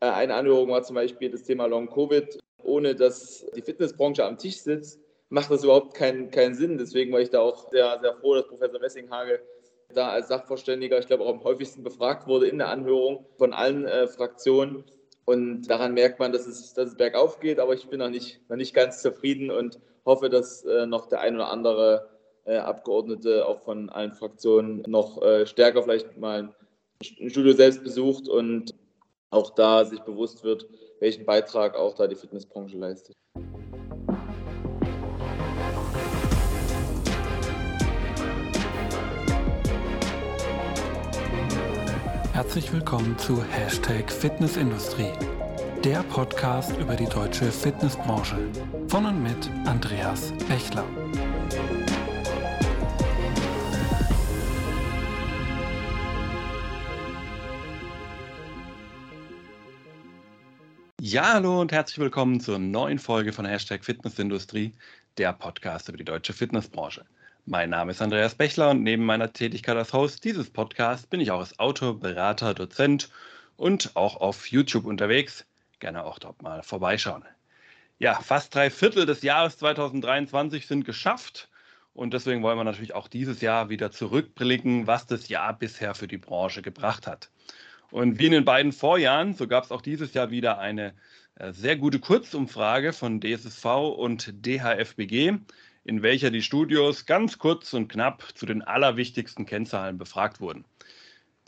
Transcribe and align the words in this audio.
Äh, 0.00 0.06
eine 0.06 0.34
Anhörung 0.34 0.70
war 0.70 0.82
zum 0.82 0.96
Beispiel 0.96 1.30
das 1.30 1.42
Thema 1.42 1.66
Long 1.66 1.88
Covid. 1.88 2.38
Ohne 2.62 2.94
dass 2.94 3.46
die 3.56 3.62
Fitnessbranche 3.62 4.24
am 4.24 4.38
Tisch 4.38 4.58
sitzt, 4.58 5.00
macht 5.28 5.50
das 5.50 5.64
überhaupt 5.64 5.94
keinen, 5.94 6.30
keinen 6.30 6.54
Sinn. 6.54 6.78
Deswegen 6.78 7.12
war 7.12 7.20
ich 7.20 7.30
da 7.30 7.40
auch 7.40 7.70
sehr, 7.70 7.98
sehr 8.00 8.14
froh, 8.14 8.34
dass 8.34 8.46
Professor 8.46 8.80
Messinghage 8.80 9.40
da 9.94 10.10
als 10.10 10.28
Sachverständiger, 10.28 10.98
ich 10.98 11.06
glaube, 11.06 11.24
auch 11.24 11.34
am 11.34 11.42
häufigsten 11.42 11.82
befragt 11.82 12.26
wurde 12.26 12.46
in 12.48 12.58
der 12.58 12.68
Anhörung 12.68 13.26
von 13.38 13.52
allen 13.52 13.86
äh, 13.86 14.06
Fraktionen. 14.06 14.84
Und 15.24 15.62
daran 15.62 15.94
merkt 15.94 16.18
man, 16.18 16.32
dass 16.32 16.46
es, 16.46 16.74
dass 16.74 16.90
es 16.90 16.96
bergauf 16.96 17.40
geht, 17.40 17.58
aber 17.58 17.74
ich 17.74 17.88
bin 17.88 17.98
noch 17.98 18.10
nicht, 18.10 18.40
noch 18.48 18.56
nicht 18.56 18.74
ganz 18.74 19.02
zufrieden 19.02 19.50
und 19.50 19.78
hoffe, 20.04 20.28
dass 20.28 20.64
äh, 20.64 20.86
noch 20.86 21.06
der 21.06 21.20
ein 21.20 21.34
oder 21.34 21.50
andere 21.50 22.08
äh, 22.44 22.56
Abgeordnete 22.56 23.46
auch 23.46 23.60
von 23.60 23.90
allen 23.90 24.12
Fraktionen 24.12 24.82
noch 24.86 25.22
äh, 25.22 25.46
stärker 25.46 25.82
vielleicht 25.82 26.16
mal 26.18 26.54
ein 27.20 27.30
Studio 27.30 27.52
selbst 27.52 27.82
besucht 27.84 28.28
und 28.28 28.74
auch 29.30 29.50
da 29.50 29.84
sich 29.84 30.00
bewusst 30.00 30.42
wird, 30.44 30.68
welchen 30.98 31.24
Beitrag 31.24 31.76
auch 31.76 31.94
da 31.94 32.06
die 32.06 32.16
Fitnessbranche 32.16 32.76
leistet. 32.76 33.16
Herzlich 42.32 42.72
willkommen 42.72 43.16
zu 43.18 43.42
Hashtag 43.44 44.10
Fitnessindustrie, 44.10 45.12
der 45.84 46.02
Podcast 46.04 46.76
über 46.78 46.96
die 46.96 47.06
deutsche 47.06 47.52
Fitnessbranche. 47.52 48.36
Von 48.88 49.06
und 49.06 49.22
mit 49.22 49.48
Andreas 49.66 50.32
Bechler. 50.48 50.84
Ja, 61.02 61.32
hallo 61.32 61.62
und 61.62 61.72
herzlich 61.72 61.98
willkommen 61.98 62.40
zur 62.40 62.58
neuen 62.58 62.98
Folge 62.98 63.32
von 63.32 63.46
Hashtag 63.46 63.86
Fitnessindustrie, 63.86 64.74
der 65.16 65.32
Podcast 65.32 65.88
über 65.88 65.96
die 65.96 66.04
deutsche 66.04 66.34
Fitnessbranche. 66.34 67.06
Mein 67.46 67.70
Name 67.70 67.92
ist 67.92 68.02
Andreas 68.02 68.34
Bechler 68.34 68.68
und 68.68 68.82
neben 68.82 69.06
meiner 69.06 69.32
Tätigkeit 69.32 69.78
als 69.78 69.94
Host 69.94 70.22
dieses 70.24 70.50
Podcasts 70.50 71.06
bin 71.06 71.20
ich 71.20 71.30
auch 71.30 71.40
als 71.40 71.58
Autor, 71.58 71.98
Berater, 71.98 72.52
Dozent 72.52 73.08
und 73.56 73.96
auch 73.96 74.20
auf 74.20 74.48
YouTube 74.48 74.84
unterwegs. 74.84 75.46
Gerne 75.78 76.04
auch 76.04 76.18
dort 76.18 76.42
mal 76.42 76.62
vorbeischauen. 76.62 77.24
Ja, 77.98 78.20
fast 78.20 78.54
drei 78.54 78.68
Viertel 78.68 79.06
des 79.06 79.22
Jahres 79.22 79.56
2023 79.56 80.66
sind 80.66 80.84
geschafft 80.84 81.48
und 81.94 82.12
deswegen 82.12 82.42
wollen 82.42 82.58
wir 82.58 82.64
natürlich 82.64 82.94
auch 82.94 83.08
dieses 83.08 83.40
Jahr 83.40 83.70
wieder 83.70 83.90
zurückblicken, 83.90 84.86
was 84.86 85.06
das 85.06 85.30
Jahr 85.30 85.58
bisher 85.58 85.94
für 85.94 86.08
die 86.08 86.18
Branche 86.18 86.60
gebracht 86.60 87.06
hat. 87.06 87.30
Und 87.90 88.18
wie 88.18 88.26
in 88.26 88.32
den 88.32 88.44
beiden 88.44 88.72
Vorjahren, 88.72 89.34
so 89.34 89.48
gab 89.48 89.64
es 89.64 89.72
auch 89.72 89.82
dieses 89.82 90.14
Jahr 90.14 90.30
wieder 90.30 90.58
eine 90.58 90.94
äh, 91.36 91.52
sehr 91.52 91.76
gute 91.76 91.98
Kurzumfrage 91.98 92.92
von 92.92 93.20
DSSV 93.20 93.64
und 93.96 94.46
DHFBG, 94.46 95.38
in 95.84 96.02
welcher 96.02 96.30
die 96.30 96.42
Studios 96.42 97.06
ganz 97.06 97.38
kurz 97.38 97.72
und 97.72 97.88
knapp 97.88 98.22
zu 98.34 98.46
den 98.46 98.62
allerwichtigsten 98.62 99.46
Kennzahlen 99.46 99.98
befragt 99.98 100.40
wurden. 100.40 100.64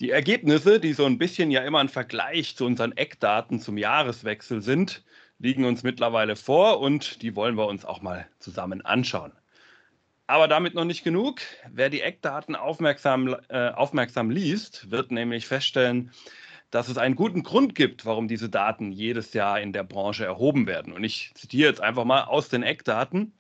Die 0.01 0.11
Ergebnisse, 0.11 0.81
die 0.81 0.95
so 0.95 1.05
ein 1.05 1.19
bisschen 1.19 1.51
ja 1.51 1.61
immer 1.63 1.79
ein 1.79 1.89
Vergleich 1.89 2.57
zu 2.57 2.65
unseren 2.65 2.97
Eckdaten 2.97 3.61
zum 3.61 3.79
Jahreswechsel 3.79 4.63
sind, 4.63 5.05
liegen 5.39 5.65
uns 5.65 5.83
mittlerweile 5.83 6.35
vor 6.35 6.81
und 6.81 7.23
die 7.23 7.37
wollen 7.37 7.57
wir 7.57 7.67
uns 7.67 7.85
auch 7.85 8.01
mal 8.01 8.27
zusammen 8.39 8.81
anschauen. 8.83 9.33
Aber 10.33 10.49
damit 10.49 10.73
noch 10.73 10.87
nicht 10.87 11.05
genug. 11.05 11.43
Wer 11.71 11.91
die 11.91 12.01
Eckdaten 12.01 12.57
aufmerksam, 12.57 13.37
äh, 13.51 13.69
aufmerksam 13.69 14.31
liest, 14.31 14.91
wird 14.91 15.11
nämlich 15.11 15.47
feststellen, 15.47 16.11
dass 16.71 16.89
es 16.89 16.97
einen 16.97 17.17
guten 17.17 17.43
Grund 17.43 17.75
gibt, 17.75 18.07
warum 18.07 18.29
diese 18.29 18.49
Daten 18.49 18.93
jedes 18.93 19.35
Jahr 19.35 19.61
in 19.61 19.75
der 19.75 19.85
Branche 19.85 20.25
erhoben 20.25 20.67
werden. 20.67 20.95
Und 20.95 21.05
ich 21.05 21.33
zitiere 21.35 21.69
jetzt 21.69 21.83
einfach 21.83 22.07
mal 22.07 22.23
aus 22.23 22.49
den 22.49 22.63
Eckdaten. 22.63 23.35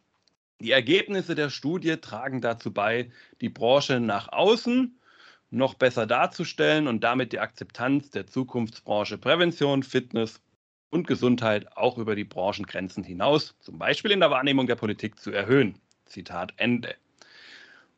Die 0.60 0.72
Ergebnisse 0.72 1.34
der 1.34 1.48
Studie 1.48 1.96
tragen 1.96 2.42
dazu 2.42 2.74
bei, 2.74 3.10
die 3.40 3.48
Branche 3.48 3.98
nach 3.98 4.30
außen 4.30 5.00
noch 5.48 5.72
besser 5.72 6.06
darzustellen 6.06 6.88
und 6.88 7.02
damit 7.02 7.32
die 7.32 7.40
Akzeptanz 7.40 8.10
der 8.10 8.26
Zukunftsbranche 8.26 9.16
Prävention, 9.16 9.82
Fitness 9.82 10.42
und 10.90 11.06
Gesundheit 11.06 11.74
auch 11.74 11.96
über 11.96 12.14
die 12.14 12.24
Branchengrenzen 12.24 13.02
hinaus, 13.02 13.56
zum 13.60 13.78
Beispiel 13.78 14.10
in 14.10 14.20
der 14.20 14.30
Wahrnehmung 14.30 14.66
der 14.66 14.76
Politik, 14.76 15.18
zu 15.18 15.30
erhöhen. 15.30 15.78
Zitat 16.12 16.54
Ende. 16.58 16.94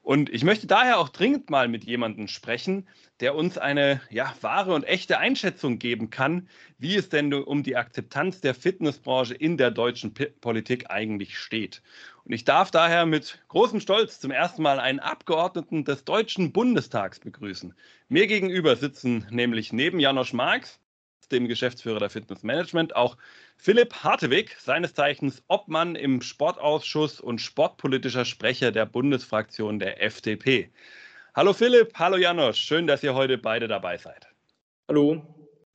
Und 0.05 0.29
ich 0.29 0.45
möchte 0.45 0.67
daher 0.67 0.99
auch 0.99 1.09
dringend 1.09 1.49
mal 1.49 1.67
mit 1.67 1.85
jemandem 1.85 2.29
sprechen, 2.29 2.87
der 3.21 3.35
uns 3.35 3.57
eine 3.57 4.03
ja, 4.11 4.35
wahre 4.43 4.75
und 4.75 4.85
echte 4.85 5.19
Einschätzung 5.19 5.79
geben 5.79 6.11
kann, 6.11 6.51
wie 6.77 6.95
es 6.97 7.09
denn 7.09 7.33
um 7.33 7.63
die 7.63 7.77
Akzeptanz 7.77 8.43
der 8.43 8.55
Fitnessbranche 8.55 9.33
in 9.33 9.57
der 9.57 9.71
deutschen 9.71 10.13
P 10.13 10.27
Politik 10.27 10.91
eigentlich 10.91 11.39
steht. 11.39 11.83
Und 12.25 12.33
ich 12.35 12.45
darf 12.45 12.71
daher 12.71 13.07
mit 13.07 13.43
großem 13.49 13.81
Stolz 13.81 14.21
zum 14.21 14.31
ersten 14.31 14.63
Mal 14.63 14.79
einen 14.79 15.01
Abgeordneten 15.01 15.85
des 15.85 16.05
Deutschen 16.05 16.53
Bundestags 16.53 17.21
begrüßen. 17.21 17.75
Mir 18.09 18.27
gegenüber 18.27 18.77
sitzen 18.77 19.27
nämlich 19.31 19.73
neben 19.73 20.01
Janosch 20.01 20.35
Marx 20.35 20.81
dem 21.29 21.49
Geschäftsführer 21.49 21.99
der 21.99 22.11
Fitnessmanagement, 22.11 22.97
auch 22.97 23.17
Philipp 23.57 23.95
Hartewig, 24.03 24.57
seines 24.59 24.95
Zeichens 24.95 25.43
Obmann 25.49 25.95
im 25.95 26.21
Sportausschuss 26.21 27.21
und 27.21 27.41
sportpolitischer 27.41 28.25
Sprecher 28.25 28.73
der 28.73 28.87
Bundesfraktion 28.87 29.79
der 29.79 30.03
FDP. 30.03 30.71
Hallo 31.35 31.53
Philipp, 31.53 31.93
hallo 31.97 32.17
Janosch, 32.17 32.59
schön, 32.59 32.87
dass 32.87 33.03
ihr 33.03 33.15
heute 33.15 33.39
beide 33.39 33.69
dabei 33.69 33.99
seid. 33.99 34.29
Hallo. 34.89 35.23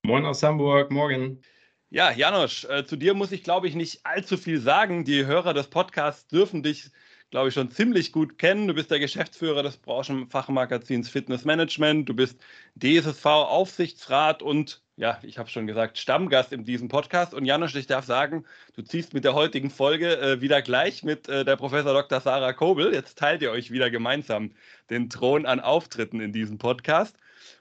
Moin 0.03 0.25
aus 0.25 0.41
Hamburg, 0.43 0.91
morgen. 0.91 1.41
Ja, 1.89 2.11
Janosch, 2.11 2.65
äh, 2.65 2.85
zu 2.85 2.95
dir 2.95 3.13
muss 3.13 3.31
ich, 3.31 3.43
glaube 3.43 3.67
ich, 3.67 3.75
nicht 3.75 4.05
allzu 4.05 4.37
viel 4.37 4.59
sagen. 4.59 5.05
Die 5.05 5.25
Hörer 5.25 5.53
des 5.53 5.67
Podcasts 5.67 6.27
dürfen 6.27 6.63
dich 6.63 6.91
glaube 7.31 7.49
ich, 7.49 7.53
schon 7.53 7.71
ziemlich 7.71 8.11
gut 8.11 8.37
kennen. 8.37 8.67
Du 8.67 8.73
bist 8.73 8.91
der 8.91 8.99
Geschäftsführer 8.99 9.63
des 9.63 9.77
Branchenfachmagazins 9.77 11.09
Fitness 11.09 11.45
Management. 11.45 12.09
Du 12.09 12.13
bist 12.13 12.39
DSSV-Aufsichtsrat 12.75 14.41
und, 14.41 14.81
ja, 14.99 15.17
ich 15.23 15.37
habe 15.37 15.47
schon 15.49 15.65
gesagt, 15.65 15.97
Stammgast 15.97 16.51
in 16.51 16.65
diesem 16.65 16.89
Podcast. 16.89 17.33
Und 17.33 17.45
Janusz, 17.45 17.73
ich 17.73 17.87
darf 17.87 18.03
sagen, 18.03 18.43
du 18.75 18.81
ziehst 18.81 19.13
mit 19.13 19.23
der 19.23 19.33
heutigen 19.33 19.69
Folge 19.69 20.19
äh, 20.19 20.41
wieder 20.41 20.61
gleich 20.61 21.03
mit 21.03 21.29
äh, 21.29 21.45
der 21.45 21.55
Professor 21.55 21.93
Dr. 21.93 22.19
Sarah 22.19 22.51
Kobel. 22.51 22.93
Jetzt 22.93 23.17
teilt 23.17 23.41
ihr 23.41 23.51
euch 23.51 23.71
wieder 23.71 23.89
gemeinsam 23.89 24.51
den 24.89 25.09
Thron 25.09 25.45
an 25.45 25.61
Auftritten 25.61 26.19
in 26.19 26.33
diesem 26.33 26.57
Podcast. 26.57 27.15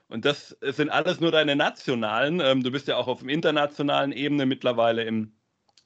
Und 0.09 0.25
das 0.25 0.57
sind 0.61 0.89
alles 0.89 1.21
nur 1.21 1.31
deine 1.31 1.55
nationalen. 1.55 2.41
Ähm, 2.41 2.61
du 2.61 2.71
bist 2.71 2.89
ja 2.89 2.97
auch 2.97 3.07
auf 3.07 3.19
dem 3.19 3.29
internationalen 3.29 4.11
Ebene 4.11 4.45
mittlerweile 4.45 5.05
im, 5.05 5.31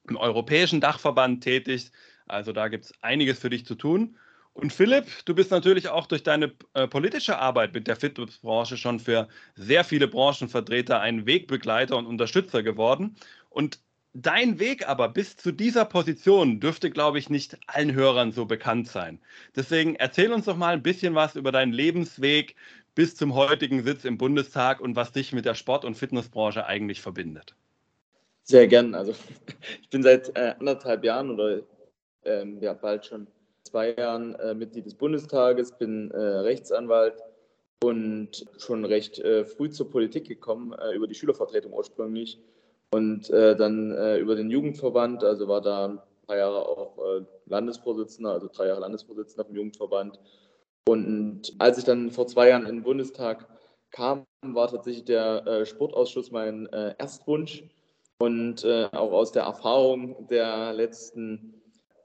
im 0.10 0.18
europäischen 0.18 0.82
Dachverband 0.82 1.44
tätig. 1.44 1.92
Also 2.26 2.52
da 2.52 2.68
gibt 2.68 2.86
es 2.86 2.94
einiges 3.04 3.38
für 3.38 3.52
dich 3.52 3.64
zu 3.68 3.76
tun. 3.76 4.18
Und 4.54 4.72
Philipp, 4.72 5.08
du 5.26 5.34
bist 5.34 5.50
natürlich 5.50 5.90
auch 5.90 6.06
durch 6.06 6.22
deine 6.22 6.54
äh, 6.74 6.88
politische 6.88 7.40
Arbeit 7.40 7.74
mit 7.74 7.88
der 7.88 7.96
Fitnessbranche 7.96 8.78
schon 8.78 9.00
für 9.00 9.28
sehr 9.56 9.84
viele 9.84 10.08
Branchenvertreter 10.08 11.00
ein 11.00 11.26
Wegbegleiter 11.26 11.98
und 11.98 12.06
Unterstützer 12.06 12.62
geworden. 12.62 13.16
Und 13.50 13.80
dein 14.14 14.60
Weg 14.60 14.88
aber 14.88 15.10
bis 15.10 15.36
zu 15.38 15.52
dieser 15.52 15.86
Position 15.86 16.60
dürfte, 16.60 16.92
glaube 16.92 17.18
ich, 17.18 17.32
nicht 17.32 17.58
allen 17.66 17.94
Hörern 17.94 18.32
so 18.32 18.46
bekannt 18.46 18.88
sein. 18.88 19.20
Deswegen 19.56 19.96
erzähl 19.96 20.32
uns 20.32 20.46
doch 20.46 20.56
mal 20.56 20.74
ein 20.74 20.84
bisschen 20.84 21.16
was 21.16 21.36
über 21.36 21.52
deinen 21.52 21.74
Lebensweg 21.74 22.56
bis 22.94 23.16
zum 23.16 23.34
heutigen 23.34 23.84
Sitz 23.84 24.06
im 24.06 24.20
Bundestag 24.20 24.82
und 24.82 24.96
was 24.96 25.12
dich 25.12 25.34
mit 25.34 25.46
der 25.46 25.56
Sport- 25.56 25.84
und 25.84 25.96
Fitnessbranche 25.96 26.68
eigentlich 26.68 27.02
verbindet. 27.02 27.56
Sehr 28.44 28.68
gern. 28.68 28.94
Also 28.94 29.16
ich 29.82 29.90
bin 29.90 30.04
seit 30.04 30.38
äh, 30.38 30.54
anderthalb 30.60 31.04
Jahren 31.04 31.32
oder 31.32 31.62
ähm, 32.24 32.62
ja, 32.62 32.74
bald 32.74 33.08
schon 33.08 33.28
zwei 33.64 33.94
Jahren 33.94 34.36
äh, 34.36 34.54
Mitglied 34.54 34.86
des 34.86 34.96
Bundestages, 34.96 35.72
bin 35.78 36.12
äh, 36.12 36.18
Rechtsanwalt 36.18 37.16
und 37.84 38.46
schon 38.58 38.86
recht 38.86 39.20
äh, 39.20 39.46
früh 39.46 39.70
zur 39.70 39.90
Politik 39.90 40.28
gekommen, 40.28 40.74
äh, 40.74 40.94
über 40.94 41.08
die 41.08 41.16
Schülervertretung 41.16 41.74
ursprünglich 41.74 42.40
und 42.92 43.30
äh, 43.30 43.56
dann 43.56 43.92
äh, 43.92 44.18
über 44.18 44.36
den 44.36 44.50
Jugendverband, 44.50 45.24
also 45.24 45.48
war 45.48 45.62
da 45.62 45.86
ein 45.88 46.00
paar 46.28 46.38
Jahre 46.38 46.68
auch 46.68 47.22
Landesvorsitzender, 47.48 48.32
also 48.32 48.48
drei 48.48 48.68
Jahre 48.68 48.80
Landesvorsitzender 48.80 49.44
vom 49.44 49.56
Jugendverband. 49.56 50.20
Und 50.88 51.54
als 51.60 51.78
ich 51.78 51.84
dann 51.84 52.12
vor 52.12 52.28
zwei 52.28 52.48
Jahren 52.48 52.66
in 52.66 52.78
den 52.78 52.84
Bundestag 52.84 53.46
kam, 53.92 54.24
war 54.42 54.70
tatsächlich 54.70 55.04
der 55.04 55.66
Sportausschuss 55.66 56.32
mein 56.32 56.68
Erstwunsch. 56.68 57.66
Und 58.20 58.66
auch 58.66 59.12
aus 59.12 59.34
der 59.34 59.44
Erfahrung 59.44 60.28
der 60.30 60.72
letzten 60.72 61.62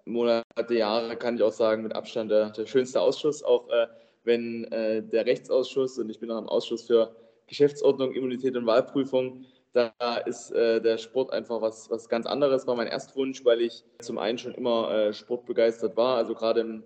Monate, 0.09 0.75
Jahre 0.75 1.17
kann 1.17 1.37
ich 1.37 1.43
auch 1.43 1.53
sagen, 1.53 1.83
mit 1.83 1.95
Abstand 1.95 2.31
der, 2.31 2.51
der 2.51 2.67
schönste 2.67 3.01
Ausschuss, 3.01 3.43
auch 3.43 3.69
äh, 3.69 3.87
wenn 4.25 4.65
äh, 4.73 5.03
der 5.03 5.27
Rechtsausschuss 5.27 5.99
und 5.99 6.11
ich 6.11 6.19
bin 6.19 6.31
auch 6.31 6.39
im 6.39 6.49
Ausschuss 6.49 6.83
für 6.83 7.15
Geschäftsordnung, 7.47 8.13
Immunität 8.13 8.57
und 8.57 8.67
Wahlprüfung, 8.67 9.45
da 9.73 9.93
ist 10.27 10.51
äh, 10.53 10.81
der 10.81 10.99
Sport 10.99 11.33
einfach 11.33 11.61
was, 11.61 11.91
was 11.91 12.09
ganz 12.09 12.27
anderes, 12.27 12.67
war 12.67 12.75
mein 12.75 12.89
Erstwunsch, 12.89 13.45
weil 13.45 13.61
ich 13.61 13.85
zum 14.01 14.19
einen 14.19 14.39
schon 14.39 14.55
immer 14.55 14.91
äh, 14.91 15.13
sportbegeistert 15.13 15.97
war, 15.97 16.17
also 16.17 16.35
gerade 16.35 16.61
im 16.61 16.83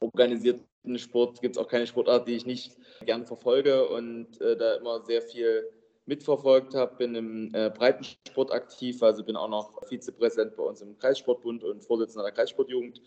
organisierten 0.00 0.64
Sport 0.96 1.40
gibt 1.40 1.56
es 1.56 1.62
auch 1.62 1.68
keine 1.68 1.86
Sportart, 1.86 2.28
die 2.28 2.36
ich 2.36 2.46
nicht 2.46 2.76
gern 3.04 3.26
verfolge. 3.26 3.88
Und 3.88 4.40
äh, 4.40 4.56
da 4.56 4.76
immer 4.76 5.00
sehr 5.04 5.22
viel 5.22 5.68
mitverfolgt 6.08 6.74
habe, 6.74 6.96
bin 6.96 7.14
im 7.14 7.54
äh, 7.54 7.70
Breitensport 7.70 8.50
aktiv, 8.50 9.02
also 9.02 9.22
bin 9.22 9.36
auch 9.36 9.48
noch 9.48 9.86
Vizepräsident 9.86 10.56
bei 10.56 10.62
uns 10.62 10.80
im 10.80 10.98
Kreissportbund 10.98 11.62
und 11.62 11.84
Vorsitzender 11.84 12.24
der 12.24 12.32
Kreissportjugend 12.32 13.00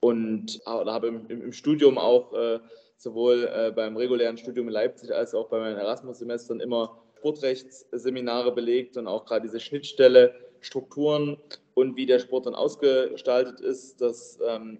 und 0.00 0.60
habe 0.66 1.08
im, 1.08 1.26
im 1.28 1.52
Studium 1.52 1.98
auch 1.98 2.32
äh, 2.34 2.58
sowohl 2.96 3.48
äh, 3.52 3.70
beim 3.70 3.96
regulären 3.96 4.36
Studium 4.36 4.68
in 4.68 4.74
Leipzig 4.74 5.14
als 5.14 5.34
auch 5.34 5.48
bei 5.48 5.58
meinen 5.60 5.78
Erasmus-Semestern 5.78 6.60
immer 6.60 7.00
Sportrechtsseminare 7.18 8.52
belegt 8.52 8.96
und 8.96 9.06
auch 9.06 9.24
gerade 9.24 9.46
diese 9.46 9.60
Schnittstelle, 9.60 10.34
Strukturen 10.60 11.36
und 11.74 11.96
wie 11.96 12.06
der 12.06 12.18
Sport 12.18 12.46
dann 12.46 12.54
ausgestaltet 12.56 13.60
ist. 13.60 14.00
Das 14.00 14.38
ähm, 14.44 14.78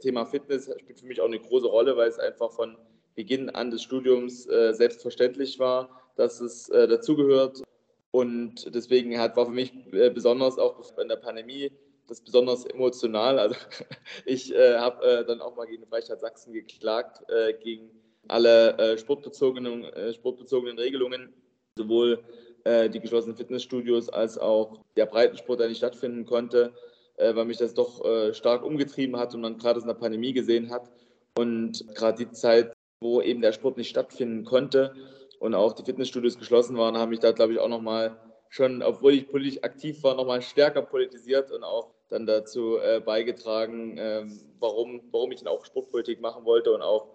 Thema 0.00 0.26
Fitness 0.26 0.70
spielt 0.80 0.98
für 0.98 1.06
mich 1.06 1.20
auch 1.20 1.26
eine 1.26 1.38
große 1.38 1.66
Rolle, 1.66 1.96
weil 1.96 2.08
es 2.08 2.18
einfach 2.18 2.50
von 2.50 2.76
Beginn 3.14 3.50
an 3.50 3.70
des 3.70 3.82
Studiums 3.82 4.46
äh, 4.46 4.72
selbstverständlich 4.72 5.60
war, 5.60 6.03
dass 6.16 6.40
es 6.40 6.68
äh, 6.68 6.86
dazugehört. 6.88 7.62
Und 8.10 8.72
deswegen 8.74 9.18
hat, 9.18 9.36
war 9.36 9.46
für 9.46 9.52
mich 9.52 9.72
äh, 9.92 10.10
besonders 10.10 10.58
auch 10.58 10.80
in 10.98 11.08
der 11.08 11.16
Pandemie 11.16 11.72
das 12.06 12.20
besonders 12.20 12.64
emotional. 12.66 13.38
Also 13.38 13.56
ich 14.26 14.54
äh, 14.54 14.76
habe 14.76 15.04
äh, 15.04 15.24
dann 15.24 15.40
auch 15.40 15.56
mal 15.56 15.66
gegen 15.66 15.86
Freistaat 15.86 16.20
Sachsen 16.20 16.52
geklagt, 16.52 17.28
äh, 17.30 17.54
gegen 17.54 17.90
alle 18.28 18.96
sportbezogenen, 18.96 19.84
sportbezogenen 20.14 20.78
Regelungen, 20.78 21.34
sowohl 21.76 22.24
die 22.66 22.98
geschlossenen 22.98 23.36
Fitnessstudios 23.36 24.08
als 24.08 24.38
auch 24.38 24.80
der 24.96 25.04
Breitensport, 25.04 25.60
der 25.60 25.68
nicht 25.68 25.76
stattfinden 25.76 26.24
konnte, 26.24 26.72
weil 27.18 27.44
mich 27.44 27.58
das 27.58 27.74
doch 27.74 28.02
stark 28.32 28.64
umgetrieben 28.64 29.18
hat 29.18 29.34
und 29.34 29.42
man 29.42 29.58
gerade 29.58 29.80
in 29.80 29.86
der 29.86 29.92
Pandemie 29.92 30.32
gesehen 30.32 30.70
hat. 30.70 30.90
Und 31.36 31.84
gerade 31.94 32.24
die 32.24 32.32
Zeit, 32.32 32.72
wo 33.02 33.20
eben 33.20 33.42
der 33.42 33.52
Sport 33.52 33.76
nicht 33.76 33.90
stattfinden 33.90 34.46
konnte 34.46 34.94
und 35.40 35.54
auch 35.54 35.72
die 35.72 35.84
Fitnessstudios 35.84 36.38
geschlossen 36.38 36.76
waren, 36.76 36.96
haben 36.96 37.10
mich 37.10 37.20
da, 37.20 37.32
glaube 37.32 37.52
ich, 37.52 37.58
auch 37.58 37.68
nochmal 37.68 38.18
schon, 38.48 38.82
obwohl 38.82 39.14
ich 39.14 39.28
politisch 39.28 39.62
aktiv 39.62 40.02
war, 40.02 40.14
nochmal 40.14 40.42
stärker 40.42 40.82
politisiert 40.82 41.50
und 41.50 41.64
auch 41.64 41.90
dann 42.08 42.26
dazu 42.26 42.78
äh, 42.78 43.00
beigetragen, 43.00 43.98
äh, 43.98 44.26
warum, 44.60 45.02
warum 45.10 45.32
ich 45.32 45.40
dann 45.40 45.48
auch 45.48 45.64
Sportpolitik 45.64 46.20
machen 46.20 46.44
wollte 46.44 46.72
und 46.72 46.82
auch 46.82 47.08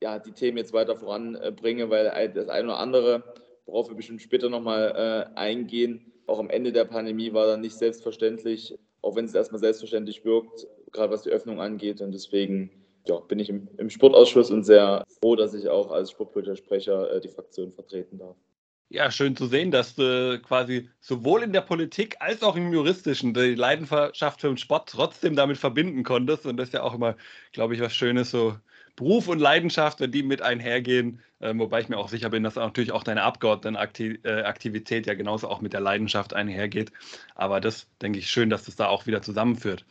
ja, 0.00 0.18
die 0.18 0.32
Themen 0.32 0.58
jetzt 0.58 0.72
weiter 0.72 0.96
voranbringe, 0.96 1.90
weil 1.90 2.30
das 2.32 2.48
eine 2.48 2.68
oder 2.68 2.78
andere, 2.78 3.24
worauf 3.64 3.88
wir 3.88 3.96
bestimmt 3.96 4.22
später 4.22 4.48
nochmal 4.48 5.30
äh, 5.34 5.38
eingehen, 5.38 6.12
auch 6.26 6.38
am 6.38 6.50
Ende 6.50 6.72
der 6.72 6.84
Pandemie 6.84 7.32
war 7.32 7.46
dann 7.46 7.60
nicht 7.60 7.76
selbstverständlich, 7.76 8.76
auch 9.02 9.16
wenn 9.16 9.24
es 9.26 9.34
erstmal 9.34 9.60
selbstverständlich 9.60 10.24
wirkt, 10.24 10.66
gerade 10.92 11.12
was 11.12 11.22
die 11.22 11.30
Öffnung 11.30 11.60
angeht. 11.60 12.00
Und 12.00 12.12
deswegen 12.12 12.85
ja, 13.08 13.20
bin 13.20 13.38
ich 13.38 13.48
im, 13.48 13.68
im, 13.78 13.90
Sportausschuss 13.90 14.50
und 14.50 14.64
sehr 14.64 15.04
froh, 15.20 15.36
dass 15.36 15.54
ich 15.54 15.68
auch 15.68 15.90
als 15.90 16.10
sportpolitischer 16.10 16.56
Sprecher 16.56 17.12
äh, 17.12 17.20
die 17.20 17.28
Fraktion 17.28 17.72
vertreten 17.72 18.18
darf. 18.18 18.36
Ja, 18.88 19.10
schön 19.10 19.34
zu 19.34 19.46
sehen, 19.46 19.72
dass 19.72 19.96
du 19.96 20.40
quasi 20.40 20.88
sowohl 21.00 21.42
in 21.42 21.52
der 21.52 21.60
Politik 21.60 22.16
als 22.20 22.42
auch 22.44 22.54
im 22.54 22.72
Juristischen 22.72 23.34
die 23.34 23.56
Leidenschaft 23.56 24.40
für 24.40 24.46
den 24.46 24.58
Sport 24.58 24.90
trotzdem 24.90 25.34
damit 25.34 25.58
verbinden 25.58 26.04
konntest. 26.04 26.46
Und 26.46 26.56
das 26.56 26.68
ist 26.68 26.74
ja 26.74 26.82
auch 26.84 26.94
immer, 26.94 27.16
glaube 27.50 27.74
ich, 27.74 27.80
was 27.80 27.94
Schönes, 27.94 28.30
so 28.30 28.54
Beruf 28.94 29.26
und 29.26 29.40
Leidenschaft, 29.40 29.98
wenn 29.98 30.12
die 30.12 30.22
mit 30.22 30.40
einhergehen. 30.40 31.20
Äh, 31.40 31.52
wobei 31.56 31.80
ich 31.80 31.88
mir 31.88 31.98
auch 31.98 32.08
sicher 32.08 32.30
bin, 32.30 32.44
dass 32.44 32.54
natürlich 32.54 32.92
auch 32.92 33.02
deine 33.02 33.24
Abgeordnetenaktivität 33.24 35.06
ja 35.06 35.14
genauso 35.14 35.48
auch 35.48 35.60
mit 35.60 35.72
der 35.72 35.80
Leidenschaft 35.80 36.32
einhergeht. 36.32 36.92
Aber 37.34 37.60
das 37.60 37.88
denke 38.00 38.20
ich 38.20 38.30
schön, 38.30 38.50
dass 38.50 38.64
das 38.64 38.76
da 38.76 38.86
auch 38.86 39.06
wieder 39.06 39.20
zusammenführt. 39.20 39.84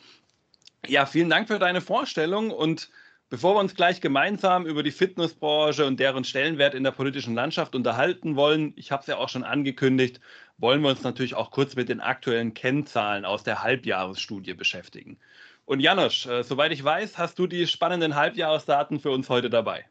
Ja, 0.87 1.05
vielen 1.05 1.29
Dank 1.29 1.47
für 1.47 1.59
deine 1.59 1.81
Vorstellung 1.81 2.51
und 2.51 2.89
Bevor 3.29 3.55
wir 3.55 3.59
uns 3.59 3.73
gleich 3.73 4.01
gemeinsam 4.01 4.67
über 4.67 4.83
die 4.83 4.91
Fitnessbranche 4.91 5.85
und 5.85 5.99
deren 5.99 6.23
Stellenwert 6.23 6.75
in 6.75 6.83
der 6.83 6.91
politischen 6.91 7.33
Landschaft 7.33 7.73
unterhalten 7.73 8.35
wollen, 8.35 8.73
ich 8.75 8.91
habe 8.91 9.01
es 9.01 9.07
ja 9.07 9.17
auch 9.17 9.29
schon 9.29 9.43
angekündigt, 9.43 10.19
wollen 10.57 10.81
wir 10.81 10.89
uns 10.89 11.01
natürlich 11.01 11.33
auch 11.33 11.49
kurz 11.49 11.75
mit 11.75 11.89
den 11.89 12.01
aktuellen 12.01 12.53
Kennzahlen 12.53 13.25
aus 13.25 13.43
der 13.43 13.63
Halbjahresstudie 13.63 14.53
beschäftigen. 14.53 15.17
Und 15.65 15.79
Janosch, 15.79 16.27
äh, 16.27 16.43
soweit 16.43 16.71
ich 16.71 16.83
weiß, 16.83 17.17
hast 17.17 17.39
du 17.39 17.47
die 17.47 17.65
spannenden 17.65 18.13
Halbjahresdaten 18.15 18.99
für 18.99 19.09
uns 19.09 19.27
heute 19.27 19.49
dabei. 19.49 19.85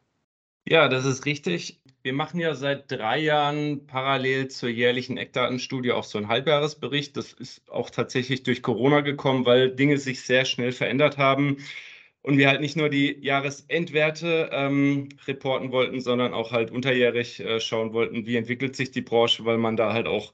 Ja, 0.64 0.88
das 0.88 1.04
ist 1.04 1.26
richtig. 1.26 1.80
Wir 2.02 2.12
machen 2.12 2.38
ja 2.38 2.54
seit 2.54 2.90
drei 2.90 3.18
Jahren 3.18 3.86
parallel 3.86 4.46
zur 4.48 4.68
jährlichen 4.68 5.18
Eckdatenstudie 5.18 5.90
auch 5.90 6.04
so 6.04 6.18
einen 6.18 6.28
Halbjahresbericht. 6.28 7.16
Das 7.16 7.32
ist 7.32 7.68
auch 7.68 7.90
tatsächlich 7.90 8.44
durch 8.44 8.62
Corona 8.62 9.00
gekommen, 9.00 9.44
weil 9.44 9.74
Dinge 9.74 9.98
sich 9.98 10.22
sehr 10.22 10.44
schnell 10.44 10.70
verändert 10.70 11.18
haben 11.18 11.58
und 12.24 12.38
wir 12.38 12.48
halt 12.48 12.62
nicht 12.62 12.76
nur 12.76 12.88
die 12.88 13.18
Jahresendwerte 13.20 14.48
ähm, 14.50 15.10
reporten 15.26 15.72
wollten, 15.72 16.00
sondern 16.00 16.32
auch 16.32 16.52
halt 16.52 16.70
unterjährig 16.70 17.40
äh, 17.40 17.60
schauen 17.60 17.92
wollten, 17.92 18.26
wie 18.26 18.36
entwickelt 18.36 18.74
sich 18.76 18.90
die 18.90 19.02
Branche, 19.02 19.44
weil 19.44 19.58
man 19.58 19.76
da 19.76 19.92
halt 19.92 20.06
auch 20.06 20.32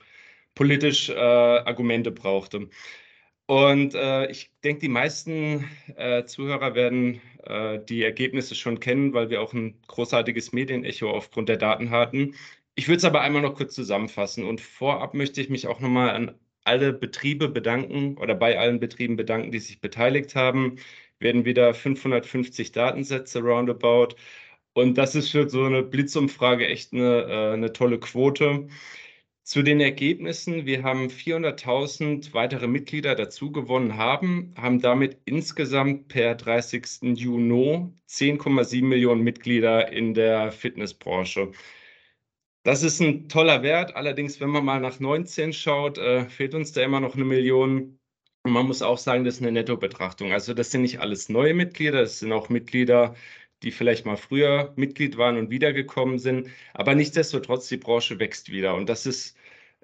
politisch 0.55 1.09
äh, 1.11 1.15
Argumente 1.15 2.13
brauchte. 2.13 2.69
Und 3.47 3.95
äh, 3.95 4.31
ich 4.31 4.53
denke, 4.63 4.83
die 4.83 4.89
meisten 4.89 5.69
äh, 5.97 6.25
Zuhörer 6.25 6.77
werden 6.77 7.21
äh, 7.45 7.81
die 7.89 8.05
Ergebnisse 8.05 8.55
schon 8.55 8.79
kennen, 8.79 9.13
weil 9.13 9.31
wir 9.31 9.43
auch 9.43 9.53
ein 9.53 9.81
großartiges 9.89 10.53
Medienecho 10.53 11.11
aufgrund 11.11 11.49
der 11.49 11.57
Daten 11.57 11.91
hatten. 11.91 12.37
Ich 12.77 12.87
würde 12.87 12.99
es 12.99 13.05
aber 13.05 13.23
einmal 13.23 13.43
noch 13.43 13.57
kurz 13.57 13.75
zusammenfassen. 13.75 14.45
Und 14.45 14.61
vorab 14.61 15.15
möchte 15.15 15.41
ich 15.41 15.49
mich 15.51 15.67
auch 15.67 15.81
nochmal 15.81 16.11
an 16.11 16.39
alle 16.65 16.93
Betriebe 16.93 17.49
bedanken 17.49 18.17
oder 18.19 18.37
bei 18.37 18.59
allen 18.59 18.79
Betrieben 18.81 19.17
bedanken, 19.17 19.51
die 19.51 19.59
sich 19.59 19.81
beteiligt 19.81 20.37
haben 20.37 20.77
werden 21.21 21.45
wieder 21.45 21.75
550 21.75 22.73
Datensätze 22.73 23.41
roundabout. 23.41 24.17
Und 24.73 24.99
das 24.99 25.15
ist 25.15 25.31
für 25.31 25.49
so 25.49 25.65
eine 25.65 25.83
Blitzumfrage 25.83 26.67
echt 26.67 26.93
eine, 26.93 27.23
äh, 27.25 27.53
eine 27.55 27.73
tolle 27.73 27.99
Quote. 28.01 28.69
Zu 29.43 29.63
den 29.63 29.81
Ergebnissen, 29.81 30.65
wir 30.67 30.83
haben 30.85 31.09
400.000 31.11 32.35
weitere 32.35 32.69
Mitglieder 32.69 33.15
dazu 33.17 33.51
gewonnen 33.53 33.97
haben, 33.97 34.55
haben 34.57 34.81
damit 34.81 35.19
insgesamt 35.25 36.09
per 36.09 36.37
30. 36.37 37.19
Juni 37.19 37.89
10,7 38.07 38.83
Millionen 38.85 39.23
Mitglieder 39.23 39.91
in 39.93 40.15
der 40.15 40.53
Fitnessbranche. 40.53 41.53
Das 42.63 42.83
ist 42.83 43.01
ein 43.01 43.29
toller 43.29 43.63
Wert. 43.63 43.97
Allerdings, 43.97 44.41
wenn 44.41 44.51
man 44.51 44.65
mal 44.65 44.81
nach 44.81 45.01
19 45.01 45.53
schaut, 45.53 45.99
äh, 45.99 46.27
fehlt 46.29 46.55
uns 46.55 46.73
da 46.73 46.83
immer 46.83 47.01
noch 47.01 47.15
eine 47.15 47.25
Million. 47.25 48.00
Und 48.43 48.53
man 48.53 48.67
muss 48.67 48.81
auch 48.83 48.99
sagen, 48.99 49.25
das 49.25 49.35
ist 49.37 49.43
eine 49.43 49.53
Nettobetrachtung. 49.53 50.33
Also 50.33 50.55
das 50.55 50.71
sind 50.71 50.83
nicht 50.83 51.01
alles 51.01 51.29
neue 51.29 51.53
Mitglieder, 51.55 52.01
das 52.01 52.21
sind 52.21 52.33
auch 52.33 52.49
Mitglieder, 52.49 53.15
die 53.63 53.71
vielleicht 53.71 54.07
mal 54.07 54.17
früher 54.17 54.73
Mitglied 54.77 55.19
waren 55.19 55.37
und 55.37 55.51
wiedergekommen 55.51 56.19
sind. 56.19 56.49
Aber 56.73 56.95
nichtsdestotrotz, 56.95 57.69
die 57.69 57.77
Branche 57.77 58.19
wächst 58.19 58.51
wieder. 58.51 58.75
Und 58.75 58.89
das 58.89 59.05
ist 59.05 59.37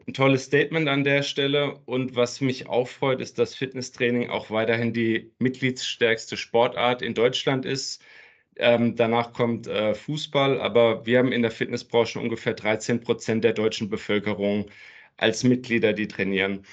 ein 0.06 0.14
tolles 0.14 0.44
Statement 0.44 0.88
an 0.88 1.04
der 1.04 1.22
Stelle. 1.22 1.78
Und 1.84 2.16
was 2.16 2.40
mich 2.40 2.66
auch 2.68 2.88
freut, 2.88 3.20
ist, 3.20 3.38
dass 3.38 3.54
Fitnesstraining 3.54 4.30
auch 4.30 4.50
weiterhin 4.50 4.92
die 4.94 5.32
mitgliedsstärkste 5.38 6.36
Sportart 6.38 7.02
in 7.02 7.14
Deutschland 7.14 7.66
ist. 7.66 8.02
Ähm, 8.56 8.96
danach 8.96 9.32
kommt 9.34 9.66
äh, 9.66 9.94
Fußball, 9.94 10.60
aber 10.60 11.04
wir 11.06 11.18
haben 11.18 11.32
in 11.32 11.42
der 11.42 11.50
Fitnessbranche 11.50 12.18
ungefähr 12.18 12.54
13 12.54 13.00
Prozent 13.00 13.44
der 13.44 13.52
deutschen 13.52 13.90
Bevölkerung 13.90 14.70
als 15.18 15.44
Mitglieder, 15.44 15.92
die 15.92 16.08
trainieren. 16.08 16.64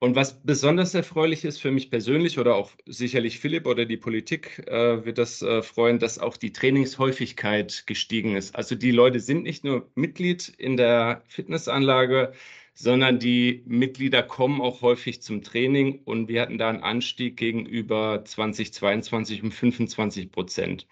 Und 0.00 0.14
was 0.14 0.40
besonders 0.42 0.94
erfreulich 0.94 1.44
ist 1.44 1.60
für 1.60 1.72
mich 1.72 1.90
persönlich 1.90 2.38
oder 2.38 2.54
auch 2.54 2.70
sicherlich 2.86 3.40
Philipp 3.40 3.66
oder 3.66 3.84
die 3.84 3.96
Politik 3.96 4.64
äh, 4.68 5.04
wird 5.04 5.18
das 5.18 5.42
äh, 5.42 5.60
freuen, 5.62 5.98
dass 5.98 6.20
auch 6.20 6.36
die 6.36 6.52
Trainingshäufigkeit 6.52 7.84
gestiegen 7.86 8.36
ist. 8.36 8.54
Also 8.54 8.76
die 8.76 8.92
Leute 8.92 9.18
sind 9.18 9.42
nicht 9.42 9.64
nur 9.64 9.90
Mitglied 9.96 10.48
in 10.56 10.76
der 10.76 11.22
Fitnessanlage, 11.26 12.32
sondern 12.74 13.18
die 13.18 13.64
Mitglieder 13.66 14.22
kommen 14.22 14.60
auch 14.60 14.82
häufig 14.82 15.20
zum 15.20 15.42
Training 15.42 16.00
und 16.04 16.28
wir 16.28 16.42
hatten 16.42 16.58
da 16.58 16.68
einen 16.68 16.84
Anstieg 16.84 17.36
gegenüber 17.36 18.24
2022 18.24 19.42
um 19.42 19.50
25 19.50 20.30
Prozent. 20.30 20.86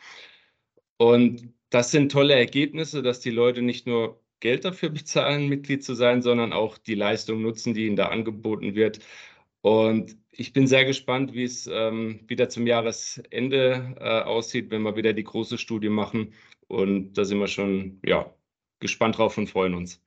Und 0.98 1.52
das 1.70 1.90
sind 1.92 2.10
tolle 2.10 2.34
Ergebnisse, 2.34 3.02
dass 3.02 3.20
die 3.20 3.30
Leute 3.30 3.62
nicht 3.62 3.86
nur 3.86 4.20
Geld 4.40 4.64
dafür 4.64 4.88
bezahlen, 4.90 5.48
Mitglied 5.48 5.84
zu 5.84 5.94
sein, 5.94 6.22
sondern 6.22 6.52
auch 6.52 6.78
die 6.78 6.94
Leistung 6.94 7.42
nutzen, 7.42 7.74
die 7.74 7.86
ihnen 7.86 7.96
da 7.96 8.08
angeboten 8.08 8.74
wird. 8.74 9.00
Und 9.62 10.16
ich 10.30 10.52
bin 10.52 10.66
sehr 10.66 10.84
gespannt, 10.84 11.32
wie 11.32 11.44
es 11.44 11.66
ähm, 11.66 12.20
wieder 12.28 12.48
zum 12.48 12.66
Jahresende 12.66 13.96
äh, 13.98 14.20
aussieht, 14.22 14.70
wenn 14.70 14.82
wir 14.82 14.96
wieder 14.96 15.12
die 15.12 15.24
große 15.24 15.58
Studie 15.58 15.88
machen. 15.88 16.34
Und 16.68 17.14
da 17.14 17.24
sind 17.24 17.38
wir 17.38 17.48
schon 17.48 18.00
ja, 18.04 18.32
gespannt 18.80 19.18
drauf 19.18 19.38
und 19.38 19.48
freuen 19.48 19.74
uns. 19.74 20.00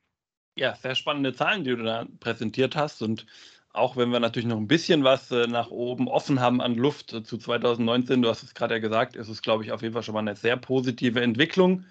Ja, 0.55 0.75
sehr 0.75 0.95
spannende 0.95 1.33
Zahlen, 1.33 1.63
die 1.63 1.71
du 1.71 1.83
da 1.83 2.05
präsentiert 2.19 2.75
hast. 2.75 3.01
Und 3.01 3.25
auch 3.71 3.97
wenn 3.97 4.11
wir 4.11 4.19
natürlich 4.19 4.47
noch 4.47 4.57
ein 4.57 4.67
bisschen 4.67 5.03
was 5.03 5.31
äh, 5.31 5.47
nach 5.47 5.71
oben 5.71 6.07
offen 6.07 6.39
haben 6.39 6.61
an 6.61 6.75
Luft 6.75 7.13
äh, 7.13 7.23
zu 7.23 7.37
2019, 7.37 8.21
du 8.21 8.29
hast 8.29 8.43
es 8.43 8.53
gerade 8.53 8.75
ja 8.75 8.79
gesagt, 8.79 9.15
ist 9.15 9.29
es, 9.29 9.41
glaube 9.41 9.63
ich, 9.63 9.71
auf 9.71 9.81
jeden 9.81 9.93
Fall 9.93 10.03
schon 10.03 10.13
mal 10.13 10.19
eine 10.21 10.35
sehr 10.35 10.57
positive 10.57 11.21
Entwicklung 11.21 11.85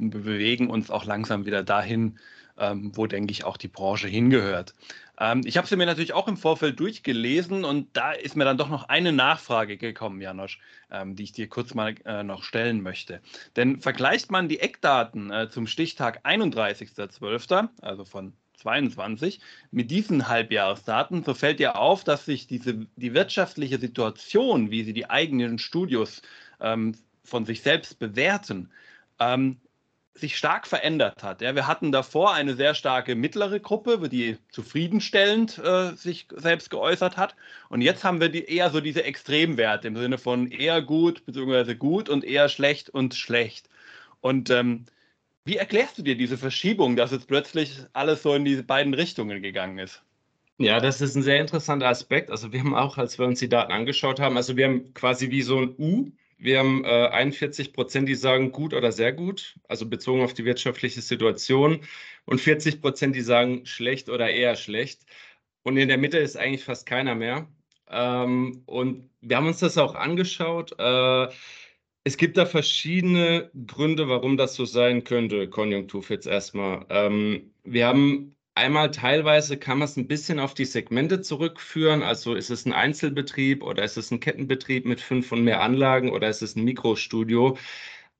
und 0.00 0.14
wir 0.14 0.22
bewegen 0.22 0.70
uns 0.70 0.90
auch 0.90 1.04
langsam 1.04 1.46
wieder 1.46 1.62
dahin, 1.62 2.18
ähm, 2.58 2.92
wo, 2.94 3.06
denke 3.06 3.32
ich, 3.32 3.44
auch 3.44 3.56
die 3.56 3.68
Branche 3.68 4.08
hingehört. 4.08 4.74
Ähm, 5.18 5.42
ich 5.44 5.56
habe 5.56 5.66
sie 5.66 5.76
mir 5.76 5.86
natürlich 5.86 6.12
auch 6.12 6.28
im 6.28 6.36
Vorfeld 6.36 6.80
durchgelesen 6.80 7.64
und 7.64 7.88
da 7.92 8.12
ist 8.12 8.36
mir 8.36 8.44
dann 8.44 8.58
doch 8.58 8.68
noch 8.68 8.88
eine 8.88 9.12
Nachfrage 9.12 9.76
gekommen, 9.76 10.20
Janosch, 10.20 10.58
ähm, 10.90 11.16
die 11.16 11.24
ich 11.24 11.32
dir 11.32 11.48
kurz 11.48 11.74
mal 11.74 11.94
äh, 12.04 12.22
noch 12.22 12.42
stellen 12.42 12.82
möchte. 12.82 13.20
Denn 13.56 13.80
vergleicht 13.80 14.30
man 14.30 14.48
die 14.48 14.60
Eckdaten 14.60 15.30
äh, 15.30 15.48
zum 15.50 15.66
Stichtag 15.66 16.24
31.12., 16.24 17.68
also 17.82 18.04
von 18.04 18.32
2022. 18.60 19.40
Mit 19.70 19.90
diesen 19.90 20.28
Halbjahresdaten, 20.28 21.24
so 21.24 21.34
fällt 21.34 21.60
dir 21.60 21.76
auf, 21.76 22.04
dass 22.04 22.24
sich 22.24 22.46
diese, 22.46 22.86
die 22.96 23.14
wirtschaftliche 23.14 23.78
Situation, 23.78 24.70
wie 24.70 24.84
sie 24.84 24.92
die 24.92 25.08
eigenen 25.08 25.58
Studios 25.58 26.22
ähm, 26.60 26.94
von 27.24 27.44
sich 27.44 27.62
selbst 27.62 27.98
bewerten, 27.98 28.70
ähm, 29.18 29.60
sich 30.14 30.36
stark 30.36 30.66
verändert 30.66 31.22
hat. 31.22 31.40
Ja, 31.40 31.54
wir 31.54 31.66
hatten 31.66 31.92
davor 31.92 32.34
eine 32.34 32.54
sehr 32.54 32.74
starke 32.74 33.14
mittlere 33.14 33.60
Gruppe, 33.60 34.08
die 34.08 34.38
zufriedenstellend 34.50 35.58
äh, 35.58 35.94
sich 35.94 36.26
selbst 36.34 36.70
geäußert 36.70 37.16
hat. 37.16 37.36
Und 37.68 37.80
jetzt 37.80 38.04
haben 38.04 38.20
wir 38.20 38.28
die, 38.28 38.44
eher 38.44 38.70
so 38.70 38.80
diese 38.80 39.04
Extremwerte 39.04 39.88
im 39.88 39.96
Sinne 39.96 40.18
von 40.18 40.50
eher 40.50 40.82
gut 40.82 41.24
bzw. 41.26 41.74
gut 41.74 42.08
und 42.08 42.24
eher 42.24 42.48
schlecht 42.48 42.90
und 42.90 43.14
schlecht. 43.14 43.68
Und 44.20 44.50
ähm, 44.50 44.86
wie 45.44 45.56
erklärst 45.56 45.98
du 45.98 46.02
dir 46.02 46.16
diese 46.16 46.36
Verschiebung, 46.36 46.96
dass 46.96 47.12
jetzt 47.12 47.28
plötzlich 47.28 47.80
alles 47.92 48.22
so 48.22 48.34
in 48.34 48.44
diese 48.44 48.62
beiden 48.62 48.94
Richtungen 48.94 49.42
gegangen 49.42 49.78
ist? 49.78 50.02
Ja, 50.58 50.78
das 50.78 51.00
ist 51.00 51.14
ein 51.14 51.22
sehr 51.22 51.40
interessanter 51.40 51.88
Aspekt. 51.88 52.30
Also 52.30 52.52
wir 52.52 52.60
haben 52.60 52.74
auch, 52.74 52.98
als 52.98 53.18
wir 53.18 53.26
uns 53.26 53.38
die 53.38 53.48
Daten 53.48 53.72
angeschaut 53.72 54.20
haben, 54.20 54.36
also 54.36 54.56
wir 54.56 54.66
haben 54.66 54.92
quasi 54.92 55.30
wie 55.30 55.40
so 55.40 55.58
ein 55.58 55.74
U 55.78 56.10
wir 56.40 56.58
haben 56.58 56.84
äh, 56.84 57.08
41 57.08 57.72
Prozent, 57.72 58.08
die 58.08 58.14
sagen 58.14 58.50
gut 58.52 58.74
oder 58.74 58.92
sehr 58.92 59.12
gut, 59.12 59.56
also 59.68 59.86
bezogen 59.86 60.22
auf 60.22 60.34
die 60.34 60.44
wirtschaftliche 60.44 61.02
Situation, 61.02 61.80
und 62.24 62.40
40 62.40 62.80
Prozent, 62.80 63.14
die 63.16 63.20
sagen 63.20 63.66
schlecht 63.66 64.08
oder 64.08 64.30
eher 64.30 64.56
schlecht. 64.56 65.02
Und 65.62 65.76
in 65.76 65.88
der 65.88 65.98
Mitte 65.98 66.18
ist 66.18 66.36
eigentlich 66.36 66.64
fast 66.64 66.86
keiner 66.86 67.14
mehr. 67.14 67.48
Ähm, 67.88 68.62
und 68.66 69.10
wir 69.20 69.36
haben 69.36 69.46
uns 69.46 69.58
das 69.60 69.78
auch 69.78 69.94
angeschaut. 69.94 70.74
Äh, 70.78 71.28
es 72.04 72.16
gibt 72.16 72.36
da 72.38 72.46
verschiedene 72.46 73.50
Gründe, 73.66 74.08
warum 74.08 74.36
das 74.36 74.54
so 74.54 74.64
sein 74.64 75.04
könnte, 75.04 75.48
Konjunktur 75.48 76.02
jetzt 76.08 76.26
erstmal. 76.26 76.86
Ähm, 76.88 77.52
wir 77.64 77.86
haben 77.86 78.36
Einmal 78.54 78.90
teilweise 78.90 79.56
kann 79.56 79.78
man 79.78 79.86
es 79.86 79.96
ein 79.96 80.08
bisschen 80.08 80.38
auf 80.38 80.54
die 80.54 80.64
Segmente 80.64 81.20
zurückführen. 81.22 82.02
Also 82.02 82.34
ist 82.34 82.50
es 82.50 82.66
ein 82.66 82.72
Einzelbetrieb 82.72 83.62
oder 83.62 83.84
ist 83.84 83.96
es 83.96 84.10
ein 84.10 84.20
Kettenbetrieb 84.20 84.86
mit 84.86 85.00
fünf 85.00 85.32
und 85.32 85.44
mehr 85.44 85.62
Anlagen 85.62 86.10
oder 86.10 86.28
ist 86.28 86.42
es 86.42 86.56
ein 86.56 86.64
Mikrostudio? 86.64 87.56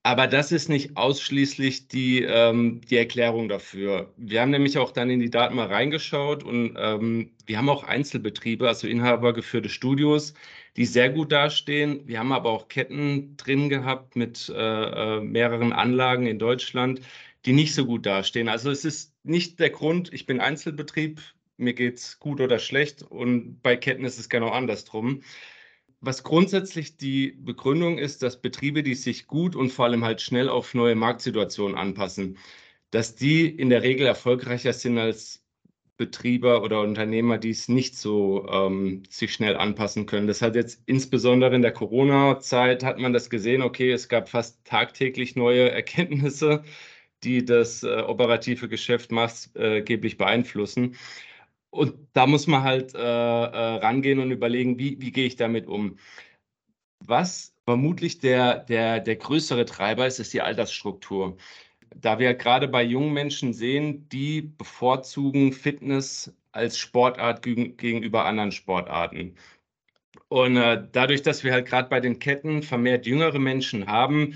Aber 0.02 0.26
das 0.26 0.50
ist 0.50 0.70
nicht 0.70 0.96
ausschließlich 0.96 1.88
die, 1.88 2.22
ähm, 2.22 2.80
die 2.88 2.96
Erklärung 2.96 3.50
dafür. 3.50 4.14
Wir 4.16 4.40
haben 4.40 4.50
nämlich 4.50 4.78
auch 4.78 4.92
dann 4.92 5.10
in 5.10 5.20
die 5.20 5.28
Daten 5.28 5.56
mal 5.56 5.66
reingeschaut 5.66 6.42
und 6.42 6.74
ähm, 6.78 7.32
wir 7.44 7.58
haben 7.58 7.68
auch 7.68 7.84
Einzelbetriebe, 7.84 8.66
also 8.66 8.86
inhabergeführte 8.88 9.68
Studios, 9.68 10.32
die 10.76 10.86
sehr 10.86 11.10
gut 11.10 11.32
dastehen. 11.32 12.00
Wir 12.06 12.18
haben 12.18 12.32
aber 12.32 12.48
auch 12.50 12.68
Ketten 12.68 13.36
drin 13.36 13.68
gehabt 13.68 14.16
mit 14.16 14.48
äh, 14.48 15.18
äh 15.18 15.20
mehreren 15.20 15.72
Anlagen 15.74 16.26
in 16.26 16.38
Deutschland, 16.38 17.02
die 17.44 17.52
nicht 17.52 17.74
so 17.74 17.86
gut 17.86 18.06
dastehen. 18.06 18.48
Also 18.48 18.70
es 18.70 18.84
ist 18.84 19.14
nicht 19.22 19.60
der 19.60 19.70
Grund, 19.70 20.12
ich 20.12 20.26
bin 20.26 20.40
Einzelbetrieb, 20.40 21.20
mir 21.56 21.74
geht 21.74 21.98
es 21.98 22.18
gut 22.18 22.40
oder 22.40 22.58
schlecht 22.58 23.02
und 23.02 23.62
bei 23.62 23.76
Ketten 23.76 24.04
ist 24.04 24.18
es 24.18 24.28
genau 24.28 24.48
andersrum. 24.48 25.22
Was 26.00 26.22
grundsätzlich 26.22 26.96
die 26.96 27.32
Begründung 27.32 27.98
ist, 27.98 28.22
dass 28.22 28.40
Betriebe, 28.40 28.82
die 28.82 28.94
sich 28.94 29.26
gut 29.26 29.54
und 29.54 29.70
vor 29.70 29.84
allem 29.84 30.04
halt 30.04 30.22
schnell 30.22 30.48
auf 30.48 30.72
neue 30.74 30.94
Marktsituationen 30.94 31.76
anpassen, 31.76 32.38
dass 32.90 33.14
die 33.14 33.46
in 33.46 33.68
der 33.70 33.82
Regel 33.82 34.06
erfolgreicher 34.06 34.72
sind 34.72 34.98
als 34.98 35.44
Betrieber 35.98 36.62
oder 36.62 36.80
Unternehmer, 36.80 37.36
die 37.36 37.50
es 37.50 37.68
nicht 37.68 37.94
so 37.94 38.48
ähm, 38.48 39.02
sich 39.10 39.34
schnell 39.34 39.56
anpassen 39.56 40.06
können. 40.06 40.26
Das 40.26 40.40
hat 40.40 40.54
jetzt 40.54 40.82
insbesondere 40.86 41.54
in 41.54 41.60
der 41.60 41.72
Corona-Zeit 41.72 42.82
hat 42.82 42.98
man 42.98 43.12
das 43.12 43.28
gesehen. 43.28 43.60
Okay, 43.60 43.92
es 43.92 44.08
gab 44.08 44.30
fast 44.30 44.64
tagtäglich 44.64 45.36
neue 45.36 45.70
Erkenntnisse 45.70 46.64
die 47.24 47.44
das 47.44 47.82
äh, 47.82 48.02
operative 48.02 48.68
Geschäft 48.68 49.12
maßgeblich 49.12 50.16
beeinflussen. 50.16 50.96
Und 51.70 51.94
da 52.12 52.26
muss 52.26 52.46
man 52.46 52.62
halt 52.62 52.94
äh, 52.94 52.98
äh, 52.98 53.76
rangehen 53.76 54.18
und 54.18 54.30
überlegen, 54.30 54.78
wie, 54.78 55.00
wie 55.00 55.12
gehe 55.12 55.26
ich 55.26 55.36
damit 55.36 55.66
um. 55.66 55.98
Was 57.00 57.54
vermutlich 57.64 58.18
der, 58.18 58.58
der, 58.58 59.00
der 59.00 59.16
größere 59.16 59.64
Treiber 59.64 60.06
ist, 60.06 60.18
ist 60.18 60.32
die 60.32 60.42
Altersstruktur. 60.42 61.36
Da 61.96 62.18
wir 62.18 62.34
gerade 62.34 62.68
bei 62.68 62.82
jungen 62.82 63.12
Menschen 63.12 63.52
sehen, 63.52 64.08
die 64.10 64.42
bevorzugen 64.42 65.52
Fitness 65.52 66.34
als 66.52 66.78
Sportart 66.78 67.42
gegenüber 67.42 68.24
anderen 68.24 68.52
Sportarten. 68.52 69.36
Und 70.28 70.56
äh, 70.56 70.86
dadurch, 70.92 71.22
dass 71.22 71.44
wir 71.44 71.52
halt 71.52 71.66
gerade 71.66 71.88
bei 71.88 72.00
den 72.00 72.18
Ketten 72.18 72.62
vermehrt 72.62 73.06
jüngere 73.06 73.38
Menschen 73.38 73.86
haben, 73.86 74.34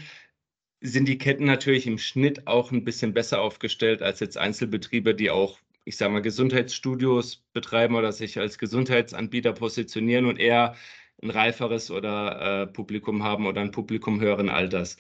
sind 0.85 1.09
die 1.09 1.19
Ketten 1.19 1.47
natürlich 1.47 1.87
im 1.87 1.99
Schnitt 1.99 2.47
auch 2.47 2.71
ein 2.71 2.85
bisschen 2.85 3.15
besser 3.15 3.41
aufgestellt 3.41 4.03
als 4.03 4.21
jetzt 4.21 4.37
Einzelbetriebe, 4.37 5.15
die 5.15 5.31
auch, 5.31 5.59
ich 5.85 5.97
sage 5.97 6.13
mal, 6.13 6.21
Gesundheitsstudios 6.21 7.43
betreiben 7.55 7.95
oder 7.95 8.13
sich 8.13 8.39
als 8.39 8.59
Gesundheitsanbieter 8.59 9.55
positionieren 9.55 10.27
und 10.27 10.39
eher 10.39 10.77
ein 11.23 11.31
reiferes 11.31 11.91
oder 11.91 12.63
äh, 12.63 12.67
Publikum 12.67 13.23
haben 13.23 13.47
oder 13.47 13.63
ein 13.63 13.71
Publikum 13.71 14.21
höheren 14.21 14.51
Alters. 14.51 14.99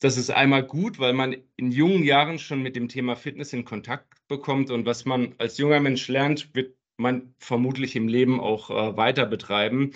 Das 0.00 0.16
ist 0.16 0.30
einmal 0.30 0.64
gut, 0.64 0.98
weil 0.98 1.12
man 1.12 1.36
in 1.56 1.70
jungen 1.70 2.02
Jahren 2.02 2.38
schon 2.40 2.62
mit 2.62 2.74
dem 2.74 2.88
Thema 2.88 3.14
Fitness 3.14 3.52
in 3.52 3.64
Kontakt 3.64 4.06
bekommt 4.26 4.70
und 4.70 4.84
was 4.84 5.04
man 5.04 5.34
als 5.38 5.58
junger 5.58 5.80
Mensch 5.80 6.08
lernt, 6.08 6.54
wird 6.54 6.74
man 6.96 7.34
vermutlich 7.38 7.94
im 7.94 8.08
Leben 8.08 8.40
auch 8.40 8.70
äh, 8.70 8.96
weiter 8.96 9.26
betreiben. 9.26 9.92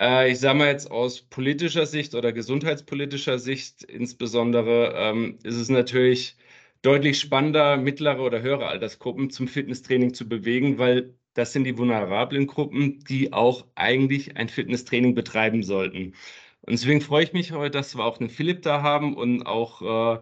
Äh, 0.00 0.30
ich 0.32 0.38
sage 0.40 0.58
mal 0.58 0.68
jetzt 0.68 0.90
aus 0.90 1.22
politischer 1.22 1.86
Sicht 1.86 2.14
oder 2.14 2.32
gesundheitspolitischer 2.32 3.38
Sicht 3.38 3.82
insbesondere 3.84 4.94
ähm, 4.96 5.38
ist 5.42 5.56
es 5.56 5.68
natürlich 5.68 6.36
deutlich 6.82 7.18
spannender, 7.20 7.76
mittlere 7.76 8.20
oder 8.22 8.40
höhere 8.42 8.66
Altersgruppen 8.68 9.30
zum 9.30 9.48
Fitnesstraining 9.48 10.14
zu 10.14 10.28
bewegen, 10.28 10.78
weil 10.78 11.14
das 11.34 11.52
sind 11.52 11.64
die 11.64 11.76
vulnerablen 11.78 12.46
Gruppen, 12.46 13.00
die 13.08 13.32
auch 13.32 13.66
eigentlich 13.74 14.36
ein 14.36 14.48
Fitnesstraining 14.48 15.14
betreiben 15.14 15.62
sollten. 15.62 16.14
Und 16.62 16.72
deswegen 16.72 17.00
freue 17.00 17.24
ich 17.24 17.32
mich 17.32 17.52
heute, 17.52 17.70
dass 17.78 17.96
wir 17.96 18.04
auch 18.04 18.20
einen 18.20 18.30
Philipp 18.30 18.62
da 18.62 18.82
haben 18.82 19.16
und 19.16 19.44
auch 19.44 20.16
äh, 20.16 20.20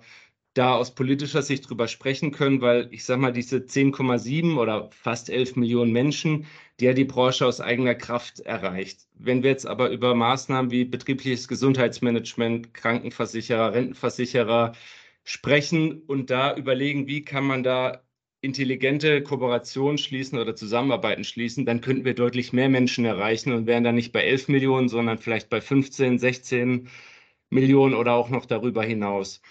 da 0.56 0.74
aus 0.74 0.94
politischer 0.94 1.42
Sicht 1.42 1.68
drüber 1.68 1.86
sprechen 1.86 2.32
können, 2.32 2.62
weil 2.62 2.88
ich 2.90 3.04
sage 3.04 3.20
mal, 3.20 3.32
diese 3.32 3.58
10,7 3.58 4.56
oder 4.56 4.88
fast 4.90 5.28
11 5.28 5.56
Millionen 5.56 5.92
Menschen, 5.92 6.46
die 6.80 6.86
ja 6.86 6.94
die 6.94 7.04
Branche 7.04 7.46
aus 7.46 7.60
eigener 7.60 7.94
Kraft 7.94 8.40
erreicht. 8.40 9.06
Wenn 9.14 9.42
wir 9.42 9.50
jetzt 9.50 9.66
aber 9.66 9.90
über 9.90 10.14
Maßnahmen 10.14 10.70
wie 10.70 10.84
betriebliches 10.86 11.46
Gesundheitsmanagement, 11.46 12.72
Krankenversicherer, 12.72 13.74
Rentenversicherer 13.74 14.72
sprechen 15.24 16.02
und 16.06 16.30
da 16.30 16.56
überlegen, 16.56 17.06
wie 17.06 17.22
kann 17.24 17.44
man 17.44 17.62
da 17.62 18.02
intelligente 18.40 19.22
Kooperationen 19.22 19.98
schließen 19.98 20.38
oder 20.38 20.56
Zusammenarbeiten 20.56 21.24
schließen, 21.24 21.66
dann 21.66 21.82
könnten 21.82 22.04
wir 22.06 22.14
deutlich 22.14 22.52
mehr 22.54 22.68
Menschen 22.70 23.04
erreichen 23.04 23.52
und 23.52 23.66
wären 23.66 23.84
dann 23.84 23.94
nicht 23.96 24.12
bei 24.12 24.22
11 24.22 24.48
Millionen, 24.48 24.88
sondern 24.88 25.18
vielleicht 25.18 25.50
bei 25.50 25.60
15, 25.60 26.18
16 26.18 26.88
Millionen 27.50 27.94
oder 27.94 28.14
auch 28.14 28.30
noch 28.30 28.46
darüber 28.46 28.82
hinaus. 28.84 29.42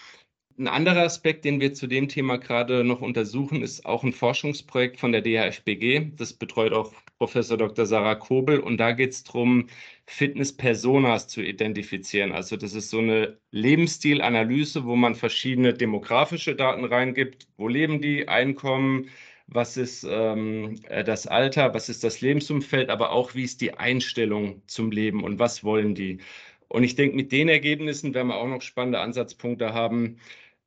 Ein 0.57 0.69
anderer 0.69 1.01
Aspekt, 1.03 1.43
den 1.43 1.59
wir 1.59 1.74
zu 1.74 1.85
dem 1.85 2.07
Thema 2.07 2.38
gerade 2.38 2.85
noch 2.85 3.01
untersuchen, 3.01 3.62
ist 3.62 3.85
auch 3.85 4.05
ein 4.05 4.13
Forschungsprojekt 4.13 4.97
von 4.97 5.12
der 5.12 5.21
DHFBG. 5.21 6.12
Das 6.15 6.31
betreut 6.31 6.71
auch 6.71 6.93
Professor 7.17 7.57
Dr. 7.57 7.85
Sarah 7.85 8.15
Kobel. 8.15 8.62
Und 8.62 8.77
da 8.77 8.93
geht 8.93 9.12
es 9.12 9.24
darum, 9.25 9.67
Fitness-Personas 10.05 11.27
zu 11.27 11.41
identifizieren. 11.41 12.31
Also 12.31 12.55
das 12.55 12.74
ist 12.74 12.89
so 12.89 13.00
eine 13.00 13.38
Lebensstilanalyse, 13.51 14.85
wo 14.85 14.95
man 14.95 15.15
verschiedene 15.15 15.74
demografische 15.74 16.55
Daten 16.55 16.85
reingibt. 16.85 17.50
Wo 17.57 17.67
leben 17.67 18.00
die? 18.00 18.29
Einkommen? 18.29 19.09
Was 19.47 19.75
ist 19.75 20.07
ähm, 20.09 20.79
äh, 20.88 21.03
das 21.03 21.27
Alter? 21.27 21.74
Was 21.74 21.89
ist 21.89 22.05
das 22.05 22.21
Lebensumfeld? 22.21 22.89
Aber 22.89 23.12
auch, 23.12 23.35
wie 23.35 23.43
ist 23.43 23.59
die 23.59 23.74
Einstellung 23.74 24.62
zum 24.67 24.91
Leben 24.91 25.21
und 25.24 25.38
was 25.38 25.65
wollen 25.65 25.95
die? 25.95 26.19
Und 26.67 26.83
ich 26.83 26.95
denke, 26.95 27.15
mit 27.15 27.31
den 27.31 27.50
Ergebnissen 27.50 28.13
werden 28.13 28.29
wir 28.29 28.38
auch 28.38 28.47
noch 28.47 28.62
spannende 28.62 29.00
Ansatzpunkte 29.00 29.74
haben, 29.74 30.17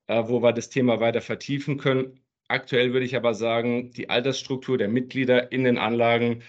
wo 0.09 0.43
wir 0.43 0.53
das 0.53 0.71
Thema 0.71 1.01
weiter 1.01 1.21
vertiefen 1.21 1.79
können. 1.79 2.21
Aktuell 2.49 2.93
würde 2.93 3.07
ich 3.07 3.17
aber 3.17 3.35
sagen, 3.35 3.91
die 3.93 4.09
Altersstruktur 4.09 4.79
der 4.79 4.89
Mitglieder 4.89 5.53
in 5.53 5.65
den 5.65 5.79
Anlagen 5.79 6.43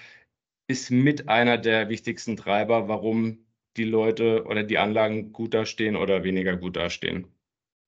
ist 0.68 0.92
mit 0.92 1.28
einer 1.28 1.58
der 1.58 1.90
wichtigsten 1.90 2.38
Treiber, 2.38 2.88
warum 2.88 3.46
die 3.76 3.84
Leute 3.84 4.46
oder 4.46 4.64
die 4.64 4.78
Anlagen 4.78 5.34
gut 5.34 5.54
dastehen 5.54 5.96
oder 5.96 6.24
weniger 6.24 6.56
gut 6.56 6.76
dastehen. 6.76 7.28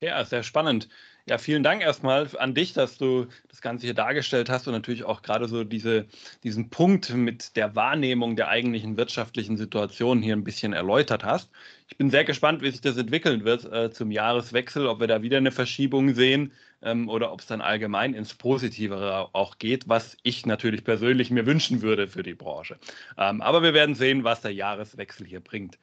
Ja, 0.01 0.25
sehr 0.25 0.43
spannend. 0.43 0.89
Ja, 1.27 1.37
vielen 1.37 1.61
Dank 1.61 1.83
erstmal 1.83 2.27
an 2.37 2.55
dich, 2.55 2.73
dass 2.73 2.97
du 2.97 3.27
das 3.49 3.61
Ganze 3.61 3.85
hier 3.85 3.93
dargestellt 3.93 4.49
hast 4.49 4.67
und 4.67 4.73
natürlich 4.73 5.03
auch 5.03 5.21
gerade 5.21 5.47
so 5.47 5.63
diese, 5.63 6.07
diesen 6.43 6.71
Punkt 6.71 7.13
mit 7.13 7.55
der 7.55 7.75
Wahrnehmung 7.75 8.35
der 8.35 8.47
eigentlichen 8.47 8.97
wirtschaftlichen 8.97 9.57
Situation 9.57 10.23
hier 10.23 10.35
ein 10.35 10.43
bisschen 10.43 10.73
erläutert 10.73 11.23
hast. 11.23 11.51
Ich 11.91 11.97
bin 11.97 12.09
sehr 12.09 12.23
gespannt, 12.23 12.61
wie 12.61 12.71
sich 12.71 12.79
das 12.79 12.95
entwickeln 12.95 13.43
wird 13.43 13.65
äh, 13.65 13.91
zum 13.91 14.11
Jahreswechsel, 14.11 14.87
ob 14.87 15.01
wir 15.01 15.07
da 15.07 15.21
wieder 15.23 15.35
eine 15.37 15.51
Verschiebung 15.51 16.15
sehen 16.15 16.53
ähm, 16.81 17.09
oder 17.09 17.33
ob 17.33 17.41
es 17.41 17.47
dann 17.47 17.59
allgemein 17.59 18.13
ins 18.13 18.33
Positivere 18.33 19.35
auch 19.35 19.57
geht, 19.57 19.89
was 19.89 20.15
ich 20.23 20.45
natürlich 20.45 20.85
persönlich 20.85 21.31
mir 21.31 21.45
wünschen 21.45 21.81
würde 21.81 22.07
für 22.07 22.23
die 22.23 22.33
Branche. 22.33 22.79
Ähm, 23.17 23.41
aber 23.41 23.61
wir 23.61 23.73
werden 23.73 23.93
sehen, 23.95 24.23
was 24.23 24.39
der 24.39 24.53
Jahreswechsel 24.53 25.27
hier 25.27 25.41
bringt. 25.41 25.79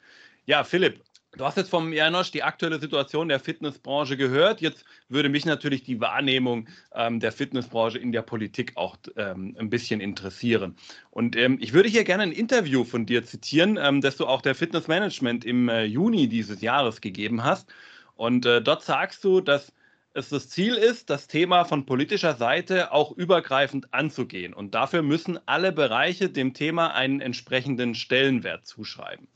Ja, 0.47 0.65
Philipp, 0.65 1.03
Du 1.37 1.45
hast 1.45 1.59
jetzt 1.59 1.69
vom 1.69 1.93
Janosch 1.93 2.31
die 2.31 2.43
aktuelle 2.43 2.81
Situation 2.81 3.29
der 3.29 3.39
Fitnessbranche 3.39 4.17
gehört. 4.17 4.63
Jetzt 4.63 4.87
würde 5.11 5.29
mich 5.29 5.45
natürlich 5.45 5.83
die 5.83 6.01
Wahrnehmung 6.01 6.69
ähm, 6.95 7.21
der 7.21 7.33
Fitnessbranche 7.33 7.99
in 7.99 8.13
der 8.13 8.23
Politik 8.23 8.73
auch 8.77 8.97
ähm, 9.17 9.55
ein 9.59 9.69
bisschen 9.69 10.01
interessieren. 10.01 10.77
Und 11.11 11.37
ähm, 11.37 11.59
ich 11.61 11.75
würde 11.75 11.91
hier 11.91 12.05
gerne 12.05 12.23
ein 12.23 12.33
Interview 12.33 12.83
von 12.83 13.05
dir 13.05 13.25
zitieren, 13.25 13.79
ähm, 13.81 14.01
das 14.01 14.17
du 14.17 14.27
auch 14.27 14.41
der 14.41 14.55
Fitnessmanagement 14.55 15.45
im 15.45 15.69
äh, 15.69 15.85
Juni 15.85 16.29
dieses 16.29 16.63
Jahres 16.63 17.03
gegeben 17.03 17.45
hast. 17.45 17.69
Und 18.17 18.47
äh, 18.47 18.63
dort 18.63 18.83
sagst 18.83 19.23
du, 19.23 19.43
dass 19.43 19.71
es 20.15 20.31
das 20.31 20.49
Ziel 20.49 20.75
ist, 20.77 21.11
das 21.11 21.29
Thema 21.29 21.65
von 21.67 21.85
politischer 21.85 22.37
Seite 22.37 22.91
auch 22.91 23.13
übergreifend 23.13 23.93
anzugehen. 23.93 24.55
Und 24.55 24.75
dafür 24.75 25.03
müssen 25.03 25.39
alle 25.47 25.73
Bereiche 25.73 26.31
dem 26.31 26.55
Thema 26.55 26.95
einen 26.95 27.21
entsprechenden 27.21 27.95
Stellenwert 27.95 28.67
zuschreiben. 28.67 29.29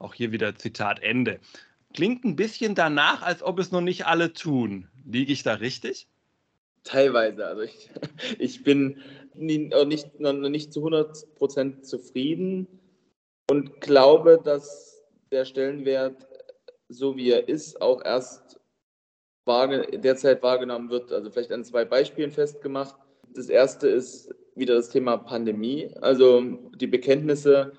Auch 0.00 0.14
hier 0.14 0.32
wieder 0.32 0.56
Zitat 0.56 1.02
Ende. 1.02 1.38
Klingt 1.94 2.24
ein 2.24 2.34
bisschen 2.34 2.74
danach, 2.74 3.22
als 3.22 3.42
ob 3.42 3.58
es 3.58 3.70
noch 3.70 3.82
nicht 3.82 4.06
alle 4.06 4.32
tun. 4.32 4.88
Liege 5.06 5.32
ich 5.32 5.42
da 5.42 5.54
richtig? 5.54 6.08
Teilweise. 6.84 7.46
Also 7.46 7.62
ich, 7.62 7.90
ich 8.38 8.64
bin 8.64 9.00
nie, 9.34 9.70
nicht, 9.86 10.18
noch 10.18 10.32
nicht 10.32 10.72
zu 10.72 10.80
100 10.80 11.34
Prozent 11.34 11.86
zufrieden 11.86 12.66
und 13.50 13.80
glaube, 13.80 14.40
dass 14.42 15.04
der 15.30 15.44
Stellenwert, 15.44 16.26
so 16.88 17.16
wie 17.16 17.30
er 17.30 17.48
ist, 17.48 17.80
auch 17.82 18.02
erst 18.02 18.58
derzeit 19.46 20.42
wahrgenommen 20.42 20.90
wird. 20.90 21.12
Also 21.12 21.30
vielleicht 21.30 21.52
an 21.52 21.64
zwei 21.64 21.84
Beispielen 21.84 22.30
festgemacht. 22.30 22.94
Das 23.34 23.48
erste 23.48 23.88
ist 23.88 24.32
wieder 24.54 24.76
das 24.76 24.88
Thema 24.88 25.16
Pandemie. 25.18 25.92
Also 26.00 26.40
die 26.76 26.86
Bekenntnisse 26.86 27.72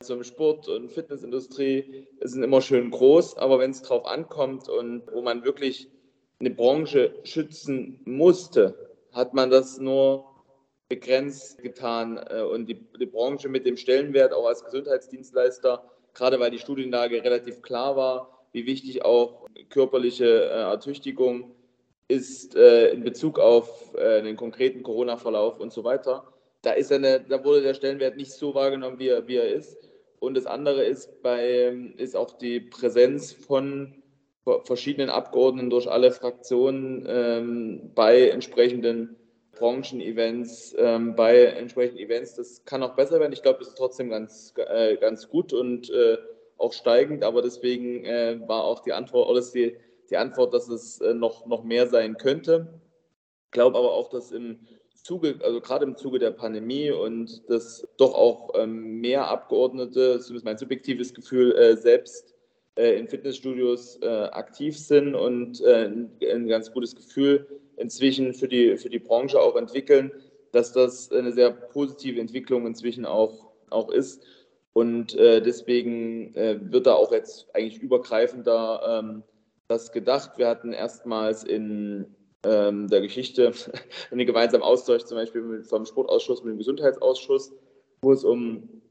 zum 0.00 0.22
Sport- 0.22 0.68
und 0.68 0.92
Fitnessindustrie 0.92 2.06
sind 2.20 2.44
immer 2.44 2.60
schön 2.60 2.90
groß, 2.90 3.36
aber 3.36 3.58
wenn 3.58 3.72
es 3.72 3.82
drauf 3.82 4.06
ankommt 4.06 4.68
und 4.68 5.02
wo 5.12 5.22
man 5.22 5.42
wirklich 5.44 5.90
eine 6.38 6.50
Branche 6.50 7.14
schützen 7.24 8.00
musste, 8.04 8.96
hat 9.12 9.34
man 9.34 9.50
das 9.50 9.78
nur 9.78 10.24
begrenzt 10.88 11.62
getan 11.62 12.16
äh, 12.30 12.42
und 12.42 12.66
die, 12.66 12.86
die 12.98 13.06
Branche 13.06 13.48
mit 13.48 13.66
dem 13.66 13.76
Stellenwert 13.76 14.32
auch 14.32 14.46
als 14.46 14.64
Gesundheitsdienstleister, 14.64 15.82
gerade 16.14 16.38
weil 16.38 16.52
die 16.52 16.60
Studienlage 16.60 17.24
relativ 17.24 17.60
klar 17.60 17.96
war, 17.96 18.46
wie 18.52 18.66
wichtig 18.66 19.04
auch 19.04 19.48
körperliche 19.68 20.44
äh, 20.44 20.70
Ertüchtigung 20.70 21.56
ist 22.06 22.54
äh, 22.54 22.92
in 22.92 23.02
Bezug 23.02 23.38
auf 23.38 23.92
den 23.94 24.36
konkreten 24.36 24.82
Corona-Verlauf 24.82 25.58
und 25.58 25.72
so 25.72 25.82
weiter. 25.82 26.32
Da, 26.62 26.72
ist 26.72 26.92
eine, 26.92 27.20
da 27.20 27.44
wurde 27.44 27.62
der 27.62 27.74
Stellenwert 27.74 28.16
nicht 28.16 28.32
so 28.32 28.54
wahrgenommen, 28.54 28.98
wie 28.98 29.08
er, 29.08 29.26
wie 29.26 29.36
er 29.36 29.48
ist. 29.52 29.87
Und 30.20 30.34
das 30.34 30.46
andere 30.46 30.84
ist, 30.84 31.22
bei, 31.22 31.92
ist 31.96 32.16
auch 32.16 32.32
die 32.32 32.60
Präsenz 32.60 33.32
von 33.32 34.02
verschiedenen 34.64 35.10
Abgeordneten 35.10 35.70
durch 35.70 35.90
alle 35.90 36.10
Fraktionen 36.10 37.04
ähm, 37.06 37.92
bei 37.94 38.30
entsprechenden 38.30 39.16
Branchen-Events, 39.52 40.74
ähm, 40.78 41.14
bei 41.14 41.44
entsprechenden 41.44 42.00
Events. 42.00 42.34
Das 42.34 42.64
kann 42.64 42.82
auch 42.82 42.94
besser 42.94 43.20
werden. 43.20 43.32
Ich 43.32 43.42
glaube, 43.42 43.58
das 43.58 43.68
ist 43.68 43.78
trotzdem 43.78 44.08
ganz, 44.08 44.54
äh, 44.56 44.96
ganz 44.96 45.28
gut 45.28 45.52
und 45.52 45.90
äh, 45.90 46.16
auch 46.56 46.72
steigend, 46.72 47.24
aber 47.24 47.42
deswegen 47.42 48.04
äh, 48.04 48.40
war 48.46 48.64
auch 48.64 48.80
die 48.80 48.92
Antwort, 48.92 49.28
oder 49.28 49.38
ist 49.38 49.54
die, 49.54 49.76
die 50.10 50.16
Antwort, 50.16 50.54
dass 50.54 50.68
es 50.68 51.00
äh, 51.00 51.14
noch, 51.14 51.46
noch 51.46 51.62
mehr 51.62 51.86
sein 51.86 52.16
könnte. 52.16 52.80
Ich 53.46 53.50
glaube 53.52 53.78
aber 53.78 53.92
auch, 53.92 54.08
dass 54.08 54.32
im 54.32 54.66
Zuge, 55.02 55.38
also 55.42 55.60
gerade 55.60 55.84
im 55.84 55.96
Zuge 55.96 56.18
der 56.18 56.30
Pandemie 56.30 56.90
und 56.90 57.48
dass 57.48 57.86
doch 57.96 58.14
auch 58.14 58.50
ähm, 58.54 59.00
mehr 59.00 59.28
Abgeordnete, 59.28 60.20
zumindest 60.20 60.44
mein 60.44 60.58
subjektives 60.58 61.14
Gefühl, 61.14 61.54
äh, 61.56 61.76
selbst 61.76 62.34
äh, 62.76 62.98
in 62.98 63.08
Fitnessstudios 63.08 63.98
äh, 64.02 64.06
aktiv 64.06 64.78
sind 64.78 65.14
und 65.14 65.60
äh, 65.62 65.86
ein, 65.86 66.10
ein, 66.22 66.46
ganz 66.48 66.72
gutes 66.72 66.94
Gefühl 66.94 67.46
inzwischen 67.76 68.34
für 68.34 68.48
die, 68.48 68.76
für 68.76 68.88
die 68.88 68.98
Branche 68.98 69.40
auch 69.40 69.56
entwickeln, 69.56 70.12
dass 70.52 70.72
das 70.72 71.10
eine 71.12 71.32
sehr 71.32 71.50
positive 71.50 72.20
Entwicklung 72.20 72.66
inzwischen 72.66 73.04
auch, 73.04 73.52
auch 73.70 73.90
ist. 73.90 74.24
Und 74.72 75.14
äh, 75.16 75.42
deswegen 75.42 76.34
äh, 76.34 76.58
wird 76.60 76.86
da 76.86 76.94
auch 76.94 77.10
jetzt 77.10 77.48
eigentlich 77.54 77.82
übergreifender 77.82 79.00
ähm, 79.00 79.22
das 79.66 79.92
gedacht. 79.92 80.38
Wir 80.38 80.48
hatten 80.48 80.72
erstmals 80.72 81.44
in 81.44 82.14
ähm, 82.44 82.88
der 82.88 83.00
Geschichte 83.00 83.52
einen 84.10 84.26
gemeinsamen 84.26 84.62
Austausch, 84.62 85.04
zum 85.04 85.16
Beispiel 85.16 85.42
mit, 85.42 85.66
vom 85.66 85.86
Sportausschuss 85.86 86.42
mit 86.42 86.52
dem 86.52 86.58
Gesundheitsausschuss, 86.58 87.52
wo 88.02 88.12
es 88.12 88.24
um 88.24 88.82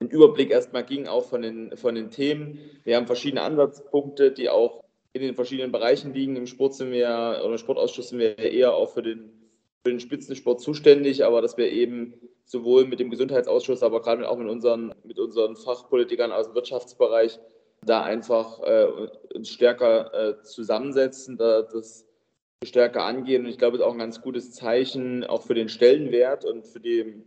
einen 0.00 0.10
Überblick 0.10 0.50
erstmal 0.50 0.84
ging, 0.84 1.06
auch 1.06 1.24
von 1.24 1.42
den, 1.42 1.76
von 1.76 1.94
den 1.94 2.10
Themen. 2.10 2.58
Wir 2.84 2.96
haben 2.96 3.06
verschiedene 3.06 3.42
Ansatzpunkte, 3.42 4.32
die 4.32 4.48
auch 4.48 4.82
in 5.12 5.22
den 5.22 5.34
verschiedenen 5.34 5.72
Bereichen 5.72 6.14
liegen. 6.14 6.36
Im 6.36 6.46
Sport 6.46 6.74
sind 6.74 6.90
wir, 6.90 7.40
oder 7.42 7.52
im 7.52 7.58
Sportausschuss 7.58 8.08
sind 8.08 8.18
wir 8.18 8.38
eher 8.38 8.74
auch 8.74 8.90
für 8.90 9.02
den, 9.02 9.30
für 9.84 9.90
den 9.90 10.00
Spitzensport 10.00 10.60
zuständig, 10.60 11.24
aber 11.24 11.42
dass 11.42 11.56
wir 11.56 11.70
eben 11.70 12.14
sowohl 12.44 12.86
mit 12.86 12.98
dem 12.98 13.10
Gesundheitsausschuss, 13.10 13.82
aber 13.82 14.00
gerade 14.00 14.28
auch 14.28 14.38
mit 14.38 14.48
unseren, 14.48 14.94
mit 15.04 15.18
unseren 15.18 15.56
Fachpolitikern 15.56 16.32
aus 16.32 16.46
dem 16.46 16.54
Wirtschaftsbereich 16.54 17.38
da 17.84 18.02
einfach 18.02 18.60
äh, 18.62 18.86
uns 19.34 19.48
stärker 19.48 20.12
äh, 20.12 20.42
zusammensetzen, 20.42 21.36
da 21.36 21.62
das 21.62 22.06
stärker 22.64 23.04
angehen. 23.04 23.44
Und 23.44 23.50
ich 23.50 23.58
glaube, 23.58 23.76
es 23.76 23.80
ist 23.80 23.86
auch 23.86 23.92
ein 23.92 23.98
ganz 23.98 24.20
gutes 24.20 24.52
Zeichen, 24.52 25.24
auch 25.24 25.42
für 25.42 25.54
den 25.54 25.68
Stellenwert 25.68 26.44
und 26.44 26.66
für 26.66 26.80
die 26.80 27.22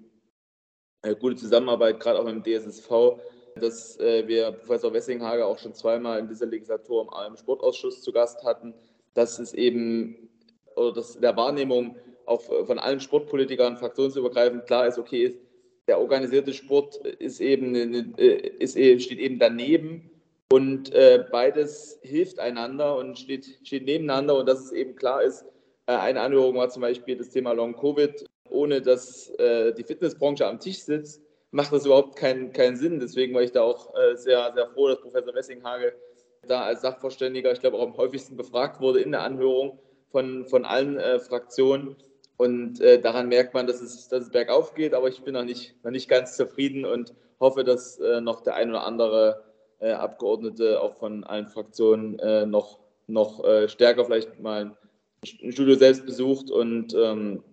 äh, 1.02 1.16
gute 1.16 1.36
Zusammenarbeit, 1.36 2.00
gerade 2.00 2.20
auch 2.20 2.26
mit 2.26 2.36
dem 2.36 2.44
DSSV, 2.44 3.20
dass 3.56 4.00
äh, 4.00 4.28
wir 4.28 4.52
Professor 4.52 4.94
Wessinghage 4.94 5.46
auch 5.46 5.58
schon 5.58 5.74
zweimal 5.74 6.20
in 6.20 6.28
dieser 6.28 6.46
Legislatur 6.46 7.08
im 7.28 7.36
Sportausschuss 7.36 8.02
zu 8.02 8.12
Gast 8.12 8.44
hatten, 8.44 8.76
dass 9.16 9.40
es 9.40 9.54
eben, 9.54 10.30
oder 10.76 10.94
dass 10.94 11.20
der 11.20 11.36
Wahrnehmung 11.36 11.96
auch 12.26 12.42
von 12.42 12.80
allen 12.80 13.00
Sportpolitikern 13.00 13.78
fraktionsübergreifend 13.78 14.66
klar 14.66 14.88
ist, 14.88 15.00
okay, 15.00 15.40
der 15.88 16.00
organisierte 16.00 16.54
Sport 16.54 16.96
ist 16.98 17.42
eben, 17.42 17.76
äh, 18.18 18.52
ist, 18.60 18.74
steht 18.74 19.20
eben 19.20 19.40
daneben 19.40 20.12
und 20.54 20.94
äh, 20.94 21.26
beides 21.32 21.98
hilft 22.04 22.38
einander 22.38 22.96
und 22.98 23.18
steht, 23.18 23.58
steht 23.64 23.86
nebeneinander. 23.86 24.38
Und 24.38 24.48
dass 24.48 24.60
es 24.60 24.72
eben 24.72 24.96
klar 24.96 25.24
ist, 25.24 25.46
äh, 25.88 25.94
eine 25.94 26.22
Anhörung 26.22 26.58
war 26.58 26.70
zum 26.70 26.84
Beispiel 26.84 27.18
das 27.18 27.30
Thema 27.30 27.54
Long 27.54 27.76
Covid. 27.76 28.24
Ohne 28.52 28.80
dass 28.80 29.32
äh, 29.40 29.74
die 29.74 29.84
Fitnessbranche 29.84 30.46
am 30.46 30.60
Tisch 30.60 30.84
sitzt, 30.84 31.24
macht 31.50 31.74
das 31.74 31.88
überhaupt 31.88 32.18
keinen, 32.18 32.54
keinen 32.54 32.76
Sinn. 32.76 33.00
Deswegen 33.00 33.34
war 33.34 33.42
ich 33.42 33.52
da 33.52 33.64
auch 33.64 33.96
äh, 33.96 34.16
sehr, 34.16 34.54
sehr 34.54 34.68
froh, 34.68 34.90
dass 34.90 35.02
Professor 35.02 35.34
Messinghage 35.34 35.96
da 36.48 36.66
als 36.66 36.82
Sachverständiger, 36.82 37.52
ich 37.52 37.60
glaube, 37.60 37.78
auch 37.78 37.88
am 37.88 37.98
häufigsten 37.98 38.38
befragt 38.38 38.80
wurde 38.80 39.02
in 39.02 39.10
der 39.10 39.24
Anhörung 39.24 39.80
von, 40.12 40.46
von 40.46 40.66
allen 40.66 41.00
äh, 41.00 41.18
Fraktionen. 41.18 41.96
Und 42.38 42.80
äh, 42.80 43.02
daran 43.02 43.28
merkt 43.28 43.56
man, 43.56 43.66
dass 43.66 43.82
es, 43.82 44.08
dass 44.08 44.26
es 44.26 44.30
bergauf 44.30 44.76
geht, 44.76 44.94
aber 44.94 45.08
ich 45.08 45.24
bin 45.24 45.34
noch 45.34 45.46
nicht, 45.46 45.84
noch 45.84 45.90
nicht 45.90 46.10
ganz 46.10 46.38
zufrieden 46.38 46.86
und 46.86 47.16
hoffe, 47.40 47.64
dass 47.64 48.00
noch 48.22 48.42
der 48.42 48.54
ein 48.54 48.70
oder 48.70 48.86
andere 48.86 49.53
Abgeordnete 49.92 50.82
auch 50.82 50.96
von 50.96 51.24
allen 51.24 51.48
Fraktionen 51.48 52.18
äh, 52.20 52.46
noch, 52.46 52.80
noch 53.08 53.44
äh, 53.44 53.68
stärker 53.68 54.06
vielleicht 54.06 54.40
mal 54.40 54.76
ein 55.44 55.52
Studio 55.52 55.76
selbst 55.76 56.06
besucht 56.06 56.52
und 56.52 56.94
ähm, 56.94 57.44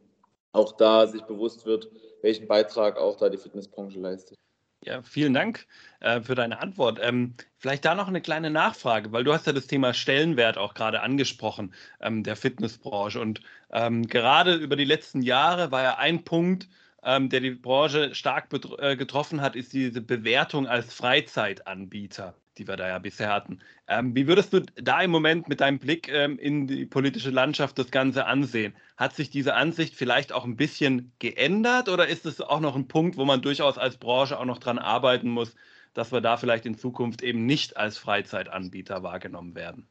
auch 0.52 0.72
da 0.76 1.06
sich 1.06 1.22
bewusst 1.22 1.66
wird, 1.66 1.88
welchen 2.22 2.48
Beitrag 2.48 2.96
auch 2.96 3.16
da 3.16 3.28
die 3.28 3.38
Fitnessbranche 3.38 3.98
leistet. 4.00 4.36
Ja, 4.82 5.02
vielen 5.02 5.34
Dank 5.34 5.66
äh, 6.00 6.22
für 6.22 6.34
deine 6.34 6.60
Antwort. 6.60 6.98
Ähm, 7.02 7.34
vielleicht 7.58 7.84
da 7.84 7.94
noch 7.94 8.08
eine 8.08 8.22
kleine 8.22 8.48
Nachfrage, 8.48 9.12
weil 9.12 9.24
du 9.24 9.32
hast 9.32 9.46
ja 9.46 9.52
das 9.52 9.66
Thema 9.66 9.92
Stellenwert 9.92 10.56
auch 10.56 10.72
gerade 10.72 11.02
angesprochen, 11.02 11.74
ähm, 12.00 12.22
der 12.22 12.34
Fitnessbranche. 12.34 13.20
Und 13.20 13.42
ähm, 13.72 14.06
gerade 14.06 14.54
über 14.54 14.76
die 14.76 14.86
letzten 14.86 15.20
Jahre 15.20 15.70
war 15.70 15.82
ja 15.82 15.98
ein 15.98 16.24
Punkt, 16.24 16.66
ähm, 17.02 17.28
der 17.28 17.40
die 17.40 17.50
Branche 17.50 18.14
stark 18.14 18.48
äh, 18.78 18.96
getroffen 18.96 19.40
hat, 19.40 19.56
ist 19.56 19.72
diese 19.72 20.00
Bewertung 20.00 20.66
als 20.66 20.92
Freizeitanbieter, 20.92 22.34
die 22.58 22.68
wir 22.68 22.76
da 22.76 22.88
ja 22.88 22.98
bisher 22.98 23.32
hatten. 23.32 23.60
Ähm, 23.88 24.14
wie 24.14 24.26
würdest 24.26 24.52
du 24.52 24.60
da 24.76 25.00
im 25.00 25.10
Moment 25.10 25.48
mit 25.48 25.60
deinem 25.60 25.78
Blick 25.78 26.08
ähm, 26.08 26.38
in 26.38 26.66
die 26.66 26.86
politische 26.86 27.30
Landschaft 27.30 27.78
das 27.78 27.90
Ganze 27.90 28.26
ansehen? 28.26 28.74
Hat 28.96 29.14
sich 29.14 29.30
diese 29.30 29.54
Ansicht 29.54 29.94
vielleicht 29.94 30.32
auch 30.32 30.44
ein 30.44 30.56
bisschen 30.56 31.12
geändert 31.18 31.88
oder 31.88 32.06
ist 32.06 32.26
es 32.26 32.40
auch 32.40 32.60
noch 32.60 32.76
ein 32.76 32.88
Punkt, 32.88 33.16
wo 33.16 33.24
man 33.24 33.40
durchaus 33.40 33.78
als 33.78 33.96
Branche 33.96 34.38
auch 34.38 34.44
noch 34.44 34.58
dran 34.58 34.78
arbeiten 34.78 35.30
muss, 35.30 35.54
dass 35.94 36.12
wir 36.12 36.20
da 36.20 36.36
vielleicht 36.36 36.66
in 36.66 36.76
Zukunft 36.76 37.22
eben 37.22 37.46
nicht 37.46 37.76
als 37.76 37.96
Freizeitanbieter 37.98 39.02
wahrgenommen 39.02 39.54
werden? 39.54 39.86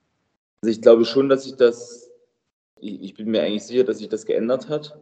Also 0.62 0.72
ich 0.72 0.82
glaube 0.82 1.06
schon, 1.06 1.30
dass 1.30 1.46
sich 1.46 1.56
das, 1.56 2.12
ich 2.80 3.14
bin 3.16 3.32
mir 3.32 3.42
eigentlich 3.42 3.64
sicher, 3.64 3.84
dass 3.84 3.98
sich 3.98 4.10
das 4.10 4.26
geändert 4.26 4.70
hat. 4.70 4.98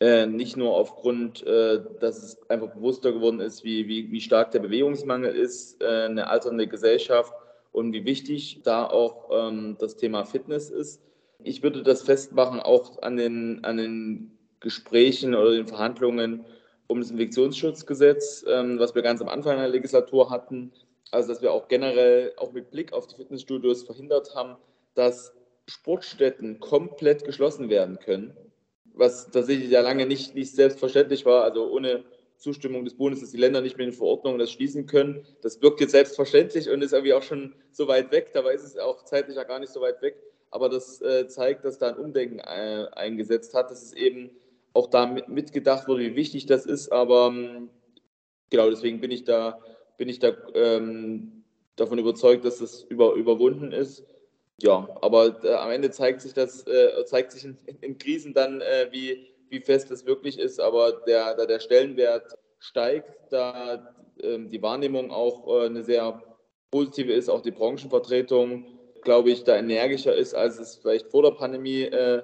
Äh, 0.00 0.26
nicht 0.26 0.56
nur 0.56 0.76
aufgrund, 0.76 1.44
äh, 1.44 1.80
dass 1.98 2.22
es 2.22 2.50
einfach 2.50 2.68
bewusster 2.68 3.12
geworden 3.12 3.40
ist, 3.40 3.64
wie, 3.64 3.88
wie, 3.88 4.12
wie 4.12 4.20
stark 4.20 4.52
der 4.52 4.60
Bewegungsmangel 4.60 5.34
ist, 5.34 5.82
äh, 5.82 6.04
eine 6.04 6.28
alternde 6.28 6.68
Gesellschaft 6.68 7.32
und 7.72 7.92
wie 7.92 8.04
wichtig 8.04 8.60
da 8.62 8.86
auch 8.86 9.28
ähm, 9.32 9.76
das 9.80 9.96
Thema 9.96 10.24
Fitness 10.24 10.70
ist. 10.70 11.02
Ich 11.42 11.64
würde 11.64 11.82
das 11.82 12.02
festmachen 12.02 12.60
auch 12.60 13.02
an 13.02 13.16
den, 13.16 13.64
an 13.64 13.76
den 13.76 14.38
Gesprächen 14.60 15.34
oder 15.34 15.50
den 15.50 15.66
Verhandlungen 15.66 16.44
um 16.86 17.00
das 17.00 17.10
Infektionsschutzgesetz, 17.10 18.44
ähm, 18.48 18.78
was 18.78 18.94
wir 18.94 19.02
ganz 19.02 19.20
am 19.20 19.28
Anfang 19.28 19.56
der 19.56 19.68
Legislatur 19.68 20.30
hatten, 20.30 20.72
also 21.10 21.28
dass 21.28 21.42
wir 21.42 21.52
auch 21.52 21.66
generell, 21.66 22.32
auch 22.36 22.52
mit 22.52 22.70
Blick 22.70 22.92
auf 22.92 23.08
die 23.08 23.16
Fitnessstudios 23.16 23.82
verhindert 23.82 24.34
haben, 24.36 24.56
dass 24.94 25.32
Sportstätten 25.66 26.60
komplett 26.60 27.24
geschlossen 27.24 27.68
werden 27.68 27.98
können, 27.98 28.36
was 28.98 29.30
tatsächlich 29.30 29.70
ja 29.70 29.80
lange 29.80 30.06
nicht, 30.06 30.34
nicht 30.34 30.54
selbstverständlich 30.54 31.24
war, 31.24 31.44
also 31.44 31.70
ohne 31.70 32.04
Zustimmung 32.36 32.84
des 32.84 32.94
Bundes, 32.94 33.20
dass 33.20 33.30
die 33.30 33.36
Länder 33.36 33.60
nicht 33.60 33.76
mehr 33.76 33.86
in 33.86 33.92
Verordnungen 33.92 34.38
das 34.38 34.52
schließen 34.52 34.86
können. 34.86 35.24
Das 35.42 35.60
wirkt 35.60 35.80
jetzt 35.80 35.92
selbstverständlich 35.92 36.68
und 36.70 36.82
ist 36.82 36.92
irgendwie 36.92 37.14
auch 37.14 37.22
schon 37.22 37.54
so 37.72 37.88
weit 37.88 38.12
weg. 38.12 38.30
Dabei 38.32 38.54
ist 38.54 38.64
es 38.64 38.76
auch 38.76 39.04
zeitlich 39.04 39.36
ja 39.36 39.44
gar 39.44 39.58
nicht 39.58 39.72
so 39.72 39.80
weit 39.80 40.00
weg. 40.02 40.16
Aber 40.50 40.68
das 40.68 41.00
äh, 41.02 41.26
zeigt, 41.28 41.64
dass 41.64 41.78
da 41.78 41.88
ein 41.88 41.96
Umdenken 41.96 42.38
äh, 42.38 42.86
eingesetzt 42.92 43.54
hat, 43.54 43.70
dass 43.70 43.82
es 43.82 43.92
eben 43.92 44.30
auch 44.72 44.88
da 44.88 45.06
mit, 45.06 45.28
mitgedacht 45.28 45.88
wurde, 45.88 46.02
wie 46.02 46.16
wichtig 46.16 46.46
das 46.46 46.64
ist. 46.64 46.90
Aber 46.90 47.28
ähm, 47.28 47.70
genau 48.50 48.70
deswegen 48.70 49.00
bin 49.00 49.10
ich 49.10 49.24
da, 49.24 49.60
bin 49.96 50.08
ich 50.08 50.20
da 50.20 50.32
ähm, 50.54 51.44
davon 51.76 51.98
überzeugt, 51.98 52.44
dass 52.44 52.58
das 52.58 52.82
über, 52.84 53.14
überwunden 53.14 53.72
ist. 53.72 54.04
Ja, 54.60 54.88
aber 55.02 55.44
äh, 55.44 55.54
am 55.54 55.70
Ende 55.70 55.90
zeigt 55.90 56.20
sich 56.20 56.34
das, 56.34 56.66
äh, 56.66 57.04
zeigt 57.04 57.30
sich 57.32 57.44
in, 57.44 57.56
in 57.80 57.96
Krisen 57.96 58.34
dann, 58.34 58.60
äh, 58.60 58.88
wie, 58.90 59.28
wie 59.50 59.60
fest 59.60 59.90
es 59.92 60.04
wirklich 60.04 60.38
ist, 60.38 60.58
aber 60.60 60.92
der, 61.06 61.34
da 61.36 61.46
der 61.46 61.60
Stellenwert 61.60 62.36
steigt, 62.58 63.32
da 63.32 63.94
ähm, 64.20 64.50
die 64.50 64.60
Wahrnehmung 64.60 65.12
auch 65.12 65.46
äh, 65.46 65.66
eine 65.66 65.84
sehr 65.84 66.20
positive 66.72 67.12
ist, 67.12 67.28
auch 67.28 67.40
die 67.40 67.52
Branchenvertretung, 67.52 68.66
glaube 69.02 69.30
ich, 69.30 69.44
da 69.44 69.56
energischer 69.56 70.14
ist, 70.14 70.34
als 70.34 70.58
es 70.58 70.74
vielleicht 70.74 71.08
vor 71.08 71.22
der 71.22 71.30
Pandemie 71.30 71.82
äh, 71.82 72.22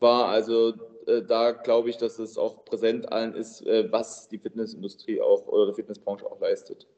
war. 0.00 0.26
Also 0.28 0.72
äh, 1.06 1.22
da 1.22 1.52
glaube 1.52 1.88
ich, 1.90 1.98
dass 1.98 2.18
es 2.18 2.36
auch 2.36 2.64
präsent 2.64 3.12
allen 3.12 3.34
ist, 3.34 3.64
was 3.64 4.28
die 4.28 4.38
Fitnessindustrie 4.38 5.20
auch 5.20 5.46
oder 5.46 5.68
die 5.68 5.74
Fitnessbranche 5.74 6.26
auch 6.26 6.40
leistet. 6.40 6.88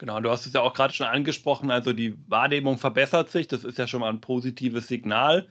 Genau, 0.00 0.18
du 0.18 0.30
hast 0.30 0.46
es 0.46 0.54
ja 0.54 0.62
auch 0.62 0.74
gerade 0.74 0.92
schon 0.92 1.06
angesprochen, 1.06 1.70
also 1.70 1.92
die 1.92 2.16
Wahrnehmung 2.26 2.78
verbessert 2.78 3.30
sich, 3.30 3.46
das 3.46 3.64
ist 3.64 3.78
ja 3.78 3.86
schon 3.86 4.00
mal 4.00 4.08
ein 4.08 4.20
positives 4.20 4.88
Signal 4.88 5.46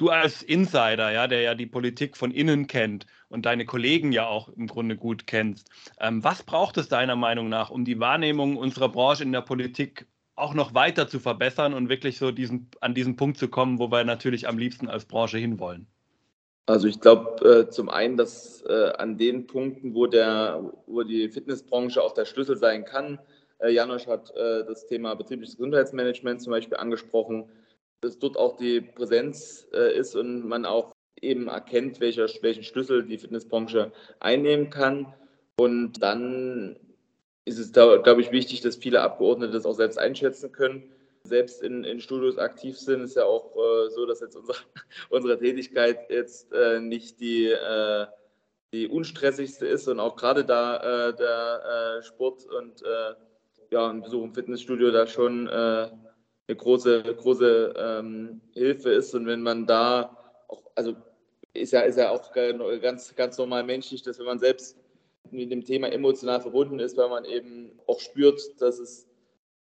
du 0.00 0.08
als 0.08 0.42
Insider, 0.42 1.10
ja, 1.10 1.26
der 1.26 1.42
ja 1.42 1.54
die 1.54 1.66
Politik 1.66 2.16
von 2.16 2.30
innen 2.30 2.66
kennt 2.66 3.06
und 3.28 3.44
deine 3.44 3.66
Kollegen 3.66 4.12
ja 4.12 4.26
auch 4.26 4.48
im 4.48 4.66
Grunde 4.66 4.96
gut 4.96 5.26
kennst, 5.26 5.68
ähm, 6.00 6.24
was 6.24 6.42
braucht 6.42 6.78
es 6.78 6.88
deiner 6.88 7.16
Meinung 7.16 7.48
nach, 7.48 7.70
um 7.70 7.84
die 7.84 8.00
Wahrnehmung 8.00 8.56
unserer 8.56 8.88
Branche 8.88 9.24
in 9.24 9.32
der 9.32 9.42
Politik 9.42 10.06
auch 10.36 10.54
noch 10.54 10.72
weiter 10.72 11.06
zu 11.06 11.20
verbessern 11.20 11.74
und 11.74 11.90
wirklich 11.90 12.16
so 12.16 12.30
diesen, 12.30 12.70
an 12.80 12.94
diesen 12.94 13.16
Punkt 13.16 13.36
zu 13.36 13.48
kommen, 13.48 13.78
wo 13.78 13.90
wir 13.90 14.04
natürlich 14.04 14.48
am 14.48 14.56
liebsten 14.56 14.88
als 14.88 15.04
Branche 15.04 15.36
hinwollen? 15.36 15.86
Also 16.64 16.88
ich 16.88 17.00
glaube 17.00 17.66
äh, 17.66 17.68
zum 17.68 17.90
einen, 17.90 18.16
dass 18.16 18.62
äh, 18.62 18.92
an 18.96 19.18
den 19.18 19.46
Punkten, 19.46 19.94
wo, 19.94 20.06
der, 20.06 20.72
wo 20.86 21.02
die 21.02 21.28
Fitnessbranche 21.28 22.02
auch 22.02 22.14
der 22.14 22.24
Schlüssel 22.24 22.56
sein 22.56 22.86
kann, 22.86 23.18
Janosch 23.68 24.06
hat 24.06 24.30
äh, 24.36 24.64
das 24.64 24.86
Thema 24.86 25.14
betriebliches 25.14 25.56
Gesundheitsmanagement 25.56 26.40
zum 26.42 26.52
Beispiel 26.52 26.76
angesprochen, 26.76 27.50
dass 28.00 28.18
dort 28.18 28.36
auch 28.36 28.56
die 28.56 28.80
Präsenz 28.80 29.68
äh, 29.72 29.96
ist 29.96 30.14
und 30.16 30.46
man 30.46 30.64
auch 30.64 30.92
eben 31.20 31.48
erkennt, 31.48 32.00
welcher, 32.00 32.26
welchen 32.40 32.62
Schlüssel 32.62 33.04
die 33.04 33.18
Fitnessbranche 33.18 33.92
einnehmen 34.20 34.70
kann. 34.70 35.12
Und 35.58 36.02
dann 36.02 36.76
ist 37.44 37.58
es 37.58 37.72
glaube 37.72 38.20
ich, 38.20 38.32
wichtig, 38.32 38.60
dass 38.62 38.76
viele 38.76 39.02
Abgeordnete 39.02 39.52
das 39.52 39.66
auch 39.66 39.74
selbst 39.74 39.98
einschätzen 39.98 40.52
können. 40.52 40.92
Selbst 41.24 41.62
in, 41.62 41.84
in 41.84 42.00
Studios 42.00 42.38
aktiv 42.38 42.78
sind, 42.78 43.02
ist 43.02 43.16
ja 43.16 43.24
auch 43.24 43.54
äh, 43.54 43.90
so, 43.90 44.06
dass 44.06 44.20
jetzt 44.20 44.36
unsere, 44.36 44.56
unsere 45.10 45.38
Tätigkeit 45.38 46.08
jetzt 46.08 46.50
äh, 46.52 46.80
nicht 46.80 47.20
die, 47.20 47.50
äh, 47.50 48.06
die 48.72 48.88
unstressigste 48.88 49.66
ist 49.66 49.88
und 49.88 50.00
auch 50.00 50.16
gerade 50.16 50.44
da 50.44 51.08
äh, 51.08 51.14
der 51.14 51.98
äh, 51.98 52.02
Sport 52.02 52.46
und 52.46 52.82
äh, 52.82 53.14
ja, 53.70 53.88
ein 53.88 54.02
Besuch 54.02 54.24
im 54.24 54.34
Fitnessstudio 54.34 54.90
da 54.90 55.06
schon 55.06 55.48
eine 56.50 56.56
große, 56.56 57.02
große 57.02 57.74
ähm, 57.76 58.40
Hilfe 58.52 58.90
ist. 58.90 59.14
Und 59.14 59.26
wenn 59.26 59.42
man 59.42 59.66
da 59.66 60.16
auch, 60.48 60.62
also 60.74 60.96
ist 61.54 61.72
ja, 61.72 61.80
ist 61.82 61.96
ja 61.96 62.10
auch 62.10 62.32
ganz, 62.32 63.14
ganz 63.14 63.38
normal 63.38 63.64
menschlich, 63.64 64.02
dass 64.02 64.18
wenn 64.18 64.26
man 64.26 64.38
selbst 64.38 64.76
mit 65.30 65.50
dem 65.50 65.64
Thema 65.64 65.88
emotional 65.92 66.40
verbunden 66.40 66.80
ist, 66.80 66.96
weil 66.96 67.08
man 67.08 67.24
eben 67.24 67.78
auch 67.86 68.00
spürt, 68.00 68.40
dass 68.60 68.78
es 68.78 69.06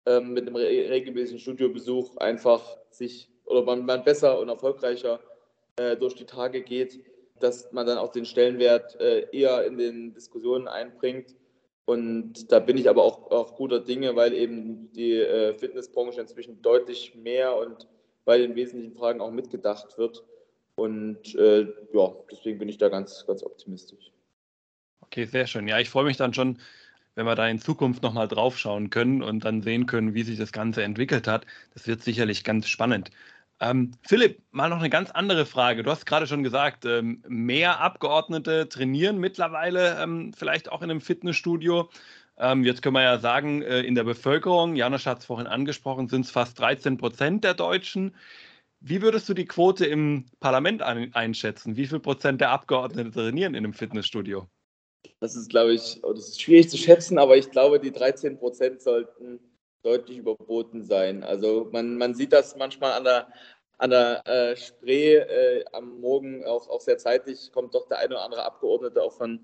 ähm, 0.07 0.33
mit 0.33 0.47
einem 0.47 0.57
regelmäßigen 0.57 1.41
Studiobesuch 1.41 2.17
einfach 2.19 2.77
sich 2.91 3.31
oder 3.45 3.63
man, 3.63 3.87
man 3.87 4.05
besser 4.05 4.39
und 4.39 4.49
erfolgreicher 4.49 5.21
äh, 5.77 5.97
durch 5.97 6.15
die 6.15 6.27
Tage 6.27 6.63
geht, 6.63 7.01
dass 7.41 7.73
man 7.73 7.87
dann 7.87 7.99
auch 7.99 8.13
den 8.13 8.25
Stellenwert 8.25 8.99
äh, 9.01 9.29
eher 9.33 9.65
in 9.65 9.79
den 9.79 10.15
Diskussionen 10.15 10.69
einbringt 10.69 11.35
und 11.87 12.51
da 12.51 12.59
bin 12.59 12.77
ich 12.77 12.90
aber 12.90 13.05
auch, 13.05 13.31
auch 13.31 13.55
guter 13.55 13.81
Dinge, 13.81 14.16
weil 14.16 14.35
eben 14.35 14.92
die 14.92 15.12
äh, 15.12 15.57
Fitnessbranche 15.57 16.20
inzwischen 16.20 16.61
deutlich 16.61 17.14
mehr 17.14 17.57
und 17.57 17.87
bei 18.25 18.38
den 18.38 18.57
wesentlichen 18.57 18.96
Fragen 18.96 19.20
auch 19.20 19.31
mitgedacht 19.31 19.96
wird. 19.96 20.25
Und 20.75 21.35
äh, 21.37 21.62
ja, 21.92 22.12
deswegen 22.31 22.59
bin 22.59 22.68
ich 22.68 22.79
da 22.79 22.88
ganz, 22.88 23.25
ganz 23.27 23.44
optimistisch. 23.44 24.11
Okay, 25.01 25.27
sehr 25.27 25.46
schön. 25.46 25.68
Ja, 25.68 25.79
ich 25.79 25.88
freue 25.88 26.05
mich 26.05 26.16
dann 26.16 26.35
schon, 26.35 26.59
wenn 27.14 27.25
wir 27.25 27.37
da 27.37 27.46
in 27.46 27.61
Zukunft 27.61 28.03
nochmal 28.03 28.27
drauf 28.27 28.59
schauen 28.59 28.90
können 28.90 29.22
und 29.22 29.44
dann 29.44 29.62
sehen 29.62 29.87
können, 29.87 30.12
wie 30.12 30.25
sich 30.25 30.38
das 30.38 30.51
Ganze 30.51 30.83
entwickelt 30.83 31.29
hat. 31.29 31.46
Das 31.72 31.87
wird 31.87 32.03
sicherlich 32.03 32.42
ganz 32.42 32.68
spannend. 32.68 33.12
Ähm, 33.59 33.92
Philipp, 34.03 34.42
mal 34.51 34.69
noch 34.69 34.81
eine 34.81 34.90
ganz 34.90 35.11
andere 35.11 35.47
Frage. 35.47 35.83
Du 35.83 35.90
hast 35.90 36.05
gerade 36.05 36.27
schon 36.27 36.42
gesagt, 36.42 36.85
ähm, 36.85 37.23
mehr 37.27 37.81
Abgeordnete 37.81 38.69
trainieren 38.69 39.19
mittlerweile 39.19 40.01
ähm, 40.03 40.33
vielleicht 40.35 40.71
auch 40.71 40.83
in 40.83 40.90
einem 40.90 41.01
Fitnessstudio. 41.01 41.88
Ähm, 42.38 42.64
jetzt 42.64 42.83
können 42.83 42.95
wir 42.95 43.03
ja 43.03 43.19
sagen, 43.19 43.62
äh, 43.62 43.81
in 43.81 43.95
der 43.95 44.05
Bevölkerung, 44.05 44.77
Janusz 44.77 45.07
hat 45.07 45.21
es 45.21 45.25
vorhin 45.25 45.47
angesprochen, 45.47 46.09
sind 46.09 46.27
es 46.27 46.31
fast 46.31 46.59
13 46.59 46.99
Prozent 46.99 47.45
der 47.45 47.55
Deutschen. 47.55 48.14
Wie 48.81 49.01
würdest 49.01 49.27
du 49.29 49.33
die 49.35 49.47
Quote 49.47 49.87
im 49.87 50.27
Parlament 50.38 50.83
ein 50.83 51.14
einschätzen? 51.14 51.77
Wie 51.77 51.87
viel 51.87 52.01
Prozent 52.01 52.42
der 52.42 52.51
Abgeordneten 52.51 53.11
trainieren 53.11 53.55
in 53.55 53.64
einem 53.64 53.73
Fitnessstudio? 53.73 54.49
Das 55.21 55.35
ist, 55.35 55.49
glaube 55.49 55.73
ich, 55.73 56.03
das 56.03 56.29
ist 56.29 56.42
schwierig 56.42 56.69
zu 56.69 56.77
schätzen, 56.77 57.16
aber 57.16 57.38
ich 57.38 57.51
glaube, 57.51 57.81
die 57.81 57.90
13 57.90 58.38
Prozent 58.38 58.83
sollten 58.83 59.40
deutlich 59.87 60.18
überboten 60.18 60.83
sein. 60.83 61.22
Also 61.22 61.68
man, 61.72 61.96
man 61.96 62.14
sieht 62.14 62.33
das 62.33 62.57
manchmal 62.57 62.92
an 62.92 63.05
der, 63.05 63.29
an 63.79 63.90
der 63.90 64.27
äh, 64.27 64.57
Spree 64.57 65.16
äh, 65.16 65.64
am 65.72 66.01
Morgen 66.01 66.44
auch, 66.44 66.68
auch 66.68 66.81
sehr 66.81 66.99
zeitig, 66.99 67.51
kommt 67.53 67.75
doch 67.75 67.87
der 67.88 67.99
eine 67.99 68.14
oder 68.14 68.25
andere 68.25 68.44
Abgeordnete 68.44 69.03
auch 69.03 69.12
von 69.12 69.40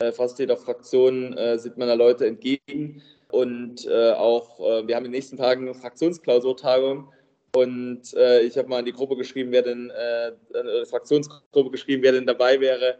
äh, 0.00 0.12
fast 0.12 0.38
jeder 0.38 0.56
Fraktion, 0.56 1.36
äh, 1.36 1.58
sieht 1.58 1.76
man 1.76 1.88
da 1.88 1.94
Leute 1.94 2.26
entgegen. 2.26 3.02
Und 3.30 3.86
äh, 3.86 4.12
auch, 4.12 4.60
äh, 4.60 4.86
wir 4.86 4.94
haben 4.94 5.04
in 5.04 5.10
den 5.10 5.18
nächsten 5.18 5.36
Tagen 5.36 5.62
eine 5.62 5.74
Fraktionsklausurtagung. 5.74 7.12
Und 7.56 8.12
ich 8.12 8.58
habe 8.58 8.68
mal 8.68 8.80
in 8.80 8.84
die 8.84 8.92
Gruppe 8.92 9.16
geschrieben, 9.16 9.50
wer 9.50 9.62
denn, 9.62 9.90
äh, 9.90 10.84
Fraktionsgruppe 10.84 11.70
geschrieben, 11.70 12.02
wer 12.02 12.12
denn 12.12 12.26
dabei 12.26 12.60
wäre 12.60 12.98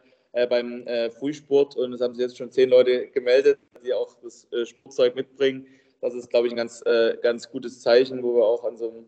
beim 0.49 0.87
Frühsport. 1.19 1.77
Und 1.77 1.93
es 1.93 2.01
haben 2.01 2.15
sich 2.15 2.23
jetzt 2.23 2.39
schon 2.39 2.51
zehn 2.51 2.71
Leute 2.71 3.09
gemeldet, 3.09 3.59
die 3.85 3.93
auch 3.93 4.17
das 4.23 4.49
Sportzeug 4.65 5.15
mitbringen. 5.15 5.67
Das 6.01 6.15
ist, 6.15 6.31
glaube 6.31 6.47
ich, 6.47 6.53
ein 6.53 6.57
ganz, 6.57 6.83
äh, 6.87 7.17
ganz 7.21 7.51
gutes 7.51 7.81
Zeichen, 7.81 8.23
wo 8.23 8.37
wir 8.37 8.45
auch 8.45 8.65
an 8.65 8.77
so, 8.77 9.05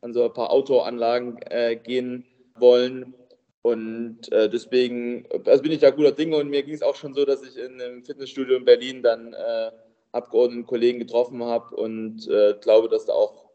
an 0.00 0.12
so 0.12 0.24
ein 0.24 0.32
paar 0.32 0.50
Outdoor-Anlagen 0.50 1.38
äh, 1.50 1.76
gehen 1.76 2.24
wollen. 2.56 3.14
Und 3.62 4.30
äh, 4.30 4.50
deswegen 4.50 5.26
also 5.46 5.62
bin 5.62 5.72
ich 5.72 5.78
da 5.78 5.90
guter 5.90 6.12
Dinge 6.12 6.36
und 6.36 6.50
mir 6.50 6.62
ging 6.62 6.74
es 6.74 6.82
auch 6.82 6.96
schon 6.96 7.14
so, 7.14 7.24
dass 7.24 7.42
ich 7.42 7.56
in 7.56 7.80
einem 7.80 8.04
Fitnessstudio 8.04 8.56
in 8.56 8.66
Berlin 8.66 9.02
dann 9.02 9.32
äh, 9.32 9.70
Abgeordneten 10.12 10.66
Kollegen 10.66 10.98
getroffen 10.98 11.42
habe 11.42 11.74
und 11.74 12.28
äh, 12.28 12.54
glaube, 12.60 12.88
dass 12.88 13.06
da 13.06 13.14
auch, 13.14 13.46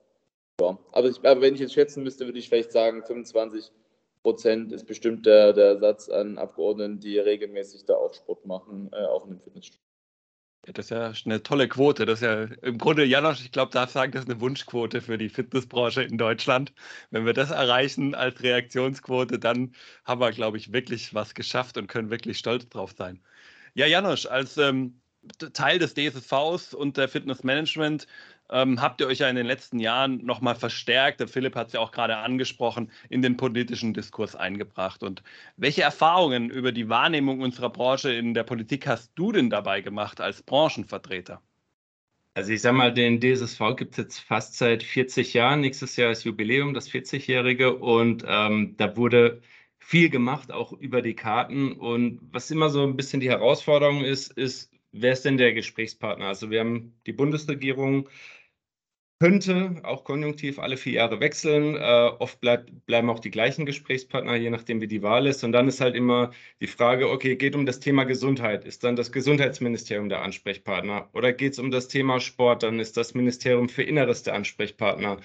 ja, 0.59 0.77
aber, 0.91 1.09
ich, 1.09 1.17
aber 1.19 1.41
wenn 1.41 1.53
ich 1.53 1.59
jetzt 1.59 1.73
schätzen 1.73 2.03
müsste, 2.03 2.25
würde 2.25 2.39
ich 2.39 2.49
vielleicht 2.49 2.71
sagen, 2.71 3.03
25 3.05 3.71
Prozent 4.23 4.71
ist 4.71 4.85
bestimmt 4.85 5.27
der, 5.27 5.53
der 5.53 5.77
Satz 5.77 6.09
an 6.09 6.37
Abgeordneten, 6.37 6.99
die 6.99 7.19
regelmäßig 7.19 7.85
da 7.85 7.95
auch 7.95 8.13
Sport 8.13 8.45
machen, 8.47 8.89
äh, 8.91 9.05
auch 9.05 9.25
in 9.25 9.31
einem 9.31 9.41
Fitnessstudio. 9.41 9.88
Das 10.63 10.85
ist 10.85 10.89
ja 10.91 11.13
eine 11.25 11.41
tolle 11.41 11.67
Quote. 11.67 12.05
Das 12.05 12.21
ist 12.21 12.25
ja 12.25 12.43
im 12.43 12.77
Grunde, 12.77 13.05
Janosch, 13.05 13.41
ich 13.41 13.51
glaube, 13.51 13.71
darf 13.71 13.91
sagen, 13.91 14.11
das 14.11 14.23
ist 14.23 14.29
eine 14.29 14.41
Wunschquote 14.41 15.01
für 15.01 15.17
die 15.17 15.29
Fitnessbranche 15.29 16.03
in 16.03 16.17
Deutschland. 16.17 16.73
Wenn 17.11 17.25
wir 17.25 17.33
das 17.33 17.49
erreichen 17.51 18.13
als 18.13 18.41
Reaktionsquote, 18.43 19.39
dann 19.39 19.73
haben 20.05 20.21
wir, 20.21 20.31
glaube 20.31 20.57
ich, 20.57 20.71
wirklich 20.73 21.13
was 21.13 21.33
geschafft 21.33 21.77
und 21.77 21.87
können 21.87 22.09
wirklich 22.09 22.37
stolz 22.37 22.67
drauf 22.69 22.93
sein. 22.97 23.21
Ja, 23.73 23.87
Janosch, 23.87 24.25
als 24.25 24.57
ähm, 24.57 25.01
Teil 25.53 25.79
des 25.79 25.93
DSVs 25.93 26.73
und 26.73 26.97
der 26.97 27.07
Fitnessmanagement 27.07 28.07
ähm, 28.51 28.81
habt 28.81 29.01
ihr 29.01 29.07
euch 29.07 29.19
ja 29.19 29.29
in 29.29 29.35
den 29.35 29.45
letzten 29.45 29.79
Jahren 29.79 30.25
nochmal 30.25 30.55
verstärkt, 30.55 31.19
der 31.19 31.27
Philipp 31.27 31.55
hat 31.55 31.67
es 31.67 31.73
ja 31.73 31.79
auch 31.79 31.91
gerade 31.91 32.17
angesprochen, 32.17 32.91
in 33.09 33.21
den 33.21 33.37
politischen 33.37 33.93
Diskurs 33.93 34.35
eingebracht. 34.35 35.03
Und 35.03 35.23
welche 35.57 35.83
Erfahrungen 35.83 36.49
über 36.49 36.71
die 36.71 36.89
Wahrnehmung 36.89 37.41
unserer 37.41 37.69
Branche 37.69 38.11
in 38.11 38.33
der 38.33 38.43
Politik 38.43 38.87
hast 38.87 39.11
du 39.15 39.31
denn 39.31 39.49
dabei 39.49 39.81
gemacht 39.81 40.21
als 40.21 40.43
Branchenvertreter? 40.43 41.41
Also 42.35 42.53
ich 42.53 42.61
sage 42.61 42.77
mal, 42.77 42.93
den 42.93 43.19
DSSV 43.19 43.75
gibt 43.75 43.91
es 43.91 43.97
jetzt 43.97 44.19
fast 44.19 44.57
seit 44.57 44.83
40 44.83 45.33
Jahren. 45.33 45.61
Nächstes 45.61 45.95
Jahr 45.95 46.11
ist 46.11 46.23
Jubiläum, 46.23 46.73
das 46.73 46.89
40-jährige. 46.89 47.75
Und 47.75 48.23
ähm, 48.27 48.75
da 48.77 48.95
wurde 48.95 49.41
viel 49.79 50.09
gemacht, 50.09 50.51
auch 50.51 50.71
über 50.71 51.01
die 51.01 51.15
Karten. 51.15 51.73
Und 51.73 52.19
was 52.31 52.51
immer 52.51 52.69
so 52.69 52.83
ein 52.83 52.95
bisschen 52.95 53.19
die 53.19 53.29
Herausforderung 53.29 54.03
ist, 54.03 54.31
ist, 54.37 54.71
wer 54.91 55.13
ist 55.13 55.25
denn 55.25 55.37
der 55.37 55.53
Gesprächspartner? 55.53 56.27
Also 56.27 56.49
wir 56.49 56.59
haben 56.59 56.93
die 57.07 57.13
Bundesregierung, 57.13 58.07
könnte 59.19 59.81
auch 59.83 60.03
konjunktiv 60.05 60.59
alle 60.59 60.77
vier 60.77 60.93
Jahre 60.93 61.19
wechseln. 61.19 61.75
Äh, 61.75 61.79
oft 62.19 62.39
bleibt, 62.39 62.85
bleiben 62.85 63.09
auch 63.09 63.19
die 63.19 63.31
gleichen 63.31 63.65
Gesprächspartner, 63.65 64.35
je 64.35 64.49
nachdem, 64.49 64.79
wie 64.81 64.87
die 64.87 65.03
Wahl 65.03 65.27
ist. 65.27 65.43
Und 65.43 65.51
dann 65.51 65.67
ist 65.67 65.81
halt 65.81 65.95
immer 65.95 66.31
die 66.61 66.67
Frage, 66.67 67.09
okay, 67.09 67.35
geht 67.35 67.55
um 67.55 67.65
das 67.65 67.79
Thema 67.79 68.05
Gesundheit, 68.05 68.63
ist 68.65 68.83
dann 68.83 68.95
das 68.95 69.11
Gesundheitsministerium 69.11 70.07
der 70.09 70.21
Ansprechpartner? 70.21 71.09
Oder 71.13 71.33
geht 71.33 71.53
es 71.53 71.59
um 71.59 71.69
das 71.71 71.89
Thema 71.89 72.19
Sport, 72.21 72.63
dann 72.63 72.79
ist 72.79 72.95
das 72.97 73.13
Ministerium 73.13 73.67
für 73.69 73.83
Inneres 73.83 74.23
der 74.23 74.35
Ansprechpartner. 74.35 75.17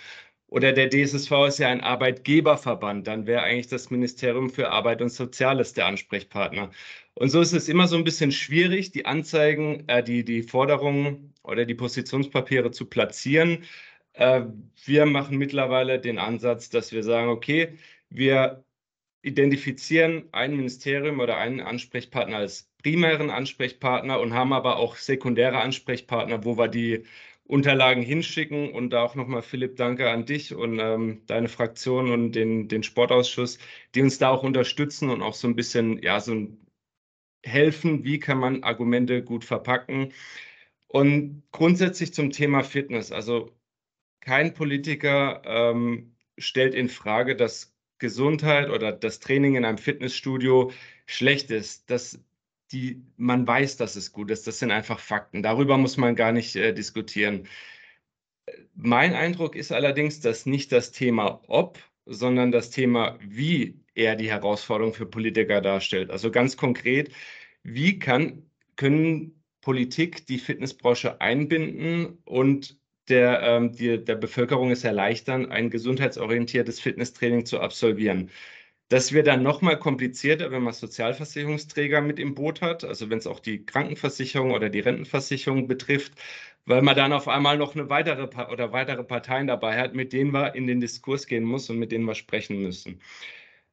Oder 0.48 0.72
der 0.72 0.88
DSSV 0.88 1.32
ist 1.48 1.58
ja 1.58 1.68
ein 1.68 1.80
Arbeitgeberverband, 1.80 3.06
dann 3.06 3.26
wäre 3.26 3.42
eigentlich 3.42 3.66
das 3.68 3.90
Ministerium 3.90 4.50
für 4.50 4.70
Arbeit 4.70 5.02
und 5.02 5.08
Soziales 5.08 5.72
der 5.72 5.86
Ansprechpartner. 5.86 6.70
Und 7.14 7.28
so 7.30 7.40
ist 7.40 7.52
es 7.52 7.68
immer 7.68 7.86
so 7.86 7.96
ein 7.96 8.04
bisschen 8.04 8.32
schwierig, 8.32 8.90
die 8.92 9.06
Anzeigen, 9.06 9.88
äh, 9.88 10.02
die, 10.02 10.24
die 10.24 10.42
Forderungen 10.42 11.32
oder 11.42 11.64
die 11.64 11.74
Positionspapiere 11.74 12.70
zu 12.72 12.86
platzieren. 12.86 13.64
Äh, 14.14 14.42
wir 14.84 15.06
machen 15.06 15.38
mittlerweile 15.38 16.00
den 16.00 16.18
Ansatz, 16.18 16.70
dass 16.70 16.92
wir 16.92 17.02
sagen, 17.04 17.28
okay, 17.30 17.78
wir 18.10 18.64
identifizieren 19.22 20.28
ein 20.32 20.56
Ministerium 20.56 21.20
oder 21.20 21.36
einen 21.38 21.60
Ansprechpartner 21.60 22.36
als 22.38 22.70
primären 22.82 23.30
Ansprechpartner 23.30 24.20
und 24.20 24.34
haben 24.34 24.52
aber 24.52 24.76
auch 24.76 24.96
sekundäre 24.96 25.60
Ansprechpartner, 25.60 26.44
wo 26.44 26.58
wir 26.58 26.68
die 26.68 27.04
Unterlagen 27.44 28.02
hinschicken. 28.02 28.72
Und 28.72 28.90
da 28.90 29.02
auch 29.02 29.14
nochmal, 29.14 29.42
Philipp, 29.42 29.76
danke 29.76 30.10
an 30.10 30.26
dich 30.26 30.54
und 30.54 30.78
ähm, 30.80 31.22
deine 31.26 31.48
Fraktion 31.48 32.10
und 32.12 32.32
den, 32.32 32.68
den 32.68 32.82
Sportausschuss, 32.82 33.58
die 33.94 34.02
uns 34.02 34.18
da 34.18 34.30
auch 34.30 34.42
unterstützen 34.42 35.10
und 35.10 35.22
auch 35.22 35.34
so 35.34 35.48
ein 35.48 35.56
bisschen, 35.56 36.02
ja, 36.02 36.20
so 36.20 36.32
helfen, 37.44 38.04
wie 38.04 38.18
kann 38.18 38.38
man 38.38 38.62
Argumente 38.62 39.22
gut 39.22 39.44
verpacken. 39.44 40.12
Und 40.88 41.42
grundsätzlich 41.52 42.14
zum 42.14 42.30
Thema 42.30 42.62
Fitness. 42.62 43.12
Also 43.12 43.50
kein 44.20 44.54
Politiker 44.54 45.42
ähm, 45.44 46.14
stellt 46.38 46.74
in 46.74 46.88
Frage, 46.88 47.36
dass 47.36 47.74
Gesundheit 47.98 48.70
oder 48.70 48.92
das 48.92 49.20
Training 49.20 49.56
in 49.56 49.64
einem 49.64 49.78
Fitnessstudio 49.78 50.72
schlecht 51.06 51.50
ist. 51.50 51.90
Das, 51.90 52.20
die, 52.72 53.02
man 53.16 53.46
weiß, 53.46 53.76
dass 53.76 53.96
es 53.96 54.12
gut 54.12 54.30
ist. 54.30 54.46
Das 54.46 54.58
sind 54.58 54.70
einfach 54.70 54.98
Fakten. 54.98 55.42
Darüber 55.42 55.76
muss 55.78 55.96
man 55.96 56.16
gar 56.16 56.32
nicht 56.32 56.56
äh, 56.56 56.72
diskutieren. 56.72 57.46
Mein 58.74 59.14
Eindruck 59.14 59.56
ist 59.56 59.72
allerdings, 59.72 60.20
dass 60.20 60.46
nicht 60.46 60.72
das 60.72 60.92
Thema 60.92 61.40
ob, 61.46 61.78
sondern 62.06 62.52
das 62.52 62.70
Thema 62.70 63.18
wie 63.20 63.83
er 63.94 64.16
die 64.16 64.30
Herausforderung 64.30 64.94
für 64.94 65.06
Politiker 65.06 65.60
darstellt. 65.60 66.10
Also 66.10 66.30
ganz 66.30 66.56
konkret, 66.56 67.12
wie 67.62 67.98
kann, 67.98 68.50
können 68.76 69.42
Politik 69.60 70.26
die 70.26 70.38
Fitnessbranche 70.38 71.20
einbinden 71.20 72.18
und 72.24 72.78
der, 73.08 73.42
ähm, 73.42 73.72
die, 73.72 74.02
der 74.02 74.16
Bevölkerung 74.16 74.70
es 74.70 74.84
erleichtern, 74.84 75.50
ein 75.50 75.70
gesundheitsorientiertes 75.70 76.80
Fitnesstraining 76.80 77.46
zu 77.46 77.60
absolvieren. 77.60 78.30
Das 78.88 79.12
wird 79.12 79.26
dann 79.26 79.42
nochmal 79.42 79.78
komplizierter, 79.78 80.50
wenn 80.50 80.62
man 80.62 80.74
Sozialversicherungsträger 80.74 82.00
mit 82.02 82.18
im 82.18 82.34
Boot 82.34 82.60
hat, 82.60 82.84
also 82.84 83.08
wenn 83.10 83.18
es 83.18 83.26
auch 83.26 83.40
die 83.40 83.64
Krankenversicherung 83.64 84.52
oder 84.52 84.68
die 84.68 84.80
Rentenversicherung 84.80 85.66
betrifft, 85.66 86.12
weil 86.66 86.82
man 86.82 86.96
dann 86.96 87.12
auf 87.12 87.28
einmal 87.28 87.56
noch 87.58 87.74
eine 87.74 87.88
weitere 87.88 88.28
oder 88.52 88.72
weitere 88.72 89.04
Parteien 89.04 89.46
dabei 89.46 89.78
hat, 89.78 89.94
mit 89.94 90.12
denen 90.12 90.30
man 90.30 90.54
in 90.54 90.66
den 90.66 90.80
Diskurs 90.80 91.26
gehen 91.26 91.44
muss 91.44 91.70
und 91.70 91.78
mit 91.78 91.92
denen 91.92 92.04
wir 92.04 92.14
sprechen 92.14 92.60
müssen. 92.62 93.00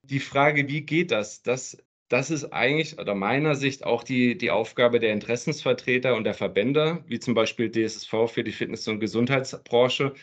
Die 0.04 0.20
Frage, 0.20 0.68
wie 0.68 0.82
geht 0.82 1.12
das? 1.12 1.42
Das 1.44 1.78
das 2.12 2.30
ist 2.30 2.52
eigentlich 2.52 3.00
oder 3.00 3.16
meiner 3.16 3.56
Sicht 3.56 3.86
auch 3.86 4.04
die, 4.04 4.38
die 4.38 4.52
Aufgabe 4.52 5.00
der 5.00 5.14
Interessensvertreter 5.14 6.16
und 6.16 6.26
der 6.26 6.34
Verbände, 6.34 7.04
wie 7.08 7.20
zum 7.20 7.34
Beispiel 7.34 7.72
DSSV 7.72 8.28
für 8.28 8.44
die 8.44 8.52
Fitness- 8.52 8.88
und 8.90 9.00
Gesundheitsbranche, 9.00 10.14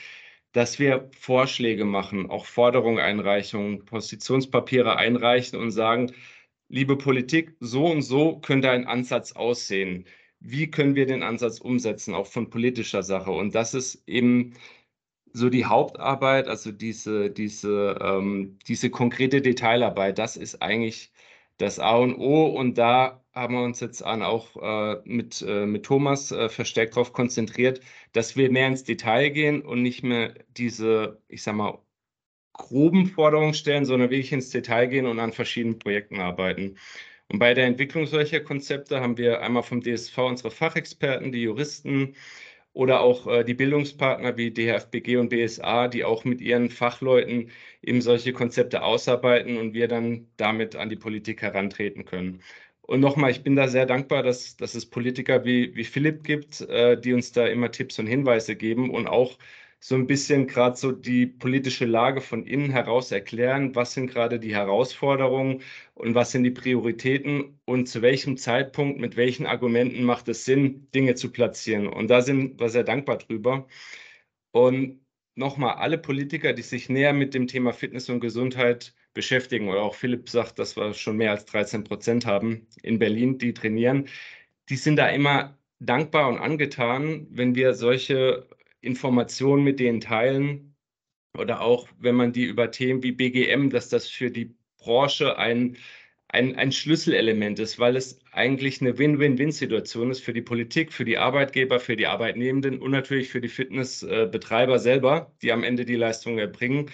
dass 0.53 0.79
wir 0.79 1.11
Vorschläge 1.19 1.85
machen, 1.87 2.31
auch 2.31 2.45
Forderungen 2.47 2.99
einreichen, 2.99 3.85
Positionspapiere 3.87 4.97
einreichen 4.97 5.59
und 5.59 5.71
sagen, 5.71 6.13
liebe 6.69 6.97
Politik, 6.99 7.57
so 7.61 7.87
und 7.87 8.03
so 8.03 8.39
könnte 8.41 8.71
ein 8.71 8.87
Ansatz 8.87 9.33
aussehen. 9.33 10.07
Wie 10.41 10.71
können 10.71 10.95
wir 10.95 11.07
den 11.07 11.23
Ansatz 11.23 11.59
umsetzen, 11.59 12.15
auch 12.15 12.27
von 12.27 12.51
politischer 12.51 13.03
Sache? 13.03 13.31
Und 13.31 13.55
das 13.55 13.75
ist 13.75 14.03
eben 14.07 14.55
so 15.33 15.51
die 15.51 15.65
Hauptarbeit, 15.67 16.49
also 16.49 16.73
diese, 16.73 17.31
diese, 17.31 17.99
ähm, 18.01 18.59
diese 18.67 18.91
konkrete 18.91 19.41
Detailarbeit, 19.43 20.19
das 20.19 20.37
ist 20.37 20.63
eigentlich 20.63 21.13
das 21.59 21.79
A 21.79 21.97
und 21.97 22.17
O. 22.17 22.47
Und 22.47 22.79
da 22.79 23.23
haben 23.35 23.55
wir 23.55 23.63
uns 23.63 23.81
jetzt 23.81 24.03
an 24.05 24.23
auch 24.23 24.57
äh, 24.57 25.01
mit, 25.05 25.43
äh, 25.47 25.67
mit 25.67 25.85
Thomas 25.85 26.33
äh, 26.33 26.49
verstärkt 26.49 26.97
darauf 26.97 27.13
konzentriert, 27.13 27.81
dass 28.13 28.37
wir 28.37 28.51
mehr 28.51 28.69
ins 28.69 28.85
Detail 28.85 29.31
gehen 29.31 29.63
und 29.63 29.83
nicht 29.83 30.03
mehr 30.03 30.35
diese, 30.57 31.21
ich 31.29 31.43
sag 31.43 31.55
mal, 31.55 31.79
groben 32.53 33.07
Forderungen 33.07 33.55
stellen, 33.55 33.85
sondern 33.85 34.11
wirklich 34.11 34.33
ins 34.33 34.51
Detail 34.51 34.87
gehen 34.89 35.07
und 35.07 35.21
an 35.21 35.33
verschiedenen 35.33 35.79
Projekten 35.79 36.21
arbeiten. 36.21 36.77
Und 37.31 37.39
bei 37.39 37.55
der 37.55 37.67
Entwicklung 37.67 38.07
solcher 38.07 38.41
Konzepte 38.41 39.01
haben 39.01 39.19
wir 39.19 39.43
einmal 39.43 39.63
vom 39.63 39.83
DSV 39.83 40.19
unsere 40.19 40.51
Fachexperten, 40.51 41.31
die 41.33 41.43
Juristen, 41.43 42.15
oder 42.79 43.01
auch 43.01 43.27
äh, 43.27 43.43
die 43.45 43.55
Bildungspartner 43.55 44.37
wie 44.37 44.53
DHFBG 44.53 45.17
und 45.17 45.31
BSA, 45.31 45.89
die 45.89 46.05
auch 46.05 46.25
mit 46.25 46.41
ihren 46.41 46.71
Fachleuten 46.71 47.51
eben 47.83 48.01
solche 48.01 48.33
Konzepte 48.33 48.85
ausarbeiten 48.85 49.57
und 49.59 49.75
wir 49.75 49.89
dann 49.89 50.29
damit 50.37 50.77
an 50.77 50.89
die 50.89 50.97
Politik 50.97 51.43
herantreten 51.43 52.05
können. 52.05 52.41
Und 52.83 53.01
nochmal, 53.01 53.33
ich 53.33 53.43
bin 53.43 53.57
da 53.57 53.67
sehr 53.67 53.85
dankbar, 53.85 54.23
dass, 54.23 54.57
dass 54.57 54.77
es 54.77 54.87
Politiker 54.87 55.45
wie, 55.45 55.75
wie 55.75 55.83
Philipp 55.83 56.23
gibt, 56.23 56.61
äh, 56.61 56.99
die 57.01 57.15
uns 57.15 57.33
da 57.33 57.49
immer 57.49 57.73
Tipps 57.73 57.99
und 57.99 58.07
Hinweise 58.07 58.55
geben 58.55 58.91
und 58.91 59.09
auch 59.09 59.39
so 59.81 59.95
ein 59.95 60.07
bisschen 60.07 60.47
gerade 60.49 60.77
so 60.77 60.93
die 60.93 61.27
politische 61.27 61.85
Lage 61.87 62.21
von 62.21 62.45
innen 62.45 62.71
heraus 62.71 63.13
erklären, 63.13 63.75
was 63.75 63.95
sind 63.95 64.09
gerade 64.09 64.41
die 64.41 64.55
Herausforderungen 64.55 65.63
und 65.95 66.15
was 66.15 66.33
sind 66.33 66.45
die 66.45 66.51
Prioritäten 66.51 67.61
und 67.65 67.89
zu 67.89 68.03
welchem 68.03 68.37
Zeitpunkt, 68.37 68.99
mit 69.01 69.17
welchen 69.17 69.47
Argumenten 69.47 70.03
macht 70.05 70.29
es 70.29 70.45
Sinn, 70.45 70.89
Dinge 70.95 71.15
zu 71.15 71.31
platzieren. 71.31 71.87
Und 71.87 72.09
da 72.09 72.23
sind 72.23 72.59
wir 72.61 72.69
sehr 72.71 72.85
dankbar 72.85 73.19
drüber. 73.19 73.67
Und 74.53 75.01
nochmal, 75.37 75.75
alle 75.77 75.99
Politiker, 75.99 76.53
die 76.53 76.63
sich 76.63 76.89
näher 76.89 77.13
mit 77.13 77.35
dem 77.35 77.47
Thema 77.47 77.73
Fitness 77.73 78.09
und 78.11 78.21
Gesundheit 78.21 78.95
beschäftigen, 79.15 79.69
oder 79.69 79.83
auch 79.83 79.95
Philipp 79.95 80.29
sagt, 80.29 80.59
dass 80.59 80.77
wir 80.77 80.95
schon 80.95 81.17
mehr 81.17 81.31
als 81.33 81.45
13 81.47 81.85
Prozent 81.85 82.27
haben 82.27 82.67
in 82.83 82.99
Berlin, 82.99 83.39
die 83.39 83.55
trainieren, 83.55 84.09
die 84.69 84.77
sind 84.77 84.97
da 84.97 85.09
immer 85.09 85.59
dankbar 85.81 86.29
und 86.29 86.39
angetan, 86.39 87.27
wenn 87.31 87.55
wir 87.55 87.75
solche 87.75 88.48
Informationen 88.81 89.65
mit 89.65 89.81
denen 89.81 90.01
teilen 90.01 90.77
oder 91.37 91.61
auch, 91.61 91.89
wenn 91.99 92.15
man 92.15 92.33
die 92.33 92.45
über 92.45 92.71
Themen 92.71 93.03
wie 93.03 93.13
BGM, 93.13 93.71
dass 93.71 93.89
das 93.89 94.09
für 94.09 94.31
die 94.31 94.55
Branche 94.79 95.39
ein, 95.39 95.77
ein, 96.29 96.57
ein 96.57 96.73
Schlüsselelement 96.73 97.59
ist, 97.59 97.79
weil 97.79 97.97
es 97.97 98.21
eigentlich 98.33 98.81
eine 98.81 98.99
Win-Win-Win-Situation 98.99 100.11
ist 100.11 100.21
für 100.21 100.33
die 100.33 100.43
Politik, 100.43 100.93
für 100.93 101.05
die 101.05 101.19
Arbeitgeber, 101.19 101.81
für 101.81 101.97
die 101.97 102.07
Arbeitnehmenden 102.07 102.79
und 102.81 102.91
natürlich 102.91 103.29
für 103.31 103.41
die 103.41 103.49
Fitnessbetreiber 103.49 104.79
selber, 104.79 105.33
die 105.43 105.53
am 105.53 105.65
Ende 105.65 105.85
die 105.85 105.97
Leistung 105.97 106.39
erbringen. 106.39 106.91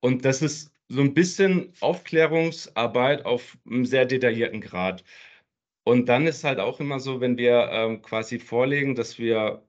Und 0.00 0.24
das 0.24 0.42
ist 0.42 0.72
so 0.88 1.00
ein 1.00 1.14
bisschen 1.14 1.72
Aufklärungsarbeit 1.80 3.24
auf 3.24 3.56
einem 3.66 3.86
sehr 3.86 4.04
detaillierten 4.06 4.60
Grad. 4.60 5.04
Und 5.84 6.08
dann 6.08 6.26
ist 6.26 6.44
halt 6.44 6.60
auch 6.60 6.80
immer 6.80 7.00
so, 7.00 7.20
wenn 7.20 7.36
wir 7.38 7.68
ähm, 7.70 8.02
quasi 8.02 8.38
vorlegen, 8.38 8.94
dass 8.94 9.18
wir 9.18 9.62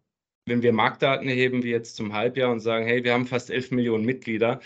wenn 0.46 0.62
wir 0.62 0.74
Marktdaten 0.74 1.28
erheben, 1.28 1.64
wie 1.64 1.72
jetzt 1.72 1.96
zum 1.96 2.14
Halbjahr 2.14 2.52
und 2.52 2.60
sagen, 2.60 2.86
hey, 2.86 3.04
wir 3.04 3.14
haben 3.14 3.26
fast 3.26 3.50
11 3.50 3.72
Millionen 3.72 4.06
Mitglieder, 4.06 4.60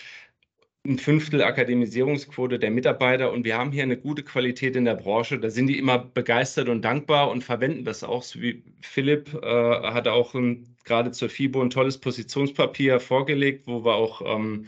ein 0.85 0.97
Fünftel 0.97 1.41
Akademisierungsquote 1.43 2.59
der 2.59 2.71
Mitarbeiter 2.71 3.31
und 3.31 3.45
wir 3.45 3.57
haben 3.57 3.71
hier 3.71 3.83
eine 3.83 3.97
gute 3.97 4.23
Qualität 4.23 4.75
in 4.75 4.85
der 4.85 4.95
Branche. 4.95 5.39
Da 5.39 5.49
sind 5.49 5.67
die 5.67 5.77
immer 5.77 5.99
begeistert 5.99 6.69
und 6.69 6.83
dankbar 6.83 7.29
und 7.29 7.43
verwenden 7.43 7.85
das 7.85 8.03
auch. 8.03 8.23
So 8.23 8.41
wie 8.41 8.63
Philipp 8.81 9.33
äh, 9.43 9.45
hat 9.45 10.07
auch 10.07 10.33
ein, 10.35 10.75
gerade 10.85 11.11
zur 11.11 11.29
FIBO 11.29 11.61
ein 11.61 11.69
tolles 11.69 11.97
Positionspapier 11.97 12.99
vorgelegt, 12.99 13.67
wo 13.67 13.83
wir 13.85 13.95
auch 13.95 14.21
ähm, 14.25 14.67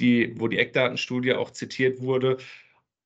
die, 0.00 0.38
wo 0.38 0.48
die 0.48 0.58
Eckdatenstudie 0.58 1.34
auch 1.34 1.50
zitiert 1.50 2.00
wurde. 2.02 2.38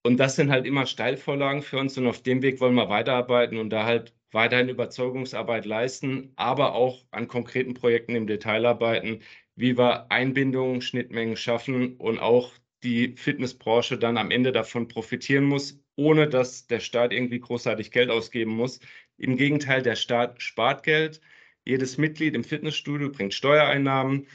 Und 0.02 0.18
das 0.18 0.36
sind 0.36 0.50
halt 0.50 0.66
immer 0.66 0.86
Steilvorlagen 0.86 1.62
für 1.62 1.78
uns 1.78 1.98
und 1.98 2.06
auf 2.06 2.22
dem 2.22 2.42
Weg 2.42 2.60
wollen 2.60 2.74
wir 2.74 2.88
weiterarbeiten 2.88 3.58
und 3.58 3.70
da 3.70 3.84
halt 3.84 4.12
weiterhin 4.32 4.68
Überzeugungsarbeit 4.68 5.64
leisten, 5.66 6.32
aber 6.36 6.74
auch 6.74 7.04
an 7.10 7.28
konkreten 7.28 7.74
Projekten 7.74 8.14
im 8.14 8.26
Detail 8.26 8.66
arbeiten, 8.66 9.20
wie 9.56 9.76
wir 9.76 10.10
Einbindungen, 10.10 10.80
Schnittmengen 10.80 11.36
schaffen 11.36 11.96
und 11.96 12.18
auch 12.18 12.52
die 12.82 13.14
Fitnessbranche 13.16 13.98
dann 13.98 14.16
am 14.16 14.30
Ende 14.30 14.52
davon 14.52 14.88
profitieren 14.88 15.44
muss, 15.44 15.82
ohne 15.96 16.28
dass 16.28 16.66
der 16.66 16.80
Staat 16.80 17.12
irgendwie 17.12 17.40
großartig 17.40 17.90
Geld 17.90 18.10
ausgeben 18.10 18.52
muss. 18.52 18.80
Im 19.18 19.36
Gegenteil, 19.36 19.82
der 19.82 19.96
Staat 19.96 20.40
spart 20.42 20.82
Geld. 20.82 21.20
Jedes 21.66 21.98
Mitglied 21.98 22.34
im 22.34 22.44
Fitnessstudio 22.44 23.10
bringt 23.10 23.34
Steuereinnahmen 23.34 24.26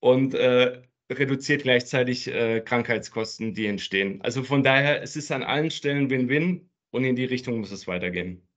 und 0.00 0.34
äh, 0.34 0.82
reduziert 1.10 1.62
gleichzeitig 1.62 2.26
äh, 2.28 2.60
Krankheitskosten, 2.60 3.54
die 3.54 3.66
entstehen. 3.66 4.20
Also 4.22 4.42
von 4.42 4.62
daher, 4.62 5.02
es 5.02 5.16
ist 5.16 5.30
an 5.30 5.42
allen 5.42 5.70
Stellen 5.70 6.10
Win-Win 6.10 6.68
und 6.90 7.04
in 7.04 7.16
die 7.16 7.24
Richtung 7.24 7.60
muss 7.60 7.70
es 7.70 7.86
weitergehen. 7.86 8.47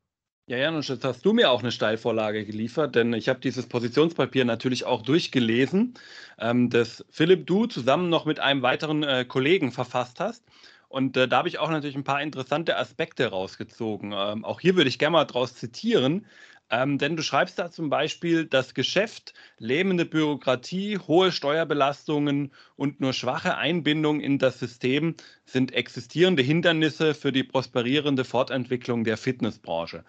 Ja, 0.48 0.58
Janusz, 0.58 0.90
jetzt 0.90 1.06
hast 1.06 1.24
du 1.24 1.34
mir 1.34 1.50
auch 1.50 1.62
eine 1.62 1.72
Steilvorlage 1.72 2.46
geliefert, 2.46 2.96
denn 2.96 3.14
ich 3.14 3.30
habe 3.30 3.40
dieses 3.40 3.68
Positionspapier 3.68 4.44
natürlich 4.44 4.86
auch 4.86 5.02
durchgelesen, 5.02 5.94
ähm, 6.40 6.70
das 6.70 7.06
Philipp 7.10 7.48
du 7.48 7.68
zusammen 7.68 8.10
noch 8.10 8.26
mit 8.26 8.40
einem 8.40 8.62
weiteren 8.62 9.04
äh, 9.04 9.24
Kollegen 9.26 9.72
verfasst 9.72 10.20
hast. 10.20 10.44
Und 10.90 11.16
äh, 11.16 11.28
da 11.30 11.38
habe 11.38 11.48
ich 11.48 11.60
auch 11.60 11.70
natürlich 11.70 11.96
ein 11.96 12.04
paar 12.04 12.22
interessante 12.22 12.78
Aspekte 12.78 13.28
rausgezogen. 13.28 14.12
Ähm, 14.14 14.44
auch 14.44 14.60
hier 14.60 14.76
würde 14.76 14.90
ich 14.90 15.00
gerne 15.00 15.14
mal 15.14 15.26
draus 15.26 15.56
zitieren. 15.56 16.26
Ähm, 16.72 16.98
denn 16.98 17.18
du 17.18 17.22
schreibst 17.22 17.60
da 17.60 17.70
zum 17.70 17.90
Beispiel, 17.90 18.46
das 18.46 18.74
Geschäft, 18.74 19.34
lähmende 19.58 20.06
Bürokratie, 20.06 20.98
hohe 20.98 21.34
Steuerbelastungen 21.34 22.54
und 22.78 23.02
nur 23.02 23.12
schwache 23.12 23.58
Einbindung 23.58 24.22
in 24.22 24.40
das 24.40 24.58
System 24.58 25.16
sind 25.46 25.74
existierende 25.74 26.42
Hindernisse 26.42 27.14
für 27.14 27.34
die 27.34 27.44
prosperierende 27.44 28.24
Fortentwicklung 28.24 29.04
der 29.04 29.18
Fitnessbranche. 29.18 30.06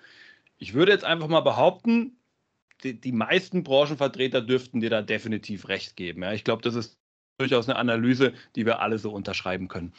Ich 0.57 0.73
würde 0.73 0.93
jetzt 0.93 1.05
einfach 1.05 1.27
mal 1.27 1.41
behaupten, 1.41 2.17
die, 2.85 3.01
die 3.01 3.13
meisten 3.13 3.65
Branchenvertreter 3.65 4.41
dürften 4.41 4.81
dir 4.81 4.91
da 4.91 5.03
definitiv 5.03 5.67
recht 5.67 5.97
geben. 5.97 6.23
Ja. 6.23 6.33
Ich 6.33 6.45
glaube, 6.45 6.63
das 6.63 6.77
ist 6.77 6.97
durchaus 7.39 7.69
eine 7.69 7.77
Analyse, 7.77 8.35
die 8.55 8.67
wir 8.67 8.81
alle 8.81 8.99
so 8.99 9.11
unterschreiben 9.11 9.67
können. 9.67 9.93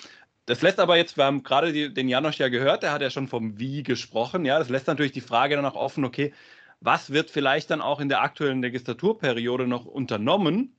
Das 0.46 0.62
lässt 0.62 0.80
aber 0.80 0.98
jetzt, 0.98 1.16
wir 1.18 1.24
haben 1.26 1.44
gerade 1.44 1.72
die, 1.72 1.94
den 1.94 2.10
Janosch 2.10 2.38
ja 2.40 2.50
gehört, 2.50 2.84
der 2.84 2.92
hat 2.92 3.02
ja 3.02 3.10
schon 3.10 3.28
vom 3.28 3.60
Wie 3.60 3.82
gesprochen. 3.84 4.44
Ja, 4.46 4.60
das 4.60 4.70
lässt 4.70 4.88
natürlich 4.88 5.14
die 5.14 5.22
Frage 5.22 5.56
dann 5.56 5.66
auch 5.66 5.76
offen, 5.76 6.04
okay, 6.04 6.34
was 6.82 7.12
wird 7.12 7.30
vielleicht 7.32 7.70
dann 7.72 7.82
auch 7.82 8.02
in 8.02 8.10
der 8.10 8.22
aktuellen 8.22 8.62
Legislaturperiode 8.62 9.68
noch 9.68 9.86
unternommen, 9.86 10.76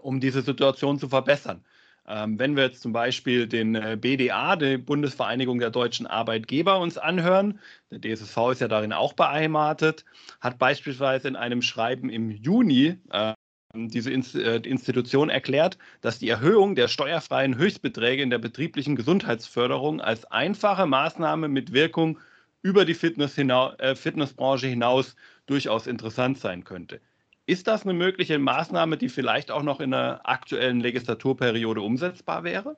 um 0.00 0.20
diese 0.20 0.42
Situation 0.42 0.98
zu 0.98 1.08
verbessern? 1.08 1.64
Ähm, 2.08 2.38
wenn 2.38 2.56
wir 2.56 2.64
jetzt 2.64 2.82
zum 2.82 2.92
Beispiel 2.92 3.46
den 3.46 3.74
äh, 3.76 3.96
BDA, 4.00 4.56
die 4.56 4.78
Bundesvereinigung 4.78 5.60
der 5.60 5.70
deutschen 5.70 6.06
Arbeitgeber, 6.06 6.80
uns 6.80 6.98
anhören, 6.98 7.60
der 7.90 8.00
DSSV 8.00 8.36
ist 8.52 8.60
ja 8.60 8.68
darin 8.68 8.92
auch 8.92 9.12
beheimatet, 9.12 10.06
hat 10.40 10.58
beispielsweise 10.58 11.28
in 11.28 11.36
einem 11.36 11.62
Schreiben 11.62 12.10
im 12.10 12.30
Juni 12.30 12.96
äh, 13.10 13.34
diese 13.74 14.10
äh, 14.10 14.56
Institution 14.66 15.28
erklärt, 15.28 15.76
dass 16.00 16.18
die 16.18 16.28
Erhöhung 16.28 16.74
der 16.74 16.88
steuerfreien 16.88 17.58
Höchstbeträge 17.58 18.22
in 18.22 18.30
der 18.30 18.38
betrieblichen 18.38 18.96
Gesundheitsförderung 18.96 20.00
als 20.00 20.24
einfache 20.26 20.86
Maßnahme 20.86 21.48
mit 21.48 21.72
Wirkung 21.72 22.18
über 22.62 22.84
die 22.84 22.94
Fitness 22.94 23.34
hinaus, 23.34 23.74
äh, 23.78 23.94
Fitnessbranche 23.94 24.66
hinaus 24.66 25.16
durchaus 25.46 25.86
interessant 25.86 26.38
sein 26.38 26.64
könnte. 26.64 27.00
Ist 27.46 27.66
das 27.66 27.84
eine 27.84 27.94
mögliche 27.94 28.38
Maßnahme, 28.38 28.96
die 28.96 29.08
vielleicht 29.08 29.50
auch 29.50 29.62
noch 29.62 29.80
in 29.80 29.90
der 29.90 30.20
aktuellen 30.24 30.80
Legislaturperiode 30.80 31.80
umsetzbar 31.80 32.44
wäre? 32.44 32.76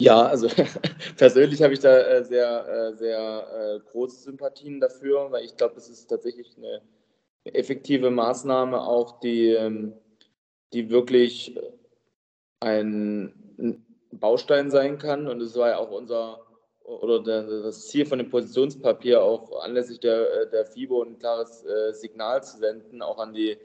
Ja, 0.00 0.26
also 0.26 0.48
persönlich 1.16 1.62
habe 1.62 1.74
ich 1.74 1.80
da 1.80 1.96
äh, 1.96 2.24
sehr, 2.24 2.68
äh, 2.68 2.96
sehr 2.96 3.80
große 3.90 4.22
Sympathien 4.22 4.80
dafür, 4.80 5.30
weil 5.30 5.44
ich 5.44 5.56
glaube, 5.56 5.76
es 5.76 5.88
ist 5.88 6.06
tatsächlich 6.06 6.56
eine 6.56 6.82
effektive 7.44 8.10
Maßnahme, 8.10 8.80
auch 8.80 9.20
die, 9.20 9.50
ähm, 9.50 9.94
die 10.72 10.90
wirklich 10.90 11.58
ein 12.60 13.84
Baustein 14.12 14.70
sein 14.70 14.98
kann. 14.98 15.28
Und 15.28 15.40
es 15.40 15.56
war 15.56 15.70
ja 15.70 15.78
auch 15.78 15.90
unser 15.90 16.40
oder 16.84 17.22
das 17.22 17.88
Ziel 17.88 18.06
von 18.06 18.18
dem 18.18 18.30
Positionspapier 18.30 19.22
auch 19.22 19.60
anlässlich 19.62 20.00
der, 20.00 20.46
der 20.46 20.64
FIBO 20.64 21.02
ein 21.02 21.18
klares 21.18 21.62
Signal 21.92 22.42
zu 22.42 22.56
senden, 22.56 23.02
auch 23.02 23.18
an 23.18 23.34
die 23.34 23.58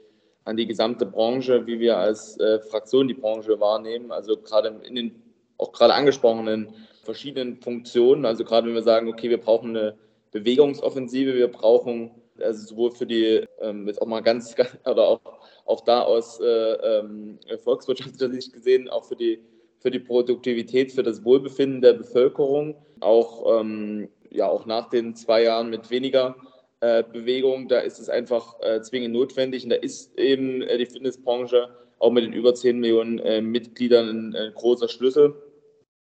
an 0.44 0.56
die 0.56 0.66
gesamte 0.66 1.06
Branche, 1.06 1.66
wie 1.66 1.80
wir 1.80 1.96
als 1.96 2.38
äh, 2.38 2.60
Fraktion 2.60 3.08
die 3.08 3.14
Branche 3.14 3.58
wahrnehmen. 3.60 4.12
Also 4.12 4.36
gerade 4.36 4.80
in 4.84 4.94
den 4.94 5.22
auch 5.58 5.72
gerade 5.72 5.94
angesprochenen 5.94 6.74
verschiedenen 7.02 7.60
Funktionen. 7.60 8.24
Also 8.24 8.44
gerade 8.44 8.66
wenn 8.66 8.74
wir 8.74 8.82
sagen, 8.82 9.08
okay, 9.08 9.30
wir 9.30 9.40
brauchen 9.40 9.70
eine 9.70 9.96
Bewegungsoffensive, 10.32 11.34
wir 11.34 11.48
brauchen 11.48 12.10
also 12.40 12.66
sowohl 12.66 12.90
für 12.90 13.06
die, 13.06 13.46
ähm, 13.60 13.86
jetzt 13.86 14.02
auch 14.02 14.06
mal 14.06 14.22
ganz, 14.22 14.54
oder 14.84 15.08
auch, 15.08 15.20
auch 15.64 15.80
da 15.82 16.02
aus 16.02 16.40
äh, 16.40 16.44
ähm, 16.44 17.38
volkswirtschaftlicher 17.62 18.30
Sicht 18.30 18.52
gesehen, 18.52 18.88
auch 18.88 19.04
für 19.04 19.16
die, 19.16 19.40
für 19.78 19.90
die 19.90 19.98
Produktivität, 19.98 20.92
für 20.92 21.02
das 21.02 21.24
Wohlbefinden 21.24 21.80
der 21.80 21.94
Bevölkerung, 21.94 22.76
auch, 23.00 23.60
ähm, 23.60 24.08
ja, 24.30 24.48
auch 24.48 24.66
nach 24.66 24.90
den 24.90 25.14
zwei 25.14 25.42
Jahren 25.42 25.70
mit 25.70 25.90
weniger 25.90 26.36
äh, 26.80 27.02
Bewegung, 27.02 27.68
da 27.68 27.78
ist 27.78 27.98
es 27.98 28.08
einfach 28.08 28.60
äh, 28.60 28.82
zwingend 28.82 29.14
notwendig 29.14 29.64
und 29.64 29.70
da 29.70 29.76
ist 29.76 30.18
eben 30.18 30.62
äh, 30.62 30.76
die 30.76 30.86
Fitnessbranche 30.86 31.70
auch 31.98 32.10
mit 32.10 32.24
den 32.24 32.32
über 32.32 32.54
10 32.54 32.80
Millionen 32.80 33.18
äh, 33.20 33.40
Mitgliedern 33.40 34.08
ein, 34.08 34.36
ein, 34.36 34.54
großer 34.54 34.88
Schlüssel. 34.88 35.34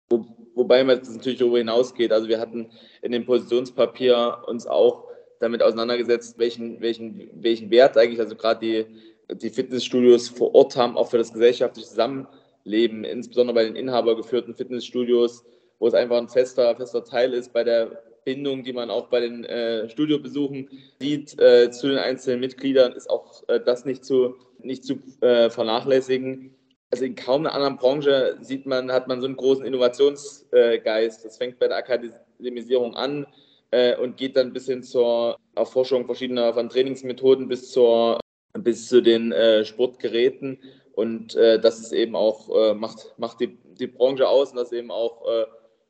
Wo, 0.09 0.25
wobei 0.53 0.83
man 0.83 0.99
das 0.99 1.15
natürlich 1.15 1.39
darüber 1.39 1.57
hinausgeht. 1.57 2.11
Also 2.11 2.27
wir 2.27 2.39
hatten 2.39 2.69
in 3.01 3.11
dem 3.11 3.25
Positionspapier 3.25 4.43
uns 4.45 4.67
auch 4.67 5.07
damit 5.39 5.63
auseinandergesetzt, 5.63 6.37
welchen, 6.37 6.81
welchen, 6.81 7.29
welchen 7.33 7.71
Wert 7.71 7.97
eigentlich, 7.97 8.19
also 8.19 8.35
gerade 8.35 8.59
die, 8.59 8.85
die 9.31 9.49
Fitnessstudios 9.49 10.29
vor 10.29 10.53
Ort 10.55 10.75
haben, 10.75 10.97
auch 10.97 11.09
für 11.09 11.17
das 11.17 11.33
gesellschaftliche 11.33 11.87
Zusammenleben, 11.87 13.03
insbesondere 13.03 13.55
bei 13.55 13.63
den 13.63 13.75
inhabergeführten 13.75 14.55
Fitnessstudios, 14.55 15.45
wo 15.79 15.87
es 15.87 15.93
einfach 15.93 16.17
ein 16.17 16.27
fester, 16.27 16.75
fester 16.75 17.03
Teil 17.03 17.33
ist 17.33 17.53
bei 17.53 17.63
der 17.63 18.03
Bindung, 18.25 18.63
die 18.63 18.73
man 18.73 18.89
auch 18.89 19.07
bei 19.07 19.21
den 19.21 19.45
äh, 19.45 19.89
Studiobesuchen 19.89 20.69
sieht 20.99 21.39
äh, 21.39 21.71
zu 21.71 21.87
den 21.87 21.97
einzelnen 21.97 22.41
Mitgliedern, 22.41 22.93
ist 22.93 23.09
auch 23.09 23.43
äh, 23.47 23.59
das 23.59 23.85
nicht 23.85 24.03
zu, 24.03 24.35
nicht 24.61 24.83
zu 24.83 24.99
äh, 25.21 25.49
vernachlässigen. 25.49 26.53
Also 26.91 27.05
in 27.05 27.15
kaum 27.15 27.45
einer 27.45 27.53
anderen 27.53 27.77
Branche 27.77 28.37
sieht 28.41 28.65
man, 28.65 28.91
hat 28.91 29.07
man 29.07 29.21
so 29.21 29.27
einen 29.27 29.35
großen 29.35 29.65
Innovationsgeist. 29.65 31.23
Das 31.23 31.37
fängt 31.37 31.59
bei 31.59 31.67
der 31.67 31.77
Akademisierung 31.77 32.95
an 32.95 33.27
äh, 33.71 33.95
und 33.95 34.17
geht 34.17 34.35
dann 34.35 34.53
bis 34.53 34.65
hin 34.65 34.83
zur 34.83 35.37
Erforschung 35.55 36.05
verschiedener 36.05 36.53
von 36.53 36.69
Trainingsmethoden 36.69 37.47
bis, 37.47 37.71
zur, 37.71 38.19
bis 38.63 38.87
zu 38.87 39.01
den 39.01 39.31
äh, 39.31 39.65
Sportgeräten. 39.65 40.59
Und 40.93 41.35
das 41.35 41.79
ist 41.79 41.93
eben 41.93 42.13
auch, 42.13 42.75
macht, 42.75 43.13
macht 43.15 43.39
die, 43.39 43.57
die 43.79 43.87
Branche 43.87 44.27
aus 44.27 44.51
und 44.51 44.57
das 44.57 44.73
eben 44.73 44.91
auch 44.91 45.25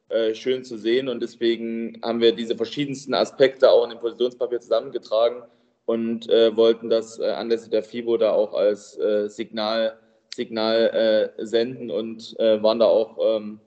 äh, 0.10 0.34
schön 0.34 0.64
zu 0.64 0.80
sehen. 0.80 1.08
Und 1.08 1.22
deswegen 1.22 2.00
haben 2.04 2.20
wir 2.20 2.32
diese 2.32 2.56
verschiedensten 2.56 3.14
Aspekte 3.14 3.70
auch 3.70 3.84
in 3.84 3.92
dem 3.92 4.00
Positionspapier 4.00 4.60
zusammengetragen 4.60 5.44
und 5.86 6.28
äh, 6.30 6.56
wollten 6.56 6.90
das 6.90 7.20
äh, 7.20 7.26
anlässlich 7.26 7.70
der 7.70 7.84
FIBO 7.84 8.18
da 8.18 8.32
auch 8.32 8.56
als 8.56 8.98
äh, 8.98 9.28
Signal, 9.30 10.00
Signal 10.36 11.34
äh, 11.38 11.46
senden 11.46 11.92
und 11.92 12.40
äh, 12.40 12.62
waren 12.64 12.80
da 12.80 12.86
auch 12.86 13.18
ähm, 13.22 13.60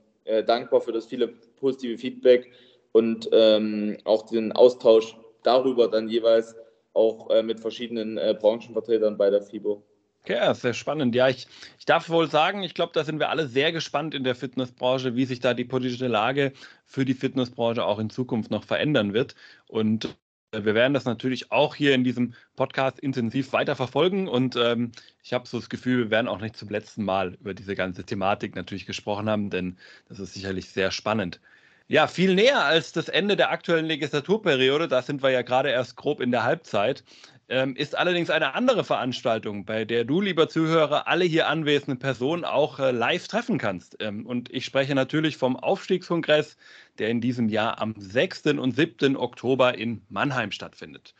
dankbar 0.46 0.80
für 0.80 0.92
das 0.92 1.06
viele 1.06 1.28
positive 1.60 1.98
Feedback 1.98 2.50
und 2.92 3.28
ähm, 3.32 3.98
auch 4.04 4.22
den 4.26 4.52
Austausch 4.52 5.16
darüber 5.42 5.88
dann 5.88 6.08
jeweils 6.08 6.56
auch 6.94 7.42
mit 7.42 7.60
verschiedenen 7.60 8.16
Branchenvertretern 8.16 9.16
bei 9.16 9.30
der 9.30 9.42
FIBO. 9.42 9.82
Ja, 10.28 10.54
sehr 10.54 10.72
spannend. 10.72 11.16
Ja, 11.16 11.28
ich, 11.28 11.48
ich 11.80 11.84
darf 11.84 12.08
wohl 12.08 12.30
sagen, 12.30 12.62
ich 12.62 12.74
glaube, 12.74 12.92
da 12.94 13.02
sind 13.02 13.18
wir 13.18 13.28
alle 13.28 13.48
sehr 13.48 13.72
gespannt 13.72 14.14
in 14.14 14.22
der 14.22 14.36
Fitnessbranche, 14.36 15.16
wie 15.16 15.24
sich 15.24 15.40
da 15.40 15.52
die 15.52 15.64
politische 15.64 16.06
Lage 16.06 16.52
für 16.86 17.04
die 17.04 17.14
Fitnessbranche 17.14 17.84
auch 17.84 17.98
in 17.98 18.08
Zukunft 18.08 18.50
noch 18.50 18.62
verändern 18.62 19.14
wird. 19.14 19.34
Und 19.66 20.16
äh, 20.52 20.64
wir 20.64 20.74
werden 20.74 20.94
das 20.94 21.06
natürlich 21.06 21.50
auch 21.50 21.74
hier 21.74 21.94
in 21.94 22.04
diesem 22.04 22.34
Podcast 22.54 23.00
intensiv 23.00 23.52
weiter 23.52 23.74
verfolgen. 23.74 24.28
Und 24.28 24.54
ähm, 24.54 24.92
ich 25.24 25.32
habe 25.32 25.48
so 25.48 25.58
das 25.58 25.68
Gefühl, 25.68 26.04
wir 26.04 26.10
werden 26.10 26.28
auch 26.28 26.40
nicht 26.40 26.56
zum 26.56 26.68
letzten 26.68 27.04
Mal 27.04 27.34
über 27.34 27.52
diese 27.52 27.74
ganze 27.74 28.04
Thematik 28.04 28.54
natürlich 28.54 28.86
gesprochen 28.86 29.28
haben, 29.28 29.50
denn 29.50 29.76
das 30.08 30.20
ist 30.20 30.34
sicherlich 30.34 30.68
sehr 30.68 30.92
spannend. 30.92 31.40
Ja, 31.88 32.06
viel 32.06 32.34
näher 32.34 32.64
als 32.64 32.92
das 32.92 33.08
Ende 33.08 33.36
der 33.36 33.50
aktuellen 33.50 33.86
Legislaturperiode, 33.86 34.88
da 34.88 35.02
sind 35.02 35.22
wir 35.22 35.30
ja 35.30 35.42
gerade 35.42 35.70
erst 35.70 35.96
grob 35.96 36.20
in 36.20 36.30
der 36.30 36.44
Halbzeit, 36.44 37.04
ähm, 37.48 37.76
ist 37.76 37.96
allerdings 37.98 38.30
eine 38.30 38.54
andere 38.54 38.84
Veranstaltung, 38.84 39.64
bei 39.64 39.84
der 39.84 40.04
du, 40.04 40.20
lieber 40.20 40.48
Zuhörer, 40.48 41.06
alle 41.06 41.24
hier 41.24 41.48
anwesenden 41.48 41.98
Personen 41.98 42.44
auch 42.44 42.78
äh, 42.78 42.92
live 42.92 43.28
treffen 43.28 43.58
kannst. 43.58 43.96
Ähm, 44.00 44.24
und 44.26 44.50
ich 44.50 44.64
spreche 44.64 44.94
natürlich 44.94 45.36
vom 45.36 45.56
Aufstiegskongress, 45.56 46.56
der 46.98 47.10
in 47.10 47.20
diesem 47.20 47.48
Jahr 47.48 47.80
am 47.80 47.94
6. 47.98 48.46
und 48.58 48.74
7. 48.74 49.16
Oktober 49.16 49.76
in 49.76 50.02
Mannheim 50.08 50.52
stattfindet. 50.52 51.14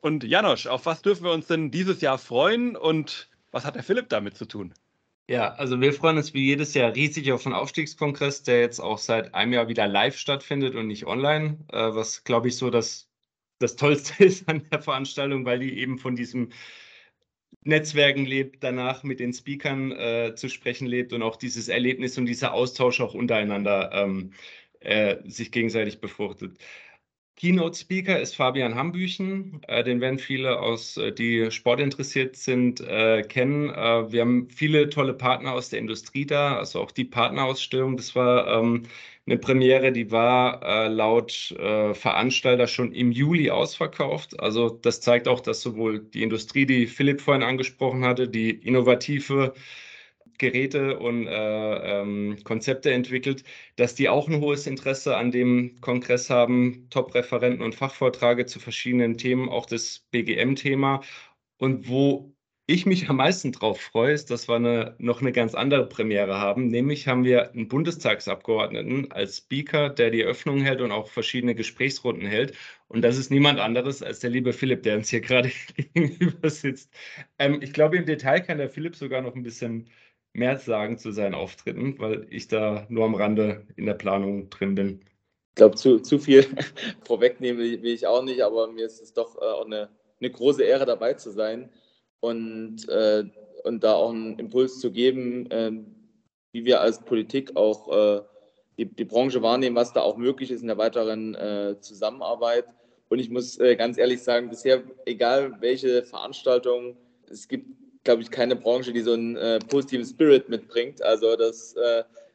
Und 0.00 0.24
Janosch, 0.24 0.66
auf 0.66 0.86
was 0.86 1.02
dürfen 1.02 1.24
wir 1.24 1.32
uns 1.32 1.48
denn 1.48 1.70
dieses 1.70 2.00
Jahr 2.00 2.18
freuen 2.18 2.76
und 2.76 3.28
was 3.50 3.64
hat 3.64 3.74
der 3.74 3.82
Philipp 3.82 4.08
damit 4.08 4.36
zu 4.36 4.46
tun? 4.46 4.74
Ja, 5.28 5.54
also 5.54 5.80
wir 5.80 5.94
freuen 5.94 6.18
uns 6.18 6.34
wie 6.34 6.44
jedes 6.44 6.74
Jahr 6.74 6.94
riesig 6.94 7.32
auf 7.32 7.44
den 7.44 7.54
Aufstiegskongress, 7.54 8.42
der 8.42 8.60
jetzt 8.60 8.78
auch 8.80 8.98
seit 8.98 9.32
einem 9.34 9.54
Jahr 9.54 9.68
wieder 9.68 9.86
live 9.86 10.18
stattfindet 10.18 10.74
und 10.74 10.86
nicht 10.86 11.06
online, 11.06 11.64
äh, 11.72 11.94
was 11.94 12.24
glaube 12.24 12.48
ich 12.48 12.56
so 12.56 12.68
das 12.70 13.10
das 13.58 13.76
Tollste 13.76 14.24
ist 14.24 14.48
an 14.48 14.68
der 14.70 14.82
Veranstaltung, 14.82 15.44
weil 15.46 15.60
die 15.60 15.78
eben 15.78 15.98
von 15.98 16.16
diesem 16.16 16.50
Netzwerken 17.62 18.26
lebt, 18.26 18.62
danach 18.62 19.02
mit 19.04 19.20
den 19.20 19.32
Speakern 19.32 19.92
äh, 19.92 20.34
zu 20.36 20.48
sprechen 20.48 20.86
lebt 20.86 21.12
und 21.12 21.22
auch 21.22 21.36
dieses 21.36 21.68
Erlebnis 21.68 22.18
und 22.18 22.26
dieser 22.26 22.52
Austausch 22.52 23.00
auch 23.00 23.14
untereinander 23.14 23.90
ähm, 23.92 24.32
äh, 24.80 25.16
sich 25.28 25.50
gegenseitig 25.50 26.00
befruchtet. 26.00 26.58
Keynote 27.36 27.76
Speaker 27.76 28.20
ist 28.20 28.36
Fabian 28.36 28.76
Hambüchen, 28.76 29.60
äh, 29.66 29.82
den 29.82 30.00
werden 30.00 30.20
viele 30.20 30.60
aus, 30.60 30.96
äh, 30.96 31.10
die 31.10 31.50
sportinteressiert 31.50 32.36
sind, 32.36 32.80
äh, 32.80 33.22
kennen. 33.22 33.68
Wir 33.68 34.20
haben 34.20 34.48
viele 34.50 34.88
tolle 34.88 35.14
Partner 35.14 35.52
aus 35.52 35.68
der 35.68 35.80
Industrie 35.80 36.26
da, 36.26 36.56
also 36.56 36.80
auch 36.80 36.92
die 36.92 37.04
Partnerausstellung. 37.04 37.96
Das 37.96 38.14
war 38.14 38.46
ähm, 38.46 38.84
eine 39.26 39.38
Premiere, 39.38 39.90
die 39.90 40.10
war 40.10 40.88
laut 40.88 41.54
Veranstalter 41.94 42.66
schon 42.66 42.92
im 42.92 43.10
Juli 43.10 43.50
ausverkauft. 43.50 44.38
Also 44.38 44.68
das 44.68 45.00
zeigt 45.00 45.28
auch, 45.28 45.40
dass 45.40 45.62
sowohl 45.62 46.00
die 46.00 46.22
Industrie, 46.22 46.66
die 46.66 46.86
Philipp 46.86 47.22
vorhin 47.22 47.42
angesprochen 47.42 48.04
hatte, 48.04 48.28
die 48.28 48.50
innovative 48.50 49.54
Geräte 50.38 50.98
und 50.98 51.26
äh, 51.26 52.00
ähm, 52.00 52.38
Konzepte 52.44 52.92
entwickelt, 52.92 53.44
dass 53.76 53.94
die 53.94 54.08
auch 54.08 54.28
ein 54.28 54.40
hohes 54.40 54.66
Interesse 54.66 55.16
an 55.16 55.30
dem 55.30 55.80
Kongress 55.80 56.30
haben, 56.30 56.88
Top-Referenten 56.90 57.62
und 57.62 57.74
Fachvorträge 57.74 58.46
zu 58.46 58.60
verschiedenen 58.60 59.18
Themen, 59.18 59.48
auch 59.48 59.66
das 59.66 60.06
BGM-Thema. 60.10 61.02
Und 61.58 61.88
wo 61.88 62.34
ich 62.66 62.86
mich 62.86 63.10
am 63.10 63.16
meisten 63.16 63.52
drauf 63.52 63.78
freue, 63.80 64.14
ist, 64.14 64.30
dass 64.30 64.48
wir 64.48 64.56
eine, 64.56 64.94
noch 64.98 65.20
eine 65.20 65.32
ganz 65.32 65.54
andere 65.54 65.86
Premiere 65.86 66.38
haben. 66.40 66.68
Nämlich 66.68 67.06
haben 67.06 67.24
wir 67.24 67.52
einen 67.52 67.68
Bundestagsabgeordneten 67.68 69.12
als 69.12 69.38
Speaker, 69.38 69.90
der 69.90 70.10
die 70.10 70.22
Eröffnung 70.22 70.60
hält 70.62 70.80
und 70.80 70.90
auch 70.90 71.08
verschiedene 71.08 71.54
Gesprächsrunden 71.54 72.26
hält. 72.26 72.56
Und 72.88 73.02
das 73.02 73.18
ist 73.18 73.30
niemand 73.30 73.60
anderes 73.60 74.02
als 74.02 74.20
der 74.20 74.30
liebe 74.30 74.52
Philipp, 74.54 74.82
der 74.82 74.96
uns 74.96 75.10
hier 75.10 75.20
gerade 75.20 75.50
gegenüber 75.94 76.48
sitzt. 76.48 76.90
Ähm, 77.38 77.60
ich 77.60 77.72
glaube, 77.74 77.98
im 77.98 78.06
Detail 78.06 78.40
kann 78.40 78.58
der 78.58 78.70
Philipp 78.70 78.96
sogar 78.96 79.20
noch 79.20 79.34
ein 79.34 79.42
bisschen 79.42 79.90
mehr 80.34 80.58
sagen 80.58 80.98
zu 80.98 81.12
seinen 81.12 81.34
Auftritten, 81.34 81.98
weil 81.98 82.26
ich 82.28 82.48
da 82.48 82.84
nur 82.90 83.04
am 83.04 83.14
Rande 83.14 83.66
in 83.76 83.86
der 83.86 83.94
Planung 83.94 84.50
drin 84.50 84.74
bin. 84.74 85.00
Ich 85.50 85.54
glaube, 85.54 85.76
zu, 85.76 86.00
zu 86.00 86.18
viel 86.18 86.44
vorwegnehmen 87.04 87.62
will 87.62 87.86
ich 87.86 88.06
auch 88.06 88.22
nicht, 88.22 88.42
aber 88.42 88.66
mir 88.66 88.84
ist 88.84 89.00
es 89.00 89.12
doch 89.14 89.36
äh, 89.36 89.44
auch 89.44 89.64
eine, 89.64 89.88
eine 90.20 90.30
große 90.30 90.64
Ehre 90.64 90.84
dabei 90.84 91.14
zu 91.14 91.30
sein 91.30 91.70
und, 92.20 92.88
äh, 92.88 93.24
und 93.62 93.84
da 93.84 93.94
auch 93.94 94.10
einen 94.10 94.38
Impuls 94.38 94.80
zu 94.80 94.90
geben, 94.90 95.48
äh, 95.50 95.72
wie 96.52 96.64
wir 96.64 96.80
als 96.80 97.00
Politik 97.04 97.56
auch 97.56 97.88
äh, 97.92 98.22
die, 98.76 98.86
die, 98.86 99.04
Branche 99.04 99.40
wahrnehmen, 99.42 99.76
was 99.76 99.92
da 99.92 100.00
auch 100.00 100.16
möglich 100.16 100.50
ist 100.50 100.62
in 100.62 100.66
der 100.66 100.78
weiteren 100.78 101.36
äh, 101.36 101.76
Zusammenarbeit. 101.80 102.66
Und 103.08 103.20
ich 103.20 103.30
muss 103.30 103.58
äh, 103.60 103.76
ganz 103.76 103.98
ehrlich 103.98 104.22
sagen, 104.22 104.48
bisher, 104.48 104.82
egal 105.06 105.60
welche 105.60 106.02
Veranstaltung, 106.02 106.96
es 107.30 107.46
gibt, 107.46 107.68
glaube 108.04 108.22
ich, 108.22 108.30
keine 108.30 108.56
Branche, 108.56 108.92
die 108.92 109.00
so 109.00 109.12
einen 109.12 109.36
äh, 109.36 109.58
positiven 109.58 110.06
Spirit 110.06 110.48
mitbringt. 110.48 111.02
Also 111.02 111.36
das 111.36 111.74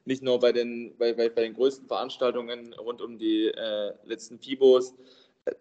nicht 0.06 0.24
nur 0.24 0.40
bei 0.40 0.52
den, 0.52 0.96
bei, 0.98 1.14
bei, 1.14 1.30
bei 1.30 1.44
den 1.44 1.54
größten 1.54 1.88
Veranstaltungen 1.88 2.74
rund 2.74 3.02
um 3.02 3.18
die 3.20 3.52
letzten 4.06 4.40
FIBOs, 4.40 4.96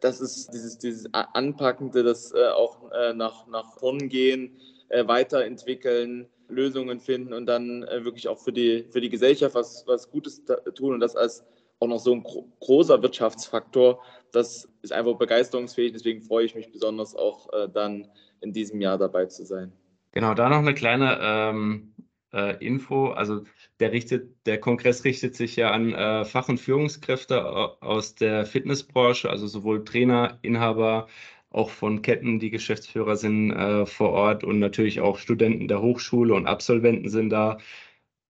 das 0.01 0.21
ist 0.21 0.53
dieses, 0.53 0.79
dieses 0.79 1.13
Anpackende, 1.13 2.03
das 2.03 2.33
äh, 2.33 2.49
auch 2.49 2.91
äh, 2.93 3.13
nach, 3.13 3.47
nach 3.47 3.79
vorn 3.79 4.09
gehen, 4.09 4.57
äh, 4.89 5.07
weiterentwickeln, 5.07 6.29
Lösungen 6.49 6.99
finden 6.99 7.35
und 7.35 7.47
dann 7.47 7.83
äh, 7.85 8.05
wirklich 8.05 8.29
auch 8.29 8.39
für 8.39 8.53
die, 8.53 8.87
für 8.91 9.01
die 9.01 9.11
Gesellschaft 9.11 9.55
was, 9.55 9.87
was 9.87 10.11
Gutes 10.11 10.43
tun 10.75 10.95
und 10.95 11.01
das 11.01 11.15
als 11.15 11.45
auch 11.81 11.89
noch 11.89 12.01
so 12.01 12.13
ein 12.13 12.23
gro 12.23 12.49
großer 12.61 13.03
Wirtschaftsfaktor, 13.03 14.03
das 14.33 14.69
ist 14.83 14.93
einfach 14.93 15.17
begeisterungsfähig. 15.17 15.93
Deswegen 15.93 16.23
freue 16.23 16.45
ich 16.45 16.55
mich 16.55 16.73
besonders 16.73 17.15
auch 17.15 17.53
äh, 17.53 17.69
dann 17.69 18.09
in 18.41 18.53
diesem 18.53 18.81
Jahr 18.81 18.99
dabei 18.99 19.27
zu 19.27 19.45
sein. 19.45 19.73
Genau, 20.13 20.35
da 20.35 20.49
noch 20.49 20.59
eine 20.59 20.75
kleine 20.75 21.19
ähm, 21.21 21.95
äh, 22.33 22.65
Info. 22.65 23.09
Also 23.09 23.45
der, 23.81 23.93
richtet, 23.93 24.47
der 24.47 24.59
Kongress 24.61 25.05
richtet 25.05 25.37
sich 25.37 25.57
ja 25.57 25.71
an 25.71 25.93
äh, 25.93 26.25
Fach- 26.25 26.49
und 26.49 26.59
Führungskräfte 26.59 27.45
aus 27.83 28.15
der 28.15 28.47
Fitnessbranche, 28.47 29.31
also 29.31 29.47
sowohl 29.47 29.85
Trainer, 29.85 30.39
Inhaber, 30.43 31.09
auch 31.51 31.71
von 31.71 32.03
Ketten, 32.03 32.39
die 32.39 32.51
Geschäftsführer 32.51 33.17
sind 33.17 33.51
äh, 33.53 33.87
vor 33.87 34.11
Ort 34.11 34.45
und 34.45 34.59
natürlich 34.59 35.01
auch 35.01 35.19
Studenten 35.19 35.69
der 35.69 35.81
Hochschule 35.81 36.35
und 36.35 36.47
Absolventen 36.47 37.09
sind 37.09 37.31
da. 37.31 37.59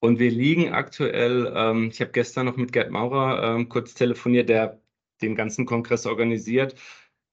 Und 0.00 0.18
wir 0.20 0.30
liegen 0.30 0.72
aktuell, 0.72 1.52
ähm, 1.56 1.90
ich 1.92 2.00
habe 2.00 2.12
gestern 2.12 2.46
noch 2.46 2.56
mit 2.56 2.72
Gerd 2.72 2.90
Maurer 2.90 3.56
ähm, 3.56 3.68
kurz 3.68 3.94
telefoniert, 3.94 4.48
der 4.48 4.80
den 5.22 5.34
ganzen 5.34 5.66
Kongress 5.66 6.06
organisiert. 6.06 6.76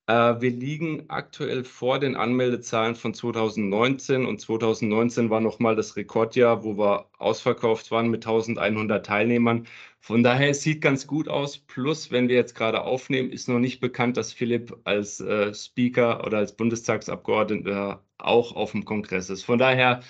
Äh, 0.07 0.39
wir 0.39 0.51
liegen 0.51 1.05
aktuell 1.09 1.63
vor 1.63 1.97
den 1.99 2.15
Anmeldezahlen 2.15 2.95
von 2.95 3.13
2019 3.15 4.25
und 4.25 4.39
2019 4.39 5.29
war 5.31 5.41
nochmal 5.41 5.75
das 5.75 5.95
Rekordjahr, 5.95 6.63
wo 6.63 6.77
wir 6.77 7.09
ausverkauft 7.17 7.89
waren 7.89 8.09
mit 8.09 8.25
1100 8.25 9.03
Teilnehmern. 9.05 9.65
Von 9.99 10.21
daher 10.21 10.51
es 10.51 10.61
sieht 10.61 10.81
ganz 10.81 11.07
gut 11.07 11.27
aus. 11.27 11.57
Plus, 11.57 12.11
wenn 12.11 12.29
wir 12.29 12.35
jetzt 12.35 12.53
gerade 12.53 12.81
aufnehmen, 12.83 13.31
ist 13.31 13.49
noch 13.49 13.57
nicht 13.59 13.79
bekannt, 13.79 14.17
dass 14.17 14.31
Philipp 14.31 14.77
als 14.83 15.19
äh, 15.21 15.53
Speaker 15.53 16.23
oder 16.25 16.37
als 16.37 16.55
Bundestagsabgeordneter 16.55 18.03
auch 18.19 18.55
auf 18.55 18.71
dem 18.71 18.85
Kongress 18.85 19.29
ist. 19.31 19.43
Von 19.43 19.57
daher, 19.57 20.01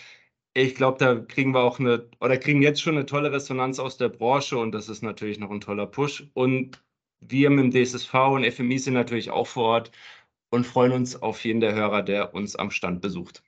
ich 0.53 0.75
glaube, 0.75 0.97
da 0.99 1.15
kriegen 1.15 1.53
wir 1.53 1.61
auch 1.63 1.79
eine 1.79 2.09
oder 2.19 2.37
kriegen 2.37 2.61
jetzt 2.61 2.81
schon 2.81 2.95
eine 2.95 3.05
tolle 3.05 3.31
Resonanz 3.31 3.79
aus 3.79 3.97
der 3.97 4.09
Branche 4.09 4.57
und 4.57 4.73
das 4.73 4.89
ist 4.89 5.03
natürlich 5.03 5.39
noch 5.39 5.51
ein 5.51 5.61
toller 5.61 5.85
Push. 5.87 6.29
Und 6.33 6.81
wir 7.19 7.49
mit 7.49 7.73
dem 7.73 7.85
DSSV 7.85 8.13
und 8.13 8.45
FMI 8.45 8.79
sind 8.79 8.93
natürlich 8.93 9.29
auch 9.31 9.47
vor 9.47 9.65
Ort 9.65 9.91
und 10.49 10.65
freuen 10.65 10.91
uns 10.93 11.15
auf 11.21 11.43
jeden 11.45 11.59
der 11.61 11.73
Hörer, 11.75 12.03
der 12.03 12.33
uns 12.33 12.55
am 12.55 12.71
Stand 12.71 13.01
besucht. 13.01 13.43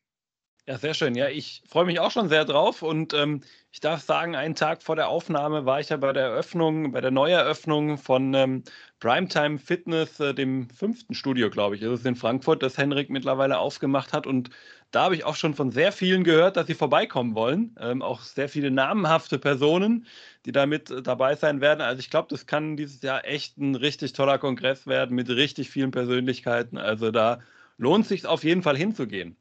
Ja, 0.70 0.78
sehr 0.78 0.94
schön. 0.94 1.16
Ja, 1.16 1.30
ich 1.30 1.64
freue 1.66 1.86
mich 1.86 2.00
auch 2.02 2.12
schon 2.12 2.28
sehr 2.28 2.44
drauf 2.44 2.82
und 2.82 3.14
ähm, 3.14 3.42
ich 3.72 3.80
darf 3.80 4.02
sagen, 4.02 4.36
einen 4.36 4.54
Tag 4.54 4.84
vor 4.84 4.98
der 4.98 5.08
Aufnahme 5.08 5.66
war 5.66 5.80
ich 5.80 5.88
ja 5.90 5.96
bei 5.96 6.12
der 6.12 6.24
Eröffnung, 6.26 6.92
bei 6.92 7.00
der 7.00 7.10
Neueröffnung 7.12 7.98
von 7.98 8.34
ähm, 8.34 8.64
Primetime 9.00 9.60
Fitness, 9.60 10.20
äh, 10.20 10.34
dem 10.34 10.70
fünften 10.70 11.14
Studio, 11.14 11.50
glaube 11.50 11.78
ich, 11.78 11.82
ist 11.84 11.90
es 12.02 12.06
in 12.06 12.18
Frankfurt, 12.18 12.62
das 12.64 12.78
Henrik 12.78 13.10
mittlerweile 13.10 13.60
aufgemacht 13.60 14.12
hat 14.12 14.28
und 14.28 14.50
da 14.92 15.04
habe 15.04 15.16
ich 15.16 15.24
auch 15.24 15.36
schon 15.38 15.54
von 15.54 15.72
sehr 15.72 15.94
vielen 15.94 16.26
gehört, 16.26 16.58
dass 16.58 16.68
sie 16.68 16.74
vorbeikommen 16.74 17.34
wollen. 17.34 17.74
Ähm, 17.80 18.02
auch 18.02 18.22
sehr 18.22 18.50
viele 18.50 18.70
namhafte 18.70 19.40
Personen, 19.40 20.06
die 20.46 20.52
da 20.52 20.66
mit 20.66 20.92
äh, 20.92 21.02
dabei 21.02 21.36
sein 21.36 21.62
werden. 21.62 21.80
Also 21.80 22.00
ich 22.02 22.10
glaube, 22.10 22.28
das 22.30 22.46
kann 22.46 22.76
dieses 22.76 23.02
Jahr 23.02 23.24
echt 23.26 23.58
ein 23.58 23.76
richtig 23.76 24.12
toller 24.12 24.38
Kongress 24.38 24.86
werden 24.86 25.16
mit 25.16 25.30
richtig 25.30 25.70
vielen 25.70 25.92
Persönlichkeiten. 25.92 26.78
Also 26.78 27.12
da 27.12 27.40
lohnt 27.78 28.04
es 28.04 28.10
sich 28.10 28.26
auf 28.26 28.44
jeden 28.44 28.64
Fall 28.64 28.76
hinzugehen. 28.76 29.38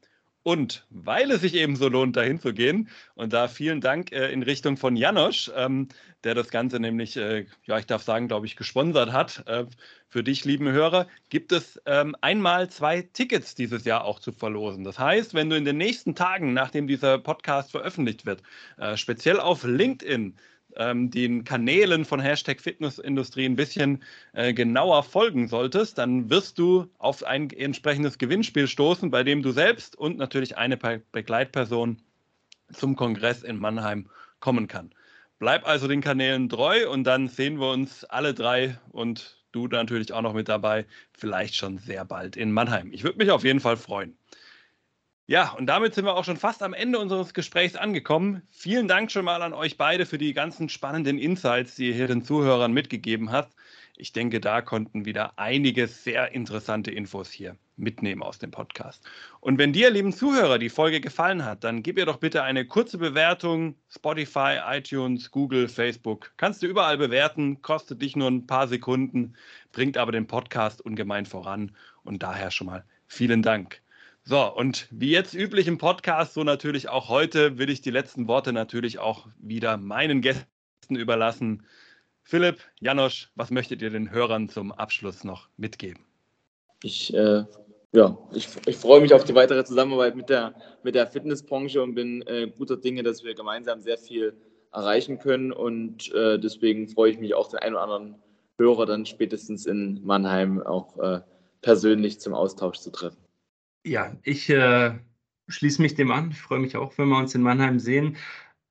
Und 0.47 0.85
weil 0.89 1.29
es 1.31 1.41
sich 1.41 1.55
eben 1.55 1.75
so 1.75 1.89
lohnt, 1.89 2.15
dahin 2.15 2.39
zu 2.39 2.53
gehen, 2.53 2.87
und 3.15 3.33
da 3.33 3.49
vielen 3.49 3.81
Dank 3.81 4.13
äh, 4.13 4.31
in 4.31 4.43
Richtung 4.43 4.77
von 4.77 4.95
Janosch, 4.95 5.51
ähm, 5.53 5.89
der 6.23 6.35
das 6.35 6.51
Ganze 6.51 6.79
nämlich, 6.79 7.17
äh, 7.17 7.47
ja, 7.65 7.77
ich 7.79 7.85
darf 7.85 8.01
sagen, 8.01 8.29
glaube 8.29 8.45
ich, 8.45 8.55
gesponsert 8.55 9.11
hat, 9.11 9.43
äh, 9.45 9.65
für 10.07 10.23
dich, 10.23 10.45
lieben 10.45 10.71
Hörer, 10.71 11.07
gibt 11.27 11.51
es 11.51 11.81
ähm, 11.85 12.15
einmal 12.21 12.69
zwei 12.69 13.01
Tickets 13.01 13.55
dieses 13.55 13.83
Jahr 13.83 14.05
auch 14.05 14.19
zu 14.19 14.31
verlosen. 14.31 14.85
Das 14.85 14.97
heißt, 14.97 15.33
wenn 15.33 15.49
du 15.49 15.57
in 15.57 15.65
den 15.65 15.75
nächsten 15.75 16.15
Tagen, 16.15 16.53
nachdem 16.53 16.87
dieser 16.87 17.17
Podcast 17.17 17.71
veröffentlicht 17.71 18.25
wird, 18.25 18.41
äh, 18.77 18.95
speziell 18.95 19.41
auf 19.41 19.65
LinkedIn 19.65 20.37
ähm, 20.77 21.09
den 21.09 21.43
Kanälen 21.43 22.05
von 22.05 22.19
Hashtag 22.19 22.61
Fitnessindustrie 22.61 23.45
ein 23.45 23.55
bisschen 23.55 24.03
äh, 24.33 24.53
genauer 24.53 25.03
folgen 25.03 25.47
solltest, 25.47 25.97
dann 25.97 26.29
wirst 26.29 26.57
du 26.57 26.89
auf 26.97 27.23
ein 27.23 27.49
entsprechendes 27.49 28.17
Gewinnspiel 28.17 28.67
stoßen, 28.67 29.11
bei 29.11 29.23
dem 29.23 29.41
du 29.41 29.51
selbst 29.51 29.97
und 29.97 30.17
natürlich 30.17 30.57
eine 30.57 30.77
Begleitperson 30.77 31.97
zum 32.71 32.95
Kongress 32.95 33.43
in 33.43 33.57
Mannheim 33.57 34.09
kommen 34.39 34.67
kann. 34.67 34.91
Bleib 35.39 35.67
also 35.67 35.87
den 35.87 36.01
Kanälen 36.01 36.49
treu 36.49 36.89
und 36.89 37.03
dann 37.03 37.27
sehen 37.27 37.59
wir 37.59 37.69
uns 37.69 38.03
alle 38.05 38.33
drei 38.33 38.79
und 38.89 39.37
du 39.51 39.67
natürlich 39.67 40.13
auch 40.13 40.21
noch 40.21 40.33
mit 40.33 40.49
dabei, 40.49 40.85
vielleicht 41.13 41.55
schon 41.55 41.77
sehr 41.77 42.05
bald 42.05 42.35
in 42.35 42.51
Mannheim. 42.51 42.91
Ich 42.91 43.03
würde 43.03 43.17
mich 43.17 43.31
auf 43.31 43.43
jeden 43.43 43.59
Fall 43.59 43.77
freuen. 43.77 44.17
Ja, 45.29 45.51
und 45.51 45.65
damit 45.65 45.93
sind 45.93 46.05
wir 46.05 46.15
auch 46.15 46.23
schon 46.23 46.37
fast 46.37 46.63
am 46.63 46.73
Ende 46.73 46.99
unseres 46.99 47.33
Gesprächs 47.33 47.75
angekommen. 47.75 48.43
Vielen 48.49 48.87
Dank 48.87 49.11
schon 49.11 49.25
mal 49.25 49.41
an 49.41 49.51
euch 49.51 49.75
beide 49.75 50.05
für 50.05 50.17
die 50.17 50.33
ganzen 50.33 50.69
spannenden 50.69 51.17
Insights, 51.17 51.75
die 51.75 51.89
ihr 51.89 51.95
hier 51.95 52.07
den 52.07 52.23
Zuhörern 52.23 52.71
mitgegeben 52.71 53.29
habt. 53.29 53.53
Ich 53.97 54.13
denke, 54.13 54.39
da 54.39 54.61
konnten 54.61 55.03
wieder 55.03 55.33
einige 55.37 55.87
sehr 55.87 56.31
interessante 56.31 56.91
Infos 56.91 57.29
hier 57.29 57.57
mitnehmen 57.75 58.23
aus 58.23 58.39
dem 58.39 58.51
Podcast. 58.51 59.03
Und 59.41 59.57
wenn 59.57 59.73
dir, 59.73 59.89
lieben 59.89 60.13
Zuhörer, 60.13 60.59
die 60.59 60.69
Folge 60.69 61.01
gefallen 61.01 61.43
hat, 61.43 61.65
dann 61.65 61.83
gib 61.83 61.97
ihr 61.97 62.05
doch 62.05 62.19
bitte 62.19 62.43
eine 62.43 62.65
kurze 62.65 62.97
Bewertung. 62.97 63.75
Spotify, 63.89 64.59
iTunes, 64.65 65.29
Google, 65.29 65.67
Facebook. 65.67 66.31
Kannst 66.37 66.63
du 66.63 66.67
überall 66.67 66.97
bewerten, 66.97 67.61
kostet 67.61 68.01
dich 68.01 68.15
nur 68.15 68.29
ein 68.29 68.47
paar 68.47 68.69
Sekunden, 68.69 69.35
bringt 69.73 69.97
aber 69.97 70.13
den 70.13 70.25
Podcast 70.25 70.79
ungemein 70.79 71.25
voran. 71.25 71.75
Und 72.05 72.23
daher 72.23 72.49
schon 72.49 72.67
mal 72.67 72.85
vielen 73.07 73.41
Dank. 73.41 73.81
So, 74.29 74.53
und 74.53 74.89
wie 74.91 75.11
jetzt 75.11 75.33
üblich 75.33 75.69
im 75.69 75.77
Podcast, 75.77 76.33
so 76.33 76.43
natürlich 76.43 76.89
auch 76.89 77.07
heute, 77.07 77.57
will 77.57 77.69
ich 77.69 77.79
die 77.79 77.91
letzten 77.91 78.27
Worte 78.27 78.51
natürlich 78.51 78.99
auch 78.99 79.25
wieder 79.39 79.77
meinen 79.77 80.19
Gästen 80.19 80.97
überlassen. 80.97 81.63
Philipp, 82.23 82.57
Janosch, 82.81 83.31
was 83.35 83.51
möchtet 83.51 83.81
ihr 83.81 83.89
den 83.89 84.11
Hörern 84.11 84.49
zum 84.49 84.73
Abschluss 84.73 85.23
noch 85.23 85.47
mitgeben? 85.55 86.03
Ich, 86.83 87.13
äh, 87.13 87.45
ja, 87.93 88.17
ich, 88.33 88.49
ich 88.65 88.75
freue 88.75 88.99
mich 88.99 89.13
auf 89.13 89.23
die 89.23 89.33
weitere 89.33 89.63
Zusammenarbeit 89.63 90.17
mit 90.17 90.27
der, 90.27 90.53
mit 90.83 90.95
der 90.95 91.07
Fitnessbranche 91.07 91.81
und 91.81 91.95
bin 91.95 92.21
äh, 92.23 92.47
guter 92.47 92.75
Dinge, 92.75 93.03
dass 93.03 93.23
wir 93.23 93.33
gemeinsam 93.33 93.79
sehr 93.79 93.97
viel 93.97 94.35
erreichen 94.73 95.19
können. 95.19 95.53
Und 95.53 96.13
äh, 96.13 96.37
deswegen 96.37 96.89
freue 96.89 97.11
ich 97.11 97.17
mich 97.17 97.33
auch, 97.33 97.47
den 97.47 97.59
einen 97.59 97.75
oder 97.75 97.83
anderen 97.85 98.15
Hörer 98.57 98.87
dann 98.87 99.05
spätestens 99.05 99.65
in 99.65 100.03
Mannheim 100.03 100.61
auch 100.61 100.97
äh, 100.97 101.21
persönlich 101.61 102.19
zum 102.19 102.33
Austausch 102.33 102.79
zu 102.79 102.91
treffen. 102.91 103.26
Ja, 103.87 104.17
ich 104.23 104.49
äh, 104.49 104.99
schließe 105.47 105.81
mich 105.81 105.95
dem 105.95 106.11
an. 106.11 106.31
Ich 106.31 106.41
freue 106.41 106.59
mich 106.59 106.75
auch, 106.75 106.97
wenn 106.97 107.07
wir 107.07 107.17
uns 107.17 107.33
in 107.35 107.41
Mannheim 107.41 107.79
sehen. 107.79 108.17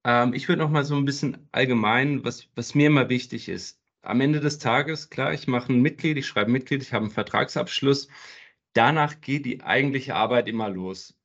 Ähm, 0.05 0.35
ich 0.35 0.49
würde 0.49 0.63
noch 0.63 0.71
mal 0.71 0.85
so 0.85 0.95
ein 0.97 1.07
bisschen 1.07 1.49
allgemein, 1.53 2.23
was, 2.25 2.49
was 2.55 2.75
mir 2.75 2.89
immer 2.89 3.09
wichtig 3.09 3.49
ist. 3.49 3.81
am 4.03 4.21
Ende 4.21 4.41
des 4.41 4.59
Tages, 4.59 5.11
klar, 5.11 5.33
ich 5.35 5.49
mache 5.49 5.73
ein 5.73 5.83
Mitglied, 5.83 6.19
ich 6.19 6.27
schreibe 6.27 6.51
Mitglied, 6.51 6.83
ich 6.83 6.93
habe 6.93 7.05
einen 7.05 7.13
Vertragsabschluss. 7.13 8.09
Danach 8.75 9.21
geht 9.23 9.47
die 9.47 9.63
eigentliche 9.63 10.15
Arbeit 10.17 10.49
immer 10.49 10.69
los. 10.71 11.17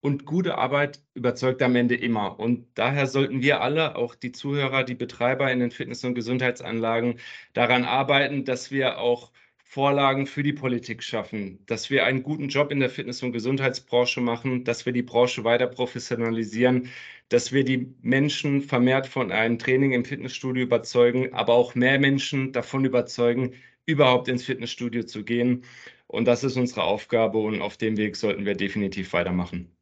Und 0.00 0.26
gute 0.26 0.58
Arbeit 0.58 1.02
überzeugt 1.14 1.62
am 1.62 1.76
Ende 1.76 1.96
immer. 1.96 2.38
Und 2.38 2.68
daher 2.74 3.06
sollten 3.08 3.42
wir 3.42 3.62
alle, 3.62 3.96
auch 3.96 4.14
die 4.14 4.32
Zuhörer, 4.32 4.84
die 4.84 4.94
Betreiber 4.94 5.50
in 5.52 5.60
den 5.60 5.70
Fitness- 5.72 6.04
und 6.04 6.14
Gesundheitsanlagen, 6.14 7.20
daran 7.54 7.84
arbeiten, 7.84 8.44
dass 8.44 8.70
wir 8.70 8.98
auch 8.98 9.32
Vorlagen 9.74 10.28
für 10.28 10.44
die 10.44 10.52
Politik 10.52 11.02
schaffen, 11.02 11.58
dass 11.66 11.90
wir 11.90 12.04
einen 12.04 12.22
guten 12.22 12.48
Job 12.48 12.70
in 12.70 12.78
der 12.78 12.90
Fitness- 12.90 13.24
und 13.24 13.32
Gesundheitsbranche 13.32 14.20
machen, 14.20 14.62
dass 14.62 14.86
wir 14.86 14.92
die 14.92 15.02
Branche 15.02 15.42
weiter 15.42 15.66
professionalisieren, 15.66 16.90
dass 17.28 17.50
wir 17.52 17.64
die 17.64 17.92
Menschen 18.00 18.62
vermehrt 18.62 19.08
von 19.08 19.32
einem 19.32 19.58
Training 19.58 19.90
im 19.90 20.04
Fitnessstudio 20.04 20.62
überzeugen, 20.62 21.34
aber 21.34 21.54
auch 21.54 21.74
mehr 21.74 21.98
Menschen 21.98 22.52
davon 22.52 22.84
überzeugen, 22.84 23.54
überhaupt 23.84 24.28
ins 24.28 24.44
Fitnessstudio 24.44 25.02
zu 25.02 25.24
gehen. 25.24 25.64
Und 26.06 26.26
das 26.26 26.44
ist 26.44 26.56
unsere 26.56 26.84
Aufgabe 26.84 27.38
und 27.38 27.60
auf 27.60 27.76
dem 27.76 27.96
Weg 27.96 28.14
sollten 28.14 28.46
wir 28.46 28.54
definitiv 28.54 29.12
weitermachen. 29.12 29.76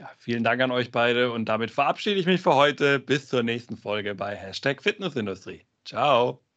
Ja, 0.00 0.10
vielen 0.16 0.42
Dank 0.42 0.62
an 0.62 0.70
euch 0.70 0.90
beide 0.90 1.30
und 1.30 1.50
damit 1.50 1.70
verabschiede 1.70 2.18
ich 2.18 2.24
mich 2.24 2.40
für 2.40 2.54
heute. 2.54 2.98
Bis 2.98 3.28
zur 3.28 3.42
nächsten 3.42 3.76
Folge 3.76 4.14
bei 4.14 4.34
Hashtag 4.34 4.82
Fitnessindustrie. 4.82 5.60
Ciao. 5.84 6.44